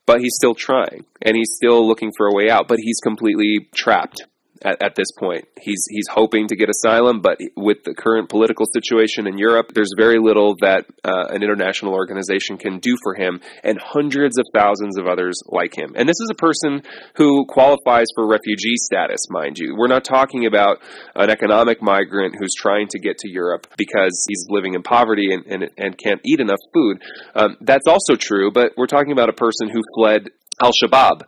but 0.07 0.21
he's 0.21 0.37
still 0.37 0.55
trying 0.55 1.05
and 1.21 1.37
he's 1.37 1.53
still 1.57 1.87
looking 1.87 2.13
for 2.17 2.29
a 2.29 2.35
way 2.35 2.49
out. 2.49 2.69
But 2.69 2.79
he's 2.79 3.01
completely 3.03 3.69
trapped 3.75 4.23
at, 4.65 4.83
at 4.83 4.95
this 4.97 5.13
point. 5.13 5.47
He's 5.61 5.85
he's 5.91 6.09
hoping 6.11 6.49
to 6.49 6.57
get 6.57 6.69
asylum, 6.69 7.21
but 7.21 7.39
with 7.57 7.85
the 7.85 7.95
current 7.95 8.29
political 8.29 8.67
situation 8.73 9.27
in 9.27 9.39
Europe, 9.39 9.73
there's 9.75 9.93
very 9.97 10.19
little 10.19 10.57
that 10.61 10.87
uh, 11.05 11.29
an 11.29 11.43
international 11.43 11.93
organization 11.93 12.57
can 12.57 12.79
do 12.79 12.97
for 13.03 13.15
him, 13.15 13.41
and 13.63 13.79
hundreds 13.79 14.39
of 14.39 14.47
thousands 14.55 14.99
of 14.99 15.07
others 15.07 15.41
like 15.47 15.77
him. 15.77 15.93
And 15.95 16.09
this 16.09 16.21
is 16.21 16.31
a 16.33 16.35
person 16.35 16.83
who 17.17 17.45
qualifies 17.47 18.07
for 18.15 18.27
refugee 18.27 18.77
status, 18.77 19.29
mind 19.31 19.59
you. 19.59 19.77
We're 19.77 19.89
not 19.89 20.05
talking 20.05 20.47
about 20.47 20.79
an 21.15 21.31
economic 21.31 21.83
migrant 21.83 22.35
who's 22.39 22.55
trying 22.55 22.89
to 22.89 22.99
get 22.99 23.19
to 23.19 23.31
Europe 23.31 23.67
because 23.77 24.25
he's 24.29 24.47
living 24.49 24.75
in 24.75 24.83
poverty 24.83 25.33
and, 25.33 25.45
and, 25.47 25.71
and 25.77 25.99
can't 25.99 26.21
eat 26.25 26.41
enough 26.41 26.61
food. 26.73 27.03
Um, 27.35 27.57
that's 27.61 27.87
also 27.87 28.17
true, 28.17 28.51
but 28.51 28.73
we're 28.77 28.87
talking 28.87 29.13
about 29.13 29.29
a 29.29 29.35
person 29.35 29.69
who 29.69 29.83
fled 29.95 30.31
Al 30.63 30.73
Shabaab 30.73 31.23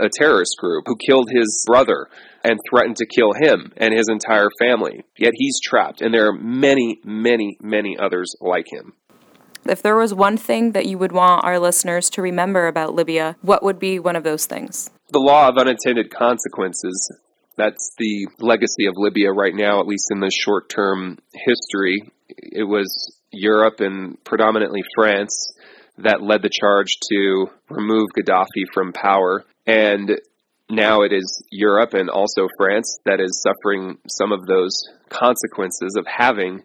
a 0.00 0.08
terrorist 0.08 0.56
group 0.58 0.84
who 0.86 0.96
killed 0.96 1.28
his 1.30 1.64
brother 1.66 2.08
and 2.42 2.58
threatened 2.68 2.96
to 2.96 3.06
kill 3.06 3.32
him 3.32 3.72
and 3.76 3.94
his 3.94 4.08
entire 4.08 4.48
family. 4.58 5.04
Yet 5.16 5.32
he's 5.34 5.60
trapped, 5.60 6.00
and 6.00 6.12
there 6.12 6.28
are 6.28 6.32
many, 6.32 7.00
many, 7.04 7.58
many 7.60 7.96
others 7.98 8.34
like 8.40 8.66
him. 8.70 8.94
If 9.66 9.82
there 9.82 9.96
was 9.96 10.14
one 10.14 10.36
thing 10.36 10.72
that 10.72 10.86
you 10.86 10.96
would 10.98 11.12
want 11.12 11.44
our 11.44 11.58
listeners 11.58 12.08
to 12.10 12.22
remember 12.22 12.66
about 12.66 12.94
Libya, 12.94 13.36
what 13.42 13.62
would 13.62 13.78
be 13.78 13.98
one 13.98 14.16
of 14.16 14.24
those 14.24 14.46
things? 14.46 14.90
The 15.10 15.18
law 15.18 15.48
of 15.48 15.58
unintended 15.58 16.10
consequences. 16.10 17.12
That's 17.56 17.90
the 17.98 18.28
legacy 18.38 18.86
of 18.86 18.94
Libya 18.96 19.32
right 19.32 19.54
now, 19.54 19.80
at 19.80 19.86
least 19.86 20.06
in 20.10 20.20
the 20.20 20.30
short 20.30 20.70
term 20.70 21.18
history. 21.34 22.10
It 22.28 22.64
was 22.64 23.20
Europe 23.32 23.80
and 23.80 24.22
predominantly 24.24 24.82
France 24.94 25.52
that 25.98 26.22
led 26.22 26.42
the 26.42 26.50
charge 26.50 26.98
to 27.10 27.46
remove 27.68 28.08
Gaddafi 28.18 28.64
from 28.72 28.92
power. 28.92 29.44
And 29.66 30.18
now 30.70 31.02
it 31.02 31.12
is 31.12 31.42
Europe 31.50 31.94
and 31.94 32.08
also 32.08 32.48
France 32.56 32.98
that 33.04 33.20
is 33.20 33.42
suffering 33.42 33.98
some 34.08 34.32
of 34.32 34.46
those 34.46 34.72
consequences 35.08 35.96
of 35.98 36.06
having 36.06 36.62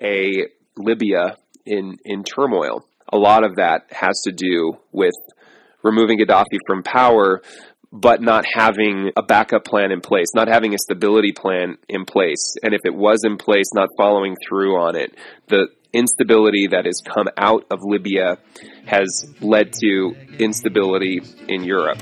a 0.00 0.46
Libya 0.76 1.36
in, 1.66 1.96
in 2.04 2.24
turmoil. 2.24 2.84
A 3.12 3.18
lot 3.18 3.44
of 3.44 3.56
that 3.56 3.86
has 3.90 4.22
to 4.24 4.32
do 4.32 4.78
with 4.90 5.14
removing 5.82 6.18
Gaddafi 6.18 6.58
from 6.66 6.82
power, 6.82 7.42
but 7.92 8.22
not 8.22 8.44
having 8.54 9.10
a 9.16 9.22
backup 9.22 9.64
plan 9.64 9.92
in 9.92 10.00
place, 10.00 10.28
not 10.34 10.48
having 10.48 10.74
a 10.74 10.78
stability 10.78 11.32
plan 11.32 11.76
in 11.88 12.04
place. 12.04 12.56
And 12.62 12.72
if 12.74 12.80
it 12.84 12.94
was 12.94 13.22
in 13.24 13.36
place, 13.36 13.66
not 13.74 13.88
following 13.98 14.36
through 14.48 14.76
on 14.80 14.96
it. 14.96 15.14
The 15.48 15.68
instability 15.92 16.68
that 16.68 16.86
has 16.86 17.02
come 17.04 17.28
out 17.36 17.66
of 17.70 17.80
Libya 17.82 18.38
has 18.86 19.26
led 19.40 19.72
to 19.74 20.14
instability 20.38 21.20
in 21.48 21.64
Europe. 21.64 21.98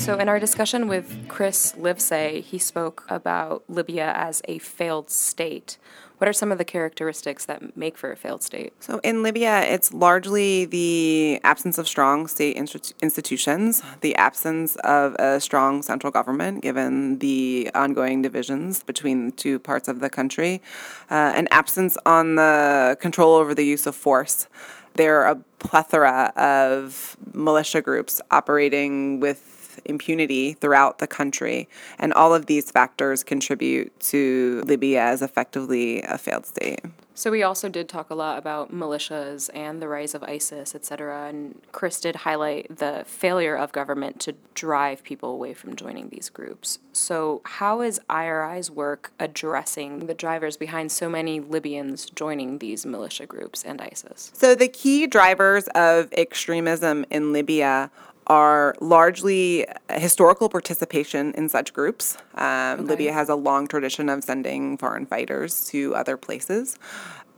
So, 0.00 0.16
in 0.16 0.30
our 0.30 0.40
discussion 0.40 0.88
with 0.88 1.28
Chris 1.28 1.74
Livesay, 1.78 2.42
he 2.42 2.56
spoke 2.56 3.04
about 3.10 3.64
Libya 3.68 4.14
as 4.16 4.40
a 4.48 4.56
failed 4.56 5.10
state. 5.10 5.76
What 6.16 6.26
are 6.26 6.32
some 6.32 6.50
of 6.50 6.56
the 6.56 6.64
characteristics 6.64 7.44
that 7.44 7.76
make 7.76 7.98
for 7.98 8.10
a 8.10 8.16
failed 8.16 8.42
state? 8.42 8.72
So 8.80 8.98
in 9.04 9.22
Libya, 9.22 9.60
it's 9.60 9.92
largely 9.92 10.64
the 10.64 11.38
absence 11.44 11.76
of 11.76 11.86
strong 11.86 12.28
state 12.28 12.56
institutions, 12.56 13.82
the 14.00 14.16
absence 14.16 14.76
of 14.76 15.16
a 15.16 15.38
strong 15.38 15.82
central 15.82 16.10
government, 16.10 16.62
given 16.62 17.18
the 17.18 17.70
ongoing 17.74 18.22
divisions 18.22 18.82
between 18.82 19.26
the 19.26 19.32
two 19.32 19.58
parts 19.58 19.86
of 19.86 20.00
the 20.00 20.08
country, 20.08 20.62
uh, 21.10 21.34
an 21.36 21.46
absence 21.50 21.98
on 22.06 22.36
the 22.36 22.96
control 23.02 23.34
over 23.34 23.54
the 23.54 23.66
use 23.66 23.86
of 23.86 23.94
force. 23.94 24.48
There 24.94 25.20
are 25.20 25.32
a 25.32 25.36
plethora 25.58 26.32
of 26.36 27.18
militia 27.34 27.82
groups 27.82 28.22
operating 28.30 29.20
with 29.20 29.59
impunity 29.84 30.54
throughout 30.54 30.98
the 30.98 31.06
country. 31.06 31.68
And 31.98 32.12
all 32.12 32.34
of 32.34 32.46
these 32.46 32.70
factors 32.70 33.22
contribute 33.24 33.98
to 34.00 34.62
Libya 34.64 35.02
as 35.02 35.22
effectively 35.22 36.02
a 36.02 36.18
failed 36.18 36.46
state. 36.46 36.80
So 37.12 37.30
we 37.30 37.42
also 37.42 37.68
did 37.68 37.86
talk 37.86 38.08
a 38.08 38.14
lot 38.14 38.38
about 38.38 38.72
militias 38.72 39.50
and 39.52 39.82
the 39.82 39.88
rise 39.88 40.14
of 40.14 40.22
ISIS, 40.22 40.74
et 40.74 40.86
cetera. 40.86 41.28
And 41.28 41.60
Chris 41.70 42.00
did 42.00 42.16
highlight 42.16 42.78
the 42.78 43.04
failure 43.06 43.54
of 43.56 43.72
government 43.72 44.20
to 44.20 44.34
drive 44.54 45.04
people 45.04 45.30
away 45.30 45.52
from 45.52 45.76
joining 45.76 46.08
these 46.08 46.30
groups. 46.30 46.78
So 46.94 47.42
how 47.44 47.82
is 47.82 48.00
IRI's 48.08 48.70
work 48.70 49.12
addressing 49.20 50.06
the 50.06 50.14
drivers 50.14 50.56
behind 50.56 50.92
so 50.92 51.10
many 51.10 51.40
Libyans 51.40 52.08
joining 52.08 52.56
these 52.56 52.86
militia 52.86 53.26
groups 53.26 53.64
and 53.64 53.82
ISIS? 53.82 54.30
So 54.32 54.54
the 54.54 54.68
key 54.68 55.06
drivers 55.06 55.68
of 55.74 56.10
extremism 56.14 57.04
in 57.10 57.34
Libya 57.34 57.90
are 58.30 58.76
largely 58.80 59.66
historical 59.90 60.48
participation 60.48 61.32
in 61.34 61.48
such 61.48 61.74
groups. 61.74 62.16
Um, 62.36 62.46
okay. 62.46 62.82
Libya 62.82 63.12
has 63.12 63.28
a 63.28 63.34
long 63.34 63.66
tradition 63.66 64.08
of 64.08 64.22
sending 64.22 64.78
foreign 64.78 65.04
fighters 65.04 65.66
to 65.70 65.96
other 65.96 66.16
places. 66.16 66.78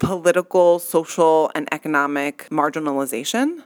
Political, 0.01 0.81
social, 0.81 1.51
and 1.55 1.67
economic 1.73 2.47
marginalization. 2.51 3.63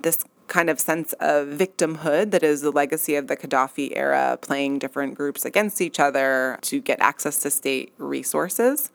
This 0.00 0.24
kind 0.46 0.70
of 0.70 0.78
sense 0.78 1.12
of 1.14 1.48
victimhood 1.48 2.30
that 2.30 2.44
is 2.44 2.60
the 2.60 2.70
legacy 2.70 3.16
of 3.16 3.26
the 3.26 3.36
Gaddafi 3.36 3.92
era, 3.96 4.38
playing 4.40 4.78
different 4.78 5.16
groups 5.16 5.44
against 5.44 5.80
each 5.80 5.98
other 5.98 6.56
to 6.62 6.80
get 6.80 7.00
access 7.00 7.40
to 7.40 7.50
state 7.50 7.92
resources. 7.98 8.92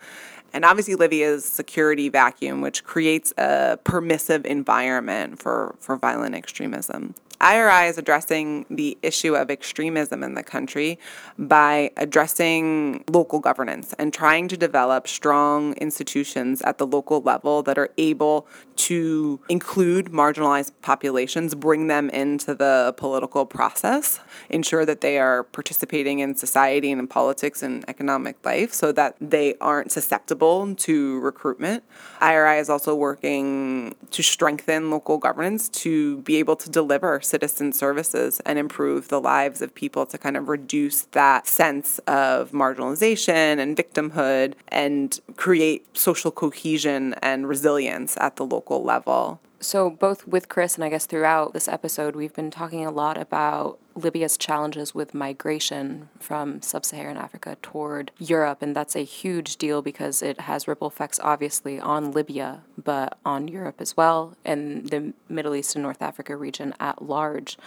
And 0.53 0.63
obviously, 0.63 0.95
Libya's 0.95 1.43
security 1.43 2.07
vacuum, 2.07 2.61
which 2.61 2.85
creates 2.85 3.33
a 3.37 3.77
permissive 3.83 4.45
environment 4.45 5.39
for, 5.39 5.75
for 5.81 5.97
violent 5.97 6.35
extremism. 6.35 7.15
IRI 7.41 7.87
is 7.87 7.97
addressing 7.97 8.65
the 8.69 8.97
issue 9.01 9.35
of 9.35 9.49
extremism 9.49 10.23
in 10.23 10.35
the 10.35 10.43
country 10.43 10.99
by 11.37 11.91
addressing 11.97 13.03
local 13.09 13.39
governance 13.39 13.93
and 13.99 14.13
trying 14.13 14.47
to 14.47 14.57
develop 14.57 15.07
strong 15.07 15.73
institutions 15.73 16.61
at 16.61 16.77
the 16.77 16.87
local 16.87 17.21
level 17.21 17.61
that 17.63 17.77
are 17.77 17.89
able 17.97 18.47
to 18.75 19.39
include 19.49 20.07
marginalized 20.07 20.71
populations, 20.81 21.55
bring 21.55 21.87
them 21.87 22.09
into 22.09 22.53
the 22.53 22.93
political 22.97 23.45
process, 23.45 24.19
ensure 24.49 24.85
that 24.85 25.01
they 25.01 25.17
are 25.17 25.43
participating 25.43 26.19
in 26.19 26.35
society 26.35 26.91
and 26.91 26.99
in 26.99 27.07
politics 27.07 27.63
and 27.63 27.85
economic 27.87 28.43
life 28.45 28.73
so 28.73 28.91
that 28.91 29.15
they 29.21 29.55
aren't 29.59 29.91
susceptible 29.91 30.75
to 30.75 31.19
recruitment. 31.19 31.83
IRI 32.21 32.59
is 32.59 32.69
also 32.69 32.95
working 32.95 33.95
to 34.11 34.23
strengthen 34.23 34.89
local 34.89 35.17
governance 35.17 35.69
to 35.69 36.17
be 36.21 36.37
able 36.37 36.55
to 36.55 36.69
deliver 36.69 37.21
citizen 37.35 37.73
services 37.73 38.39
and 38.45 38.57
improve 38.57 39.09
the 39.09 39.19
lives 39.19 39.61
of 39.61 39.75
people 39.75 40.05
to 40.05 40.17
kind 40.17 40.37
of 40.37 40.47
reduce 40.47 41.01
that 41.11 41.45
sense 41.45 41.99
of 42.07 42.51
marginalization 42.51 43.59
and 43.59 43.75
victimhood 43.75 44.53
and 44.69 45.19
create 45.35 45.85
social 45.97 46.31
cohesion 46.31 47.13
and 47.21 47.49
resilience 47.49 48.15
at 48.21 48.37
the 48.37 48.45
local 48.45 48.81
level. 48.85 49.41
So, 49.59 49.89
both 49.89 50.25
with 50.25 50.47
Chris 50.47 50.75
and 50.75 50.83
I 50.83 50.89
guess 50.89 51.05
throughout 51.05 51.53
this 51.53 51.67
episode, 51.67 52.15
we've 52.15 52.33
been 52.33 52.51
talking 52.51 52.85
a 52.85 52.91
lot 52.91 53.17
about 53.17 53.79
Libya's 53.95 54.37
challenges 54.37 54.93
with 54.93 55.13
migration 55.13 56.09
from 56.19 56.61
sub 56.61 56.85
Saharan 56.85 57.17
Africa 57.17 57.57
toward 57.61 58.11
Europe. 58.19 58.61
And 58.61 58.75
that's 58.75 58.95
a 58.95 59.03
huge 59.03 59.57
deal 59.57 59.81
because 59.81 60.21
it 60.21 60.41
has 60.41 60.67
ripple 60.67 60.87
effects, 60.87 61.19
obviously, 61.23 61.79
on 61.79 62.11
Libya, 62.11 62.61
but 62.85 63.17
on 63.25 63.49
Europe 63.49 63.75
as 63.79 63.97
well, 63.97 64.37
and 64.45 64.89
the 64.89 65.13
Middle 65.27 65.53
East 65.55 65.75
and 65.75 65.83
North 65.83 66.01
Africa 66.01 66.37
region 66.37 66.73
at 66.79 67.01
large. 67.01 67.57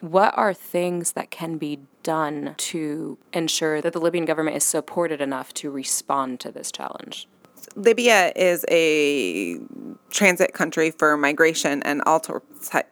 What 0.00 0.36
are 0.36 0.52
things 0.52 1.12
that 1.12 1.30
can 1.30 1.58
be 1.58 1.78
done 2.02 2.56
to 2.58 3.18
ensure 3.32 3.80
that 3.80 3.92
the 3.92 4.00
Libyan 4.00 4.24
government 4.24 4.56
is 4.56 4.64
supported 4.64 5.20
enough 5.20 5.54
to 5.54 5.70
respond 5.70 6.40
to 6.40 6.50
this 6.50 6.72
challenge? 6.72 7.28
Libya 7.76 8.32
is 8.34 8.64
a 8.68 9.58
transit 10.10 10.52
country 10.52 10.90
for 10.90 11.16
migration 11.16 11.82
and 11.84 12.02
all 12.04 12.18
t- 12.18 12.32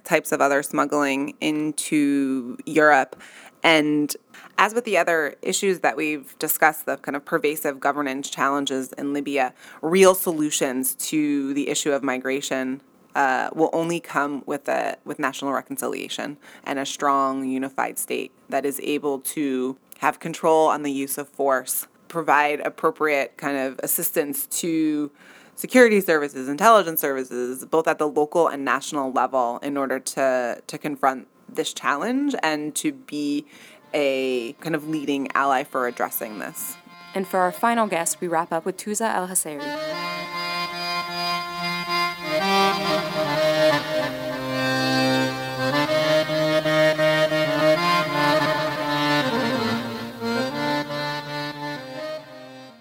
types 0.05 0.31
of 0.31 0.41
other 0.41 0.63
smuggling 0.63 1.35
into 1.41 2.57
Europe. 2.67 3.21
And 3.63 4.15
as 4.59 4.75
with 4.75 4.85
the 4.85 4.97
other 4.97 5.35
issues 5.43 5.81
that 5.81 5.97
we've 5.97 6.39
discussed, 6.39 6.87
the 6.87 6.97
kind 6.97 7.17
of 7.17 7.25
pervasive 7.25 7.81
governance 7.81 8.31
challenges 8.31 8.93
in 8.95 9.13
Libya, 9.13 9.53
real 9.83 10.15
solutions 10.15 10.95
to 10.97 11.53
the 11.55 11.69
issue 11.69 11.93
of 11.93 12.03
migration 12.03 12.83
uh, 13.15 13.51
will 13.55 13.71
only 13.73 14.01
come 14.01 14.43
with 14.47 14.69
a 14.69 14.97
with 15.05 15.19
national 15.19 15.53
reconciliation 15.53 16.39
and 16.65 16.79
a 16.79 16.87
strong, 16.87 17.45
unified 17.45 17.99
state 17.99 18.33
that 18.49 18.65
is 18.65 18.81
able 18.81 19.19
to 19.19 19.77
have 19.99 20.21
control 20.21 20.69
on 20.69 20.83
the 20.83 20.93
use 20.93 21.19
of 21.19 21.29
force 21.29 21.87
provide 22.11 22.61
appropriate 22.61 23.37
kind 23.37 23.57
of 23.57 23.79
assistance 23.83 24.47
to 24.47 25.11
security 25.55 26.01
services, 26.01 26.49
intelligence 26.49 27.01
services, 27.01 27.65
both 27.65 27.87
at 27.87 27.99
the 27.99 28.09
local 28.09 28.49
and 28.49 28.65
national 28.65 29.13
level, 29.13 29.59
in 29.59 29.77
order 29.77 29.99
to 29.99 30.61
to 30.67 30.79
confront 30.79 31.27
this 31.57 31.73
challenge 31.73 32.35
and 32.43 32.75
to 32.77 32.93
be 32.93 33.45
a 33.93 34.53
kind 34.55 34.75
of 34.75 34.89
leading 34.89 35.29
ally 35.35 35.65
for 35.65 35.87
addressing 35.87 36.39
this. 36.39 36.77
And 37.15 37.27
for 37.27 37.41
our 37.41 37.53
final 37.53 37.87
guest, 37.87 38.21
we 38.21 38.29
wrap 38.29 38.53
up 38.53 38.65
with 38.65 38.77
Tuza 38.77 39.15
El 39.15 39.29
Hasseri. 39.29 40.40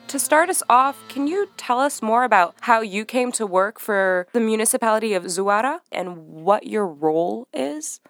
To 0.10 0.18
start 0.18 0.50
us 0.50 0.64
off, 0.68 1.08
can 1.08 1.28
you 1.28 1.50
tell 1.56 1.80
us 1.80 2.02
more 2.02 2.24
about 2.24 2.56
how 2.62 2.82
you 2.82 3.06
came 3.06 3.32
to 3.34 3.46
work 3.46 3.80
for 3.80 4.26
the 4.34 4.40
municipality 4.40 5.14
of 5.14 5.26
Zuara 5.26 5.82
and 5.92 6.18
what 6.26 6.66
your 6.66 6.88
role 6.88 7.48
is? 7.54 8.02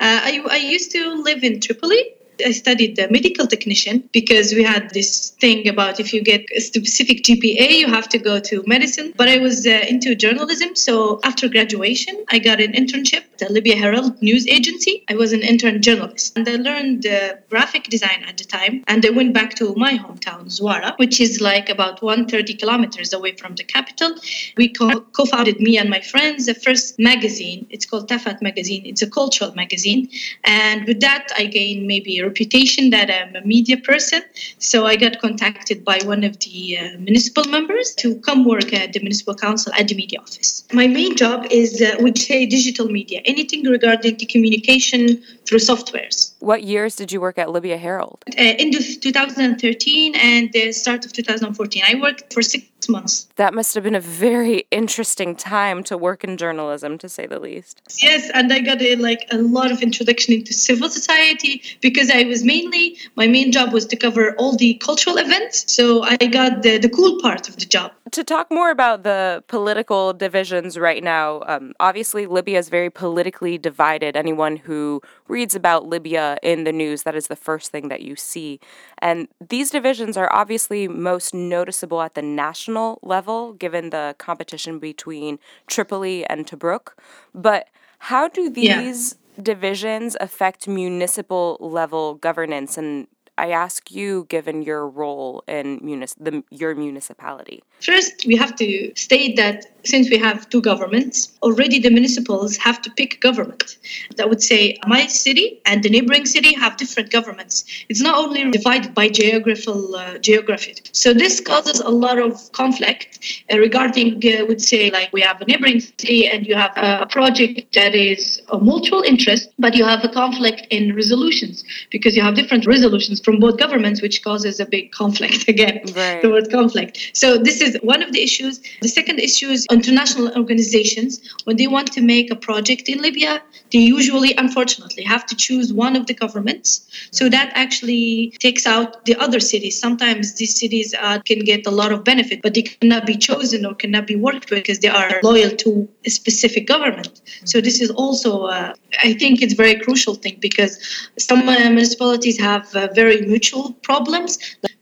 Uh, 0.00 0.20
I, 0.24 0.42
I 0.48 0.56
used 0.56 0.92
to 0.92 1.12
live 1.22 1.44
in 1.44 1.60
Tripoli 1.60 2.14
I 2.44 2.52
studied 2.52 2.96
the 2.96 3.08
medical 3.10 3.46
technician 3.46 4.08
because 4.12 4.52
we 4.52 4.62
had 4.62 4.90
this 4.90 5.30
thing 5.40 5.68
about 5.68 6.00
if 6.00 6.12
you 6.12 6.22
get 6.22 6.44
a 6.56 6.60
specific 6.60 7.22
GPA, 7.22 7.78
you 7.78 7.88
have 7.88 8.08
to 8.10 8.18
go 8.18 8.40
to 8.40 8.62
medicine. 8.66 9.12
But 9.16 9.28
I 9.28 9.38
was 9.38 9.66
uh, 9.66 9.84
into 9.88 10.14
journalism. 10.14 10.74
So 10.74 11.20
after 11.24 11.48
graduation, 11.48 12.24
I 12.30 12.38
got 12.38 12.60
an 12.60 12.72
internship 12.72 13.24
at 13.32 13.38
the 13.38 13.52
Libya 13.52 13.76
Herald 13.76 14.20
news 14.22 14.46
agency. 14.46 15.04
I 15.08 15.14
was 15.14 15.32
an 15.32 15.42
intern 15.42 15.82
journalist 15.82 16.36
and 16.36 16.48
I 16.48 16.56
learned 16.56 17.06
uh, 17.06 17.34
graphic 17.50 17.84
design 17.84 18.24
at 18.26 18.36
the 18.38 18.44
time. 18.44 18.84
And 18.86 19.04
I 19.04 19.10
went 19.10 19.32
back 19.34 19.54
to 19.56 19.74
my 19.74 19.94
hometown, 19.98 20.46
Zuwara, 20.46 20.96
which 20.98 21.20
is 21.20 21.40
like 21.40 21.68
about 21.68 22.02
130 22.02 22.54
kilometers 22.54 23.12
away 23.12 23.32
from 23.36 23.54
the 23.54 23.64
capital. 23.64 24.14
We 24.56 24.68
co 24.68 25.24
founded, 25.26 25.60
me 25.60 25.78
and 25.78 25.88
my 25.90 26.00
friends, 26.00 26.46
the 26.46 26.54
first 26.54 26.98
magazine. 26.98 27.66
It's 27.70 27.86
called 27.86 28.08
Tafat 28.08 28.42
Magazine. 28.42 28.86
It's 28.86 29.02
a 29.02 29.10
cultural 29.10 29.54
magazine. 29.54 30.08
And 30.44 30.86
with 30.86 31.00
that, 31.00 31.28
I 31.36 31.46
gained 31.46 31.86
maybe 31.86 32.22
reputation 32.32 32.90
that 32.90 33.08
I'm 33.16 33.36
a 33.36 33.44
media 33.54 33.76
person. 33.90 34.20
So 34.58 34.86
I 34.92 34.96
got 35.04 35.20
contacted 35.20 35.78
by 35.84 35.98
one 36.12 36.22
of 36.24 36.34
the 36.44 36.78
uh, 36.78 36.98
municipal 36.98 37.44
members 37.56 37.94
to 38.02 38.08
come 38.26 38.40
work 38.44 38.72
at 38.72 38.92
the 38.94 39.00
municipal 39.00 39.34
council 39.34 39.70
at 39.78 39.88
the 39.88 39.96
media 40.02 40.18
office. 40.20 40.50
My 40.72 40.86
main 40.86 41.12
job 41.22 41.38
is, 41.50 41.70
uh, 41.82 41.96
would 42.04 42.18
say, 42.18 42.38
digital 42.46 42.86
media, 42.98 43.20
anything 43.24 43.60
regarding 43.76 44.16
the 44.16 44.26
communication 44.26 45.00
through 45.46 45.62
softwares. 45.70 46.32
What 46.40 46.62
years 46.62 46.96
did 46.96 47.12
you 47.12 47.20
work 47.20 47.38
at 47.38 47.50
Libya 47.50 47.76
Herald? 47.76 48.18
Uh, 48.30 48.62
end 48.64 48.74
of 48.74 48.84
2013 49.00 50.14
and 50.14 50.52
the 50.52 50.72
start 50.72 51.04
of 51.04 51.12
2014. 51.12 51.82
I 51.86 51.94
worked 52.00 52.32
for 52.32 52.42
six 52.42 52.64
months. 52.88 53.28
That 53.36 53.54
must 53.54 53.74
have 53.74 53.84
been 53.84 53.94
a 53.94 54.00
very 54.00 54.66
interesting 54.70 55.34
time 55.34 55.82
to 55.84 55.96
work 55.96 56.24
in 56.24 56.36
journalism, 56.36 56.98
to 56.98 57.08
say 57.08 57.26
the 57.26 57.38
least. 57.38 57.82
Yes, 58.02 58.30
and 58.34 58.52
I 58.52 58.60
got 58.60 58.80
a, 58.82 58.96
like 58.96 59.26
a 59.30 59.38
lot 59.38 59.70
of 59.70 59.82
introduction 59.82 60.34
into 60.34 60.52
civil 60.52 60.88
society 60.88 61.62
because 61.80 62.10
I 62.10 62.24
was 62.24 62.44
mainly 62.44 62.96
my 63.16 63.26
main 63.26 63.52
job 63.52 63.72
was 63.72 63.86
to 63.86 63.96
cover 63.96 64.34
all 64.36 64.56
the 64.56 64.74
cultural 64.74 65.16
events. 65.18 65.72
So 65.72 66.02
I 66.02 66.16
got 66.16 66.62
the, 66.62 66.78
the 66.78 66.88
cool 66.88 67.20
part 67.20 67.48
of 67.48 67.56
the 67.56 67.66
job. 67.66 67.92
To 68.12 68.22
talk 68.22 68.50
more 68.50 68.70
about 68.70 69.04
the 69.04 69.42
political 69.46 70.12
divisions 70.12 70.76
right 70.78 71.02
now, 71.02 71.42
um, 71.46 71.72
obviously 71.80 72.26
Libya 72.26 72.58
is 72.58 72.68
very 72.68 72.90
politically 72.90 73.56
divided. 73.56 74.16
Anyone 74.16 74.56
who 74.56 75.00
reads 75.32 75.54
about 75.54 75.86
Libya 75.86 76.36
in 76.42 76.64
the 76.64 76.72
news, 76.72 77.02
that 77.02 77.16
is 77.16 77.26
the 77.26 77.36
first 77.36 77.72
thing 77.72 77.88
that 77.88 78.02
you 78.02 78.14
see. 78.14 78.60
And 78.98 79.28
these 79.40 79.70
divisions 79.70 80.16
are 80.16 80.30
obviously 80.32 80.86
most 80.86 81.32
noticeable 81.32 82.02
at 82.02 82.14
the 82.14 82.22
national 82.22 83.00
level, 83.02 83.54
given 83.54 83.90
the 83.90 84.14
competition 84.18 84.78
between 84.78 85.38
Tripoli 85.66 86.26
and 86.26 86.46
Tobruk. 86.46 86.92
But 87.34 87.68
how 88.10 88.28
do 88.28 88.50
these 88.50 89.16
yeah. 89.36 89.42
divisions 89.42 90.16
affect 90.20 90.68
municipal 90.68 91.56
level 91.60 92.16
governance 92.16 92.76
and 92.76 93.06
I 93.38 93.50
ask 93.50 93.90
you, 93.90 94.26
given 94.28 94.62
your 94.62 94.86
role 94.86 95.42
in 95.48 95.80
munis- 95.82 96.14
the, 96.20 96.44
your 96.50 96.74
municipality? 96.74 97.62
First, 97.80 98.26
we 98.26 98.36
have 98.36 98.54
to 98.56 98.92
state 98.94 99.36
that 99.36 99.64
since 99.84 100.10
we 100.10 100.18
have 100.18 100.48
two 100.48 100.60
governments, 100.60 101.32
already 101.42 101.78
the 101.80 101.90
municipals 101.90 102.56
have 102.58 102.80
to 102.82 102.90
pick 102.90 103.20
government. 103.20 103.78
That 104.16 104.28
would 104.28 104.42
say 104.42 104.76
my 104.86 105.06
city 105.06 105.60
and 105.64 105.82
the 105.82 105.88
neighboring 105.88 106.26
city 106.26 106.54
have 106.54 106.76
different 106.76 107.10
governments. 107.10 107.64
It's 107.88 108.00
not 108.00 108.16
only 108.16 108.50
divided 108.50 108.94
by 108.94 109.08
geographical 109.08 109.96
uh, 109.96 110.18
geography. 110.18 110.74
So 110.92 111.12
this 111.12 111.40
causes 111.40 111.80
a 111.80 111.88
lot 111.88 112.18
of 112.18 112.52
conflict 112.52 113.42
uh, 113.52 113.58
regarding, 113.58 114.22
uh, 114.24 114.44
would 114.46 114.60
say, 114.62 114.90
like 114.90 115.12
we 115.12 115.22
have 115.22 115.40
a 115.40 115.46
neighboring 115.46 115.80
city 115.80 116.28
and 116.28 116.46
you 116.46 116.54
have 116.54 116.72
a 116.76 117.06
project 117.06 117.74
that 117.74 117.94
is 117.94 118.42
a 118.50 118.60
mutual 118.60 119.02
interest, 119.02 119.48
but 119.58 119.74
you 119.74 119.84
have 119.84 120.04
a 120.04 120.08
conflict 120.08 120.66
in 120.70 120.94
resolutions 120.94 121.64
because 121.90 122.14
you 122.14 122.22
have 122.22 122.34
different 122.34 122.66
resolutions 122.66 123.20
from 123.24 123.38
both 123.38 123.58
governments, 123.58 124.02
which 124.02 124.22
causes 124.22 124.60
a 124.60 124.66
big 124.66 124.92
conflict 124.92 125.48
again. 125.54 125.82
Right. 125.94 126.22
The 126.22 126.30
word 126.30 126.50
conflict. 126.50 127.10
So 127.14 127.38
this 127.38 127.60
is 127.60 127.76
one 127.82 128.02
of 128.02 128.12
the 128.12 128.22
issues. 128.22 128.60
The 128.80 128.88
second 128.88 129.20
issue 129.20 129.48
is 129.48 129.66
international 129.70 130.36
organizations, 130.36 131.20
when 131.44 131.56
they 131.56 131.66
want 131.66 131.92
to 131.92 132.00
make 132.00 132.30
a 132.30 132.36
project 132.36 132.88
in 132.88 133.00
Libya, 133.00 133.42
they 133.72 133.78
usually, 133.78 134.34
unfortunately, 134.36 135.02
have 135.04 135.26
to 135.26 135.36
choose 135.36 135.72
one 135.72 135.96
of 135.96 136.06
the 136.06 136.14
governments. 136.14 136.88
So 137.10 137.28
that 137.28 137.52
actually 137.54 138.34
takes 138.38 138.66
out 138.66 139.04
the 139.04 139.16
other 139.16 139.40
cities. 139.40 139.80
Sometimes 139.80 140.34
these 140.34 140.58
cities 140.58 140.94
uh, 140.98 141.20
can 141.20 141.40
get 141.40 141.66
a 141.66 141.70
lot 141.70 141.92
of 141.92 142.04
benefit, 142.04 142.42
but 142.42 142.54
they 142.54 142.62
cannot 142.62 143.06
be 143.06 143.16
chosen 143.16 143.64
or 143.64 143.74
cannot 143.74 144.06
be 144.06 144.16
worked 144.16 144.50
with 144.50 144.62
because 144.62 144.80
they 144.80 144.88
are 144.88 145.20
loyal 145.22 145.50
to 145.50 145.88
a 146.04 146.10
specific 146.10 146.66
government. 146.66 147.20
So 147.44 147.60
this 147.60 147.80
is 147.80 147.90
also, 147.90 148.44
uh, 148.44 148.74
I 149.02 149.14
think, 149.14 149.42
it's 149.42 149.54
a 149.54 149.56
very 149.56 149.76
crucial 149.80 150.14
thing 150.14 150.38
because 150.40 150.78
some 151.18 151.48
uh, 151.48 151.58
municipalities 151.70 152.38
have 152.38 152.74
uh, 152.74 152.88
very 153.12 153.26
mutual 153.26 153.72
problems. 153.82 154.38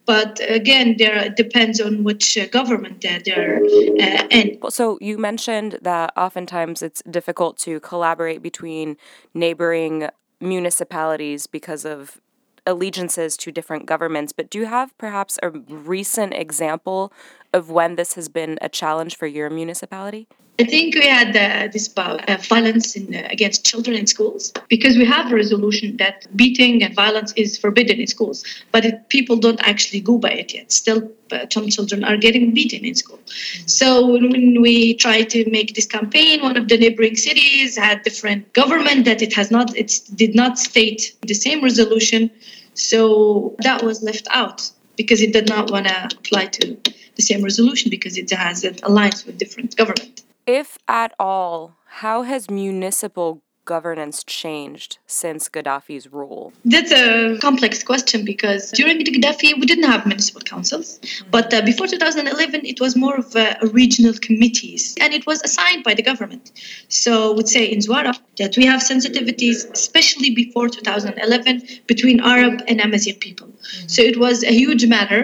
But 0.06 0.40
again, 0.48 0.96
there 0.98 1.28
depends 1.28 1.80
on 1.80 2.04
which 2.04 2.36
uh, 2.36 2.46
government 2.46 3.02
that 3.02 3.24
they're 3.24 3.62
uh, 3.62 4.26
in. 4.30 4.58
So 4.68 4.98
you 5.00 5.18
mentioned 5.18 5.78
that 5.82 6.12
oftentimes 6.16 6.82
it's 6.82 7.02
difficult 7.08 7.58
to 7.58 7.80
collaborate 7.80 8.42
between 8.42 8.96
neighboring 9.34 10.08
municipalities 10.40 11.46
because 11.46 11.84
of 11.84 12.20
allegiances 12.66 13.36
to 13.36 13.52
different 13.52 13.86
governments. 13.86 14.32
But 14.32 14.50
do 14.50 14.58
you 14.58 14.66
have 14.66 14.96
perhaps 14.98 15.38
a 15.42 15.50
recent 15.50 16.34
example 16.34 17.12
of 17.52 17.70
when 17.70 17.96
this 17.96 18.14
has 18.14 18.28
been 18.28 18.58
a 18.60 18.68
challenge 18.68 19.16
for 19.16 19.26
your 19.26 19.48
municipality? 19.50 20.28
I 20.60 20.64
think 20.64 20.94
we 20.94 21.06
had 21.06 21.34
uh, 21.34 21.72
this 21.72 21.88
about 21.88 22.28
uh, 22.28 22.36
violence 22.36 22.94
in, 22.94 23.14
uh, 23.14 23.26
against 23.30 23.64
children 23.64 23.96
in 23.96 24.06
schools 24.06 24.52
because 24.68 24.94
we 24.98 25.06
have 25.06 25.32
a 25.32 25.34
resolution 25.34 25.96
that 25.96 26.26
beating 26.36 26.82
and 26.82 26.94
violence 26.94 27.32
is 27.34 27.56
forbidden 27.56 27.98
in 27.98 28.06
schools, 28.06 28.44
but 28.70 28.84
it, 28.84 29.08
people 29.08 29.36
don't 29.36 29.66
actually 29.66 30.02
go 30.02 30.18
by 30.18 30.28
it 30.28 30.52
yet. 30.52 30.70
Still, 30.70 31.10
uh, 31.32 31.46
some 31.50 31.70
children 31.70 32.04
are 32.04 32.18
getting 32.18 32.52
beaten 32.52 32.84
in 32.84 32.94
school. 32.94 33.16
Mm-hmm. 33.24 33.68
So 33.68 34.06
when 34.06 34.60
we 34.60 34.96
try 34.96 35.22
to 35.22 35.50
make 35.50 35.74
this 35.74 35.86
campaign, 35.86 36.42
one 36.42 36.58
of 36.58 36.68
the 36.68 36.76
neighboring 36.76 37.16
cities 37.16 37.78
had 37.78 38.02
different 38.02 38.52
government 38.52 39.06
that 39.06 39.22
it 39.22 39.32
has 39.32 39.50
not, 39.50 39.74
it 39.78 39.98
did 40.14 40.34
not 40.34 40.58
state 40.58 41.16
the 41.22 41.32
same 41.32 41.64
resolution. 41.64 42.30
So 42.74 43.56
that 43.60 43.82
was 43.82 44.02
left 44.02 44.28
out 44.30 44.70
because 44.96 45.22
it 45.22 45.32
did 45.32 45.48
not 45.48 45.70
want 45.70 45.86
to 45.86 46.04
apply 46.18 46.48
to 46.58 46.76
the 47.16 47.22
same 47.22 47.42
resolution 47.42 47.88
because 47.88 48.18
it 48.18 48.30
has 48.30 48.62
an 48.62 48.76
alliance 48.82 49.24
with 49.24 49.38
different 49.38 49.74
government. 49.74 50.20
If 50.52 50.78
at 50.88 51.14
all, 51.16 51.76
how 52.02 52.22
has 52.22 52.50
municipal 52.50 53.40
governance 53.66 54.24
changed 54.24 54.98
since 55.06 55.48
Gaddafi's 55.48 56.12
rule? 56.12 56.52
That's 56.64 56.90
a 56.90 57.38
complex 57.38 57.84
question 57.84 58.24
because 58.24 58.72
during 58.72 58.98
the 58.98 59.12
Gaddafi, 59.12 59.54
we 59.60 59.66
didn't 59.72 59.84
have 59.84 60.06
municipal 60.06 60.40
councils. 60.40 60.98
Mm-hmm. 60.98 61.30
But 61.30 61.54
uh, 61.54 61.62
before 61.62 61.86
2011, 61.86 62.66
it 62.66 62.80
was 62.80 62.96
more 62.96 63.14
of 63.18 63.36
uh, 63.36 63.54
regional 63.72 64.14
committees 64.14 64.96
and 65.00 65.14
it 65.14 65.24
was 65.24 65.40
assigned 65.42 65.84
by 65.84 65.94
the 65.94 66.02
government. 66.02 66.50
So 66.88 67.30
I 67.30 67.34
would 67.36 67.48
say 67.48 67.64
in 67.66 67.78
Zwara 67.78 68.18
that 68.38 68.56
we 68.56 68.66
have 68.66 68.80
sensitivities, 68.80 69.70
especially 69.70 70.34
before 70.34 70.68
2011, 70.68 71.62
between 71.86 72.18
Arab 72.18 72.60
and 72.66 72.80
Amazigh 72.80 73.18
people. 73.20 73.46
Mm-hmm. 73.46 73.86
So 73.86 74.02
it 74.02 74.18
was 74.18 74.42
a 74.42 74.52
huge 74.52 74.84
matter 74.86 75.22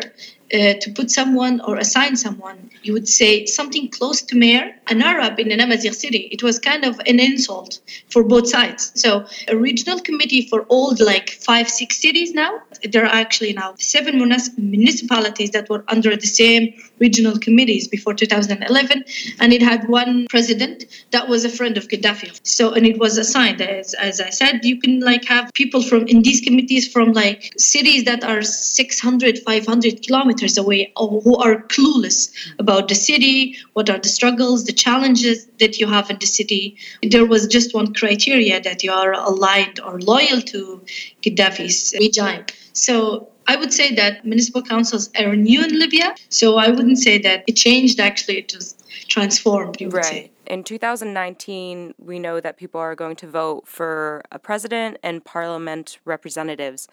uh, 0.53 0.75
to 0.81 0.93
put 0.93 1.11
someone 1.11 1.61
or 1.61 1.77
assign 1.77 2.17
someone, 2.17 2.71
you 2.83 2.93
would 2.93 3.09
say 3.09 3.47
something 3.47 3.89
close 3.89 4.23
to 4.23 4.37
mayor, 4.37 4.75
an 4.87 5.03
Arab 5.03 5.41
in 5.41 5.51
an 5.51 5.61
Amazigh 5.61 5.93
city. 5.93 6.29
It 6.31 6.43
was 6.43 6.59
kind 6.59 6.85
of 6.85 7.01
an 7.01 7.19
insult 7.19 7.81
for 8.11 8.23
both 8.23 8.49
sides. 8.49 8.93
So 8.95 9.27
a 9.49 9.57
regional 9.57 10.01
committee 10.01 10.47
for 10.49 10.63
all 10.69 10.95
like 11.01 11.31
five, 11.31 11.69
six 11.69 12.01
cities 12.01 12.33
now. 12.33 12.61
There 12.93 13.05
are 13.05 13.15
actually 13.23 13.55
now 13.55 13.75
seven 13.79 14.19
municipalities 14.57 15.51
that 15.51 15.69
were 15.69 15.85
under 15.89 16.15
the 16.17 16.27
same 16.27 16.75
regional 16.99 17.39
committees 17.39 17.89
before 17.89 18.15
2011, 18.15 19.05
and 19.41 19.53
it 19.53 19.63
had 19.63 19.89
one 19.89 20.27
president 20.29 20.85
that 21.11 21.29
was 21.29 21.45
a 21.45 21.51
friend 21.51 21.77
of 21.77 21.89
Gaddafi. 21.89 22.41
So 22.43 22.73
and 22.73 22.87
it 22.87 22.99
was 22.99 23.19
assigned 23.19 23.61
as 23.61 23.95
as 23.95 24.21
I 24.21 24.31
said, 24.31 24.65
you 24.65 24.81
can 24.81 25.01
like 25.01 25.25
have 25.27 25.53
people 25.55 25.83
from 25.83 26.07
in 26.07 26.23
these 26.23 26.41
committees 26.41 26.91
from 26.93 27.13
like 27.13 27.53
cities 27.57 28.05
that 28.05 28.25
are 28.25 28.43
600, 28.43 29.39
500 29.39 30.03
kilometers 30.03 30.59
away 30.59 30.93
who 30.97 31.37
are 31.37 31.63
clueless 31.65 32.31
about 32.59 32.89
the 32.89 32.95
city, 32.95 33.57
what 33.75 33.91
are 33.91 33.99
the 33.99 34.09
struggles, 34.09 34.65
the 34.65 34.73
challenges 34.73 35.47
that 35.59 35.79
you 35.79 35.87
have 35.87 36.11
in 36.11 36.19
the 36.19 36.27
city. 36.27 36.77
There 37.03 37.27
was 37.27 37.47
just 37.47 37.75
one 37.75 37.95
criteria 37.95 38.61
that 38.61 38.83
you 38.83 38.93
are 38.93 39.13
aligned 39.13 39.81
or 39.81 40.01
loyal 40.01 40.41
to 40.43 40.83
Gaddafi's 41.23 41.95
regime. 41.99 42.45
So 42.73 43.29
I 43.49 43.57
would 43.57 43.73
say 43.73 43.95
that 43.95 44.25
municipal 44.25 44.63
councils 44.63 45.11
are 45.19 45.37
new 45.37 45.63
in 45.65 45.79
Libya. 45.79 46.15
So 46.29 46.57
I 46.57 46.69
wouldn't 46.69 46.99
say 46.99 47.19
that 47.19 47.45
it 47.47 47.53
changed, 47.53 48.01
actually, 48.01 48.39
it 48.39 48.55
was 48.55 48.75
transformed, 49.09 49.77
right. 49.81 50.05
say. 50.05 50.31
In 50.47 50.65
2019, 50.65 51.95
we 51.99 52.19
know 52.19 52.41
that 52.41 52.57
people 52.57 52.81
are 52.81 52.95
going 52.95 53.17
to 53.17 53.27
vote 53.27 53.67
for 53.67 54.23
a 54.31 54.39
president 54.39 54.99
and 55.03 55.25
parliament 55.25 55.99
representatives. 56.05 56.89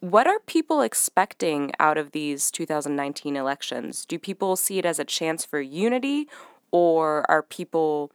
What 0.00 0.26
are 0.26 0.38
people 0.40 0.82
expecting 0.82 1.72
out 1.80 1.98
of 1.98 2.12
these 2.12 2.50
2019 2.50 3.36
elections? 3.36 4.04
Do 4.04 4.18
people 4.18 4.54
see 4.56 4.78
it 4.78 4.84
as 4.84 4.98
a 4.98 5.04
chance 5.04 5.44
for 5.44 5.60
unity, 5.60 6.28
or 6.70 7.28
are 7.30 7.42
people 7.42 8.12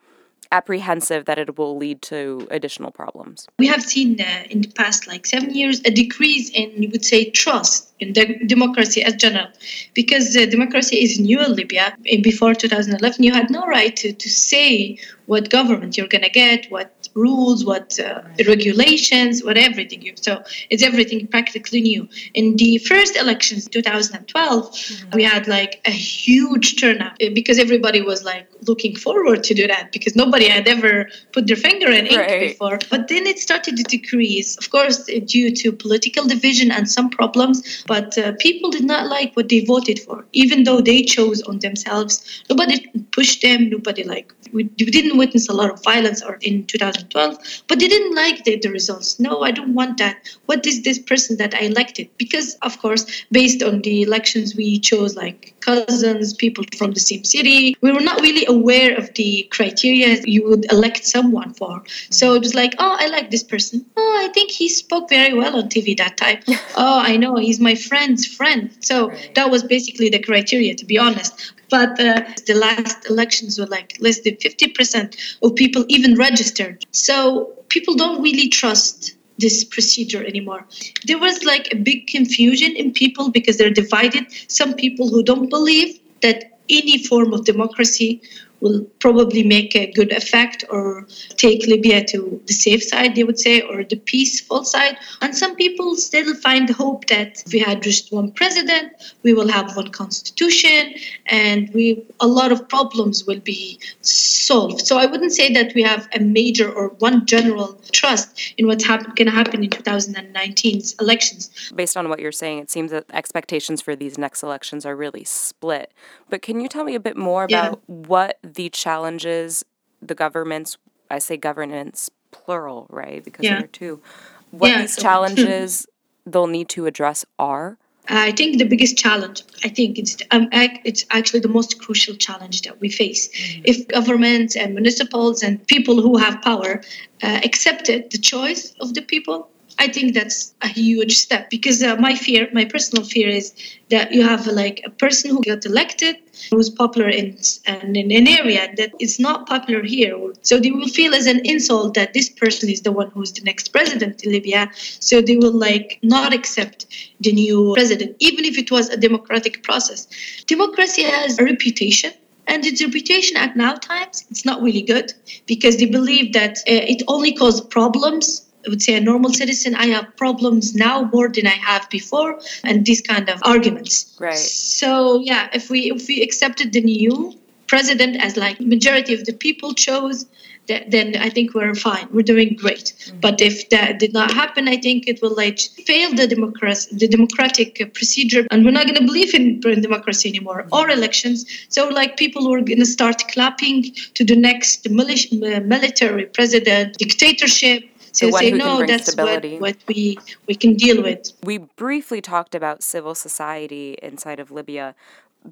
apprehensive 0.52 1.26
that 1.26 1.38
it 1.38 1.58
will 1.58 1.78
lead 1.78 2.02
to 2.04 2.48
additional 2.52 2.92
problems? 2.92 3.48
We 3.60 3.68
have 3.68 3.82
seen 3.82 4.20
uh, 4.20 4.44
in 4.50 4.62
the 4.62 4.70
past 4.70 5.08
like 5.08 5.26
seven 5.26 5.52
years 5.56 5.80
a 5.86 5.92
decrease 5.92 6.50
in, 6.50 6.82
you 6.82 6.90
would 6.90 7.06
say, 7.06 7.30
trust 7.30 7.92
in 8.00 8.14
de- 8.14 8.44
democracy 8.46 9.04
as 9.04 9.16
general, 9.16 9.48
because 9.94 10.36
uh, 10.36 10.46
democracy 10.46 10.98
is 10.98 11.20
new 11.20 11.40
in 11.40 11.56
Libya. 11.56 11.96
Before 12.22 12.54
2011, 12.54 13.24
you 13.24 13.34
had 13.34 13.50
no 13.50 13.66
right 13.66 13.96
to, 13.98 14.14
to 14.14 14.30
say 14.30 14.98
what 15.32 15.50
government 15.50 15.96
you're 15.96 16.10
going 16.16 16.28
to 16.30 16.30
get, 16.30 16.70
what 16.70 16.92
rules, 17.14 17.64
what 17.64 17.98
uh, 18.02 18.22
regulations, 18.54 19.42
what 19.46 19.58
everything. 19.58 20.02
You, 20.02 20.14
so 20.18 20.44
it's 20.70 20.84
everything 20.84 21.26
practically 21.26 21.80
new. 21.80 22.10
In 22.34 22.58
the 22.58 22.80
first 22.80 23.16
elections, 23.16 23.66
2012, 23.70 24.72
mm-hmm. 24.72 25.16
we 25.16 25.24
had 25.24 25.48
like 25.48 25.80
a 25.86 25.92
huge 25.92 26.82
turnout 26.82 27.14
uh, 27.24 27.30
because 27.34 27.58
everybody 27.60 28.02
was 28.02 28.26
like 28.26 28.46
looking 28.68 28.94
forward 28.94 29.42
to 29.46 29.54
do 29.54 29.68
that 29.68 29.94
because 29.94 30.18
nobody 30.18 30.50
had 30.50 30.68
ever 30.68 31.08
put 31.32 31.48
their 31.48 31.56
finger 31.56 31.90
in 31.90 32.08
ink 32.08 32.20
right. 32.20 32.50
before. 32.50 32.80
But 32.90 33.08
then 33.08 33.26
it 33.26 33.40
started 33.40 33.78
to 33.78 33.84
decrease, 33.84 34.58
of 34.58 34.70
course, 34.70 35.06
due 35.06 35.56
to 35.62 35.72
political 35.72 36.26
division 36.26 36.72
and 36.72 36.92
some 36.92 37.10
problems. 37.10 37.86
But 37.88 38.18
uh, 38.18 38.34
people 38.40 38.70
did 38.70 38.84
not 38.84 39.08
like 39.08 39.34
what 39.38 39.48
they 39.48 39.64
voted 39.64 39.98
for, 40.02 40.26
even 40.34 40.66
though 40.66 40.82
they 40.82 41.04
chose 41.04 41.42
on 41.44 41.60
themselves. 41.60 42.44
Nobody 42.50 42.76
pushed 43.14 43.42
them. 43.42 43.70
Nobody 43.70 44.04
like 44.04 44.34
we 44.54 44.64
didn't 44.64 45.18
witness 45.22 45.48
a 45.48 45.54
lot 45.62 45.70
of 45.70 45.84
violence 45.84 46.20
or 46.28 46.36
in 46.42 46.66
2012, 46.66 47.64
but 47.68 47.80
they 47.80 47.88
didn't 47.88 48.16
like 48.16 48.44
the, 48.44 48.58
the 48.58 48.72
results. 48.80 49.20
No, 49.20 49.34
I 49.48 49.52
don't 49.58 49.74
want 49.74 49.98
that. 50.00 50.16
What 50.48 50.66
is 50.66 50.82
this 50.82 51.00
person 51.12 51.38
that 51.38 51.54
I 51.54 51.62
elected? 51.72 52.10
Because 52.18 52.56
of 52.68 52.74
course, 52.84 53.04
based 53.32 53.62
on 53.62 53.82
the 53.88 54.02
elections 54.02 54.56
we 54.56 54.80
chose, 54.80 55.16
like 55.16 55.54
cousins, 55.62 56.34
people 56.34 56.64
from 56.80 56.92
the 56.92 57.00
same 57.00 57.24
city, 57.24 57.76
we 57.82 57.92
were 57.92 58.08
not 58.10 58.20
really 58.22 58.46
aware 58.58 58.92
of 58.98 59.14
the 59.14 59.48
criteria 59.52 60.10
you 60.26 60.42
would 60.48 60.66
elect 60.72 61.06
someone 61.06 61.54
for. 61.54 61.84
So 62.10 62.34
it 62.34 62.42
was 62.48 62.56
like, 62.56 62.74
oh, 62.80 62.96
I 63.00 63.08
like 63.08 63.30
this 63.30 63.44
person. 63.44 63.86
Oh, 63.96 64.14
I 64.26 64.28
think 64.34 64.52
he 64.52 64.68
spoke 64.70 65.10
very 65.10 65.34
well 65.34 65.56
on 65.56 65.70
TV 65.70 65.96
that 65.98 66.18
time. 66.18 66.40
oh, 66.76 67.00
I 67.12 67.16
know 67.18 67.36
he's 67.36 67.60
my 67.60 67.76
friend's 67.76 68.26
friend. 68.26 68.76
So 68.82 69.10
right. 69.10 69.36
that 69.36 69.52
was 69.52 69.64
basically 69.64 70.10
the 70.10 70.20
criteria, 70.20 70.74
to 70.76 70.86
be 70.86 70.98
honest. 70.98 71.54
But 71.72 72.00
uh, 72.00 72.22
the 72.46 72.54
last 72.54 73.10
elections 73.10 73.58
were 73.58 73.66
like 73.66 73.98
less 74.00 74.20
than 74.20 74.36
50% 74.36 75.16
of 75.42 75.56
people 75.56 75.86
even 75.88 76.16
registered. 76.16 76.86
So 76.92 77.54
people 77.70 77.96
don't 77.96 78.22
really 78.22 78.50
trust 78.50 79.16
this 79.40 79.64
procedure 79.64 80.24
anymore. 80.24 80.68
There 81.06 81.18
was 81.18 81.44
like 81.44 81.74
a 81.74 81.78
big 81.78 82.08
confusion 82.08 82.76
in 82.76 82.92
people 82.92 83.32
because 83.32 83.58
they're 83.58 83.72
divided. 83.84 84.26
Some 84.48 84.76
people 84.76 85.10
who 85.10 85.24
don't 85.24 85.50
believe 85.50 86.00
that 86.22 86.60
any 86.70 87.04
form 87.04 87.34
of 87.34 87.46
democracy 87.46 88.22
will 88.62 88.84
probably 89.00 89.44
make 89.44 89.76
a 89.76 89.92
good 89.92 90.12
effect 90.12 90.64
or 90.70 91.08
take 91.38 91.68
Libya 91.68 92.04
to 92.06 92.42
the 92.46 92.54
safe 92.54 92.84
side, 92.84 93.16
they 93.16 93.24
would 93.24 93.40
say, 93.40 93.62
or 93.62 93.84
the 93.84 93.98
peaceful 93.98 94.64
side. 94.64 94.98
And 95.22 95.36
some 95.36 95.56
people 95.56 95.96
still 95.96 96.34
find 96.36 96.70
hope 96.70 97.08
that 97.08 97.44
if 97.46 97.52
we 97.52 97.60
had 97.60 97.82
just 97.82 98.12
one 98.12 98.32
president, 98.32 98.94
we 99.24 99.34
will 99.34 99.48
have 99.48 99.76
one 99.76 99.90
constitution, 99.90 100.94
and 101.26 101.70
we 101.74 102.06
a 102.20 102.28
lot 102.28 102.52
of 102.52 102.70
problems 102.70 103.26
will 103.26 103.40
be 103.40 103.80
solved. 104.02 104.86
So 104.86 104.98
I 104.98 105.06
wouldn't 105.06 105.34
say 105.34 105.52
that 105.54 105.74
we 105.74 105.84
have 105.84 106.08
a 106.14 106.20
major 106.20 106.72
or 106.72 106.90
one 107.00 107.26
general 107.26 107.80
trust 107.92 108.54
in 108.58 108.68
what's 108.68 108.86
happen- 108.86 109.14
going 109.16 109.28
to 109.28 109.34
happen 109.34 109.64
in 109.64 109.70
2019's 109.70 110.96
elections. 111.00 111.72
Based 111.76 111.98
on 111.98 112.10
what 112.10 112.20
you're 112.20 112.32
saying, 112.32 112.60
it 112.60 112.70
seems 112.70 112.92
that 112.92 113.06
expectations 113.14 113.82
for 113.82 113.96
these 113.96 114.18
next 114.18 114.44
elections 114.44 114.86
are 114.86 114.96
really 114.96 115.24
split. 115.24 115.92
But 116.32 116.42
can 116.42 116.62
you 116.62 116.68
tell 116.70 116.86
me 116.86 116.96
a 116.96 117.00
bit 117.00 117.18
more 117.18 117.46
Yeah. 117.48 117.68
about 117.68 117.82
what 117.88 118.40
the 118.42 118.70
challenges 118.70 119.64
the 120.02 120.16
governments, 120.16 120.78
I 121.12 121.20
say 121.20 121.38
governance 121.38 122.10
plural, 122.32 122.88
right? 122.90 123.24
Because 123.24 123.44
Yeah. 123.46 123.56
there 123.58 123.66
are 123.66 123.68
two. 123.68 124.02
What 124.50 124.70
Yeah, 124.70 124.82
these 124.82 124.96
so- 124.96 125.02
challenges 125.04 125.86
they'll 126.26 126.48
need 126.48 126.70
to 126.70 126.88
address 126.88 127.24
are? 127.38 127.78
I 128.08 128.32
think 128.32 128.58
the 128.58 128.66
biggest 128.66 128.98
challenge, 128.98 129.44
I 129.64 129.70
think 129.70 130.00
it's 130.00 130.18
um, 130.32 130.48
ac- 130.54 130.82
it's 130.86 131.06
actually 131.12 131.42
the 131.42 131.48
most 131.60 131.80
crucial 131.80 132.16
challenge 132.16 132.64
that 132.64 132.80
we 132.82 132.90
face. 132.90 133.30
If 133.64 133.88
governments 133.90 134.56
and 134.56 134.74
municipals 134.74 135.44
and 135.44 135.66
people 135.68 136.02
who 136.02 136.18
have 136.18 136.42
power 136.42 136.82
uh, 137.22 137.40
accepted 137.44 138.10
the 138.10 138.18
choice 138.18 138.74
of 138.80 138.96
the 138.96 139.04
people, 139.04 139.51
I 139.80 139.88
think 139.88 140.14
that's 140.14 140.54
a 140.62 140.68
huge 140.68 141.18
step. 141.18 141.50
Because 141.50 141.82
uh, 141.84 141.96
my 141.98 142.16
fear, 142.16 142.48
my 142.54 142.66
personal 142.66 143.04
fear, 143.04 143.30
is 143.30 143.54
that 143.90 144.12
you 144.12 144.24
have 144.24 144.48
like 144.48 144.82
a 144.86 144.90
person 144.90 145.32
who 145.32 145.42
got 145.42 145.66
elected 145.66 146.18
who's 146.50 146.70
popular 146.70 147.10
in, 147.10 147.38
and 147.66 147.96
in 147.96 148.12
an 148.12 148.28
area 148.28 148.74
that 148.78 148.92
is 149.00 149.20
not 149.20 149.48
popular 149.48 149.84
here. 149.84 150.18
So 150.42 150.60
they 150.60 150.72
will 150.72 150.88
feel 150.88 151.14
as 151.14 151.28
an 151.28 151.42
insult 151.46 151.94
that 151.94 152.14
this 152.14 152.30
person 152.30 152.70
is 152.70 152.82
the 152.82 152.92
one 152.92 153.12
who's 153.12 153.32
the 153.32 153.42
next 153.42 153.70
president 153.70 154.24
in 154.24 154.32
Libya. 154.32 154.72
So 154.74 155.22
they 155.22 155.38
will 155.38 155.54
like 155.54 156.00
not 156.02 156.34
accept 156.34 156.88
the 157.20 157.32
new 157.32 157.74
president, 157.76 158.16
even 158.20 158.46
if 158.46 158.58
it 158.58 158.72
was 158.72 158.90
a 158.90 158.98
democratic 158.98 159.64
process. 159.64 160.08
Democracy 160.48 161.04
has 161.04 161.38
a 161.40 161.44
reputation. 161.44 162.12
And 162.48 162.66
its 162.66 162.84
reputation 162.84 163.38
at 163.38 163.56
now 163.56 163.76
times, 163.76 164.26
it's 164.30 164.44
not 164.44 164.62
really 164.62 164.82
good 164.82 165.14
because 165.46 165.78
they 165.78 165.86
believe 165.86 166.34
that 166.34 166.58
uh, 166.58 166.84
it 166.94 167.04
only 167.08 167.34
causes 167.34 167.62
problems 167.62 168.51
I 168.66 168.70
would 168.70 168.82
say 168.82 168.96
a 168.96 169.02
normal 169.02 169.34
citizen, 169.34 169.76
I 169.76 169.88
have 169.88 170.16
problems 170.18 170.76
now 170.76 171.04
more 171.14 171.30
than 171.30 171.48
I 171.48 171.58
have 171.70 171.90
before, 171.90 172.40
and 172.64 172.86
these 172.86 173.02
kind 173.02 173.30
of 173.30 173.42
arguments. 173.44 174.16
Right. 174.20 174.38
So 174.38 175.22
yeah, 175.22 175.50
if 175.54 175.70
we 175.70 175.92
if 175.92 176.08
we 176.08 176.22
accepted 176.22 176.74
the 176.74 176.82
new 176.82 177.34
president 177.68 178.22
as 178.22 178.36
like 178.38 178.60
majority 178.60 179.14
of 179.14 179.26
the 179.26 179.34
people 179.34 179.74
chose, 179.74 180.26
that, 180.68 180.92
then 180.92 181.16
I 181.18 181.30
think 181.30 181.54
we're 181.54 181.74
fine. 181.76 182.08
We're 182.12 182.30
doing 182.34 182.56
great. 182.56 182.94
Mm-hmm. 182.94 183.20
But 183.20 183.42
if 183.42 183.70
that 183.70 184.00
did 184.00 184.14
not 184.14 184.32
happen, 184.32 184.68
I 184.68 184.78
think 184.78 185.08
it 185.08 185.22
will 185.22 185.36
like 185.36 185.60
fail 185.88 186.14
the 186.14 186.28
democracy, 186.28 186.96
the 186.96 187.08
democratic 187.08 187.94
procedure, 187.94 188.46
and 188.52 188.64
we're 188.66 188.72
not 188.80 188.86
going 188.86 189.00
to 189.00 189.06
believe 189.06 189.34
in, 189.34 189.62
in 189.66 189.82
democracy 189.82 190.30
anymore 190.30 190.68
or 190.72 190.90
elections. 190.90 191.46
So 191.70 191.88
like 191.90 192.18
people 192.18 192.50
were 192.50 192.62
going 192.62 192.80
to 192.80 192.86
start 192.86 193.24
clapping 193.30 193.94
to 194.14 194.24
the 194.24 194.36
next 194.36 194.90
militia, 194.90 195.62
military 195.62 196.26
president 196.26 196.98
dictatorship. 196.98 197.84
So 198.12 198.28
The 198.28 198.32
say 198.34 198.52
no, 198.52 198.78
bring 198.78 198.88
that's 198.88 199.12
stability." 199.12 199.58
what, 199.58 199.76
what 199.76 199.88
we 199.88 200.20
we 200.48 200.56
can 200.56 200.76
deal 200.76 201.02
with. 201.02 201.32
We 201.44 201.58
briefly 201.58 202.22
talked 202.22 202.56
about 202.56 202.84
civil 202.84 203.16
society 203.16 203.98
inside 204.02 204.40
of 204.40 204.52
Libya, 204.52 204.96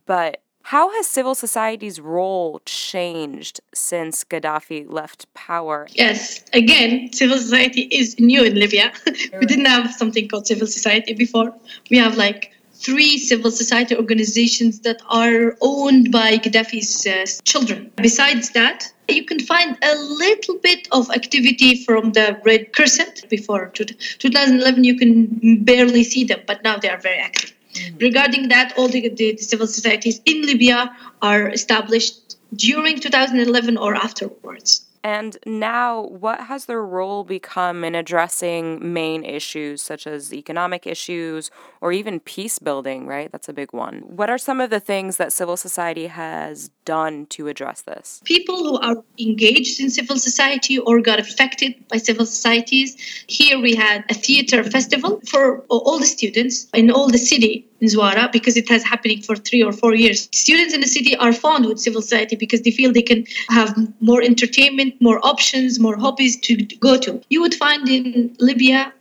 but 0.06 0.42
how 0.64 0.92
has 0.92 1.08
civil 1.08 1.34
society's 1.34 2.00
role 2.00 2.62
changed 2.66 3.60
since 3.74 4.24
Gaddafi 4.24 4.86
left 4.88 5.34
power? 5.34 5.88
Yes, 5.94 6.44
again, 6.54 7.12
civil 7.12 7.38
society 7.38 7.84
is 7.84 8.20
new 8.20 8.44
in 8.44 8.56
Libya. 8.56 8.92
we 9.08 9.46
didn't 9.48 9.66
have 9.66 9.92
something 9.94 10.28
called 10.28 10.46
civil 10.46 10.68
society 10.68 11.14
before. 11.14 11.56
We 11.90 11.98
have 11.98 12.18
like 12.18 12.52
three 12.80 13.18
civil 13.18 13.52
society 13.52 13.96
organizations 13.96 14.80
that 14.82 15.02
are 15.10 15.58
owned 15.62 16.12
by 16.12 16.38
Gaddafi's 16.38 17.06
uh, 17.06 17.26
children. 17.44 17.92
Besides 17.98 18.52
that, 18.52 18.92
you 19.10 19.26
can 19.26 19.40
find 19.40 19.78
a 19.84 19.96
little 19.96 20.58
bit 20.60 20.88
of 20.92 21.10
activity 21.12 21.84
from 21.84 22.12
the 22.14 22.40
Red 22.46 22.74
Crescent. 22.74 23.28
Before 23.30 23.68
2011, 23.68 24.84
you 24.84 24.98
can 24.98 25.64
barely 25.64 26.04
see 26.04 26.24
them, 26.24 26.42
but 26.48 26.64
now 26.64 26.78
they 26.78 26.90
are 26.90 27.00
very 27.00 27.20
active. 27.20 27.54
Regarding 28.00 28.50
that, 28.50 28.74
all 28.78 28.88
the, 28.88 29.10
the, 29.10 29.34
the 29.34 29.38
civil 29.38 29.68
societies 29.68 30.22
in 30.26 30.46
Libya 30.46 30.96
are 31.22 31.50
established 31.50 32.38
during 32.56 33.00
2011 33.00 33.78
or 33.78 33.96
afterwards. 33.96 34.86
And 35.04 35.38
now, 35.46 36.04
what 36.04 36.42
has 36.42 36.66
their 36.66 36.82
role 36.82 37.24
become 37.24 37.84
in 37.84 37.96
addressing 37.96 38.94
main 38.94 39.24
issues 39.24 39.82
such 39.82 40.08
as 40.08 40.34
economic 40.34 40.88
issues 40.88 41.52
or 41.82 41.92
even 41.92 42.20
peace 42.20 42.60
building, 42.60 43.08
right? 43.08 43.32
That's 43.32 43.50
a 43.50 43.54
big 43.54 43.74
one. 43.74 44.02
What 44.02 44.30
are 44.30 44.38
some 44.38 44.60
of 44.60 44.70
the 44.70 44.80
things 44.80 45.18
that 45.18 45.32
civil 45.34 45.58
society 45.58 46.08
has 46.08 46.70
done 46.86 47.26
to 47.28 47.48
address 47.48 47.82
this? 47.82 48.22
people 48.40 48.58
who 48.58 48.78
are 48.80 49.04
engaged 49.20 49.80
in 49.80 49.90
civil 49.90 50.18
society 50.18 50.80
or 50.80 51.02
got 51.02 51.20
affected 51.20 51.72
by 51.88 51.98
civil 51.98 52.26
societies. 52.26 52.96
Here 53.28 53.60
we 53.60 53.76
had 53.76 54.06
a 54.10 54.14
theater 54.14 54.64
festival 54.64 55.22
for 55.28 55.60
all 55.70 56.00
the 56.00 56.06
students 56.06 56.68
in 56.74 56.92
all 56.92 57.10
the 57.10 57.18
city 57.18 57.69
in 57.82 58.32
because 58.32 58.58
it 58.58 58.68
has 58.70 58.84
happening 58.84 59.22
for 59.22 59.36
three 59.36 59.64
or 59.64 59.72
four 59.72 59.94
years. 59.96 60.30
Students 60.32 60.74
in 60.74 60.82
the 60.82 60.88
city 60.88 61.16
are 61.18 61.34
fond 61.34 61.66
with 61.66 61.80
civil 61.80 62.02
society 62.02 62.36
because 62.36 62.62
they 62.62 62.72
feel 62.72 62.92
they 62.92 63.02
can 63.02 63.26
have 63.50 63.76
more 64.02 64.22
entertainment, 64.22 65.02
more 65.02 65.20
options, 65.26 65.80
more 65.80 65.98
hobbies 65.98 66.40
to 66.42 66.56
go 66.80 66.98
to. 66.98 67.22
You 67.30 67.42
would 67.42 67.54
find 67.54 67.88
in 67.90 68.36
Libya 68.40 68.94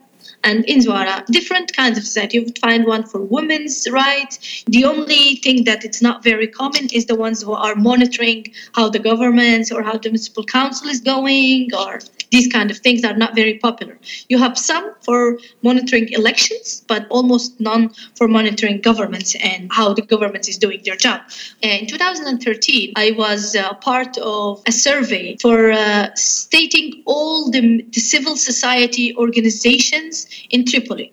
and 0.44 0.64
in 0.66 0.80
Zwara, 0.80 1.24
different 1.26 1.74
kinds 1.74 1.98
of 1.98 2.04
society. 2.04 2.38
You 2.38 2.44
would 2.44 2.58
find 2.58 2.86
one 2.86 3.04
for 3.04 3.20
women's 3.20 3.88
rights. 3.90 4.64
The 4.66 4.84
only 4.84 5.36
thing 5.36 5.64
that 5.64 5.84
it's 5.84 6.00
not 6.00 6.22
very 6.22 6.46
common 6.46 6.88
is 6.92 7.06
the 7.06 7.16
ones 7.16 7.42
who 7.42 7.52
are 7.52 7.74
monitoring 7.74 8.46
how 8.74 8.88
the 8.88 8.98
governments 8.98 9.72
or 9.72 9.82
how 9.82 9.98
the 9.98 10.08
municipal 10.08 10.44
council 10.44 10.88
is 10.88 11.00
going, 11.00 11.70
or 11.74 12.00
these 12.30 12.46
kind 12.52 12.70
of 12.70 12.78
things 12.78 13.04
are 13.04 13.16
not 13.16 13.34
very 13.34 13.58
popular. 13.58 13.98
You 14.28 14.38
have 14.38 14.56
some 14.58 14.94
for 15.02 15.38
monitoring 15.62 16.08
elections, 16.12 16.84
but 16.86 17.06
almost 17.10 17.58
none 17.60 17.90
for 18.14 18.28
monitoring 18.28 18.80
governments 18.80 19.34
and 19.42 19.70
how 19.72 19.94
the 19.94 20.02
government 20.02 20.48
is 20.48 20.58
doing 20.58 20.80
their 20.84 20.96
job. 20.96 21.22
In 21.62 21.86
2013, 21.86 22.92
I 22.96 23.12
was 23.12 23.56
uh, 23.56 23.74
part 23.74 24.18
of 24.18 24.62
a 24.66 24.72
survey 24.72 25.36
for 25.40 25.72
uh, 25.72 26.14
stating 26.14 27.02
all 27.06 27.50
the, 27.50 27.82
the 27.90 28.00
civil 28.00 28.36
society 28.36 29.16
organizations 29.16 30.27
in 30.50 30.64
Tripoli. 30.64 31.12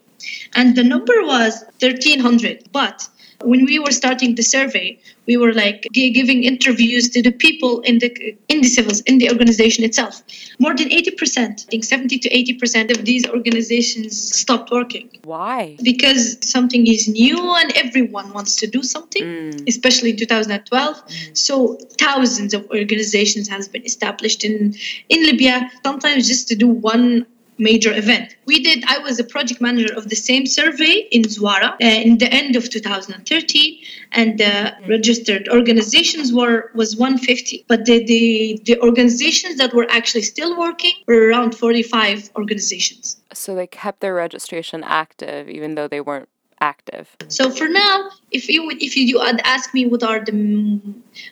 And 0.56 0.76
the 0.76 0.84
number 0.84 1.14
was 1.24 1.64
1,300. 1.80 2.70
But 2.72 3.08
when 3.44 3.66
we 3.66 3.80
were 3.80 3.92
starting 3.92 4.36
the 4.36 4.44
survey, 4.44 5.00
we 5.28 5.38
were 5.38 5.54
like 5.54 5.88
gi- 5.92 6.12
giving 6.12 6.44
interviews 6.44 7.10
to 7.10 7.22
the 7.22 7.32
people 7.32 7.82
in 7.82 8.00
the 8.00 8.36
in 8.48 8.62
the 8.62 8.68
civils 8.68 9.02
in 9.02 9.18
the 9.18 9.30
organization 9.30 9.84
itself. 9.84 10.24
More 10.60 10.76
than 10.76 10.90
80%, 10.90 11.38
I 11.38 11.70
think 11.70 11.84
70 11.84 12.20
to 12.20 12.30
80% 12.30 12.98
of 12.98 13.06
these 13.06 13.28
organizations 13.28 14.36
stopped 14.36 14.72
working 14.72 15.10
Why? 15.24 15.78
because 15.82 16.38
something 16.48 16.88
is 16.88 17.08
new 17.08 17.56
and 17.56 17.72
everyone 17.76 18.32
wants 18.34 18.56
to 18.58 18.68
do 18.68 18.84
something 18.84 19.24
mm. 19.24 19.68
especially 19.68 20.12
in 20.12 20.18
2012 20.18 21.08
mm. 21.08 21.38
so 21.38 21.78
thousands 22.00 22.54
of 22.54 22.70
organizations 22.70 23.48
has 23.48 23.68
been 23.68 23.86
established 23.86 24.44
in 24.44 24.76
in 25.10 25.26
libya 25.26 25.70
sometimes 25.84 26.28
just 26.28 26.48
to 26.48 26.56
do 26.56 26.68
one 26.68 27.26
major 27.58 27.96
event 27.96 28.36
we 28.46 28.62
did 28.62 28.84
i 28.88 28.98
was 29.00 29.20
a 29.20 29.24
project 29.24 29.62
manager 29.62 29.94
of 29.96 30.10
the 30.10 30.16
same 30.16 30.46
survey 30.46 31.08
in 31.12 31.24
zwara 31.24 31.72
uh, 31.74 31.78
in 31.80 32.18
the 32.18 32.32
end 32.34 32.56
of 32.56 32.70
2013 32.70 33.80
and 34.12 34.38
the 34.38 34.74
registered 34.88 35.48
organizations 35.50 36.34
were 36.34 36.72
was 36.74 36.96
150 36.98 37.66
but 37.68 37.86
the, 37.86 38.04
the 38.06 38.62
the 38.66 38.80
organizations 38.82 39.56
that 39.58 39.74
were 39.74 39.88
actually 39.90 40.22
still 40.22 40.58
working 40.58 40.94
were 41.08 41.30
around 41.30 41.56
45 41.56 42.32
organizations 42.36 43.18
So 43.34 43.54
they 43.54 43.68
kept 43.68 44.00
their 44.00 44.14
registration 44.14 44.84
active 44.84 45.50
even 45.50 45.76
though 45.76 45.88
they 45.88 46.02
weren't 46.02 46.30
active. 46.62 47.16
So 47.28 47.50
for 47.50 47.68
now, 47.68 48.10
if 48.32 48.48
you 48.50 48.66
would, 48.66 48.82
if 48.82 48.96
you 48.96 49.22
ask 49.22 49.74
me 49.74 49.86
what 49.86 50.04
are 50.04 50.24
the 50.24 50.80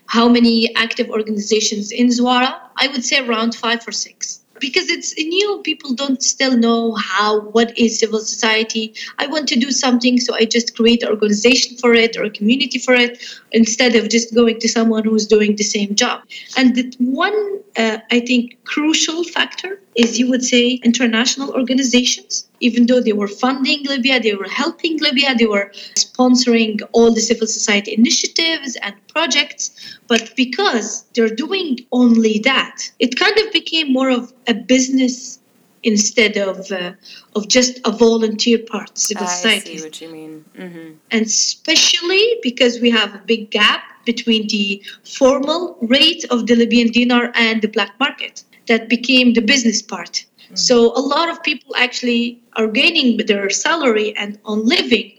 how 0.07 0.27
many 0.27 0.75
active 0.75 1.09
organizations 1.09 1.91
in 1.91 2.07
Zwara, 2.07 2.59
I 2.77 2.87
would 2.87 3.03
say 3.03 3.25
around 3.25 3.55
five 3.55 3.87
or 3.87 3.91
six. 3.91 4.42
Because 4.63 4.89
it's 4.89 5.13
new, 5.17 5.61
people 5.65 5.93
don't 5.93 6.23
still 6.23 6.55
know 6.57 6.93
how 6.93 7.41
what 7.55 7.77
is 7.77 7.99
civil 7.99 8.19
society. 8.19 8.93
I 9.19 9.27
want 9.27 9.49
to 9.49 9.59
do 9.59 9.71
something, 9.71 10.21
so 10.21 10.33
I 10.33 10.45
just 10.45 10.73
create 10.77 11.03
an 11.03 11.09
organization 11.09 11.75
for 11.75 11.93
it 11.93 12.15
or 12.15 12.23
a 12.23 12.29
community 12.29 12.79
for 12.79 12.93
it 12.93 13.21
instead 13.51 13.95
of 13.95 14.07
just 14.07 14.33
going 14.33 14.61
to 14.61 14.69
someone 14.69 15.03
who's 15.03 15.27
doing 15.27 15.57
the 15.57 15.67
same 15.75 15.95
job. 15.95 16.21
And 16.55 16.75
the 16.77 16.85
one 16.99 17.37
uh, 17.77 17.97
I 18.11 18.19
think, 18.19 18.63
crucial 18.65 19.23
factor 19.23 19.81
is 19.95 20.19
you 20.19 20.29
would 20.29 20.43
say 20.43 20.79
international 20.83 21.51
organizations. 21.51 22.47
Even 22.59 22.85
though 22.85 23.01
they 23.01 23.13
were 23.13 23.27
funding 23.27 23.83
Libya, 23.85 24.19
they 24.19 24.35
were 24.35 24.47
helping 24.47 24.97
Libya, 24.99 25.35
they 25.35 25.45
were 25.45 25.71
sponsoring 25.95 26.81
all 26.91 27.13
the 27.13 27.21
civil 27.21 27.47
society 27.47 27.93
initiatives 27.97 28.75
and 28.77 28.95
projects. 29.07 29.97
But 30.07 30.33
because 30.35 31.03
they're 31.13 31.35
doing 31.35 31.79
only 31.91 32.39
that, 32.39 32.91
it 32.99 33.19
kind 33.19 33.37
of 33.39 33.51
became 33.51 33.91
more 33.91 34.09
of 34.09 34.33
a 34.47 34.53
business 34.53 35.39
instead 35.83 36.37
of 36.37 36.71
uh, 36.71 36.93
of 37.35 37.47
just 37.47 37.79
a 37.85 37.91
volunteer 37.91 38.59
part, 38.59 38.97
civil 38.97 39.27
society. 39.27 39.73
I 39.73 39.75
see 39.77 39.83
what 39.83 40.01
you 40.01 40.09
mean. 40.09 40.45
Mm-hmm. 40.57 40.91
And 41.11 41.25
especially 41.25 42.39
because 42.41 42.79
we 42.79 42.89
have 42.91 43.13
a 43.13 43.21
big 43.25 43.51
gap 43.51 43.83
between 44.05 44.47
the 44.47 44.83
formal 45.03 45.77
rate 45.81 46.25
of 46.29 46.47
the 46.47 46.55
Libyan 46.55 46.91
dinar 46.91 47.31
and 47.35 47.61
the 47.61 47.67
black 47.67 47.91
market. 47.99 48.43
That 48.67 48.87
became 48.87 49.33
the 49.33 49.41
business 49.41 49.81
part. 49.81 50.13
Mm-hmm. 50.13 50.55
So 50.55 50.97
a 50.97 51.03
lot 51.15 51.29
of 51.29 51.43
people 51.43 51.75
actually 51.75 52.41
are 52.55 52.67
gaining 52.67 53.17
their 53.25 53.49
salary 53.49 54.15
and 54.15 54.39
on 54.45 54.65
living 54.65 55.11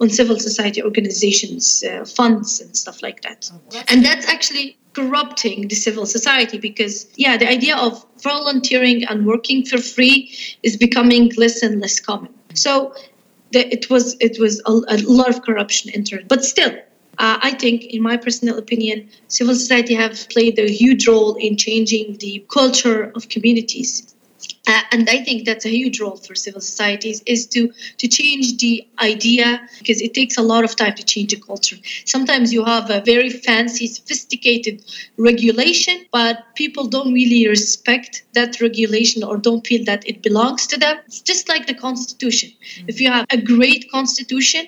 on 0.00 0.08
civil 0.10 0.38
society 0.38 0.82
organizations, 0.82 1.84
uh, 1.84 2.04
funds, 2.04 2.60
and 2.60 2.76
stuff 2.76 3.02
like 3.02 3.22
that. 3.22 3.50
Oh, 3.52 3.82
and 3.88 4.04
that's 4.04 4.26
actually 4.28 4.76
corrupting 4.94 5.68
the 5.68 5.74
civil 5.74 6.06
society 6.06 6.58
because, 6.58 7.06
yeah, 7.16 7.36
the 7.36 7.48
idea 7.48 7.76
of 7.76 8.04
volunteering 8.22 9.04
and 9.04 9.26
working 9.26 9.64
for 9.64 9.78
free 9.78 10.32
is 10.62 10.76
becoming 10.76 11.30
less 11.36 11.62
and 11.62 11.80
less 11.80 12.00
common. 12.00 12.32
So 12.54 12.94
the, 13.52 13.72
it 13.72 13.90
was 13.90 14.16
it 14.20 14.38
was 14.40 14.60
a, 14.66 14.72
a 14.72 14.98
lot 15.02 15.28
of 15.28 15.42
corruption 15.42 15.90
entered, 15.94 16.26
but 16.28 16.44
still. 16.44 16.72
Uh, 17.18 17.38
I 17.42 17.52
think, 17.52 17.84
in 17.84 18.02
my 18.02 18.16
personal 18.16 18.58
opinion, 18.58 19.08
civil 19.26 19.54
society 19.54 19.94
have 19.94 20.28
played 20.28 20.58
a 20.58 20.70
huge 20.70 21.08
role 21.08 21.34
in 21.34 21.56
changing 21.56 22.18
the 22.18 22.44
culture 22.48 23.12
of 23.14 23.28
communities 23.28 24.14
uh, 24.68 24.80
and 24.92 25.08
I 25.08 25.24
think 25.24 25.46
that's 25.46 25.64
a 25.64 25.70
huge 25.70 26.00
role 26.00 26.16
for 26.16 26.34
civil 26.34 26.60
societies 26.60 27.22
is 27.26 27.46
to 27.48 27.72
to 27.98 28.06
change 28.06 28.58
the 28.58 28.86
idea 29.00 29.60
because 29.78 30.00
it 30.00 30.14
takes 30.14 30.36
a 30.36 30.42
lot 30.42 30.62
of 30.62 30.76
time 30.76 30.94
to 30.94 31.04
change 31.04 31.32
a 31.32 31.40
culture. 31.40 31.76
Sometimes 32.04 32.52
you 32.52 32.64
have 32.64 32.90
a 32.90 33.00
very 33.00 33.30
fancy, 33.30 33.86
sophisticated 33.86 34.84
regulation, 35.16 36.04
but 36.12 36.44
people 36.54 36.86
don't 36.86 37.12
really 37.12 37.48
respect 37.48 38.24
that 38.34 38.60
regulation 38.60 39.24
or 39.24 39.36
don't 39.38 39.66
feel 39.66 39.84
that 39.84 40.06
it 40.06 40.22
belongs 40.22 40.66
to 40.68 40.78
them. 40.78 40.98
It's 41.06 41.22
just 41.22 41.48
like 41.48 41.66
the 41.66 41.74
constitution. 41.74 42.50
Mm-hmm. 42.50 42.88
If 42.88 43.00
you 43.00 43.10
have 43.10 43.26
a 43.30 43.40
great 43.40 43.90
constitution, 43.90 44.66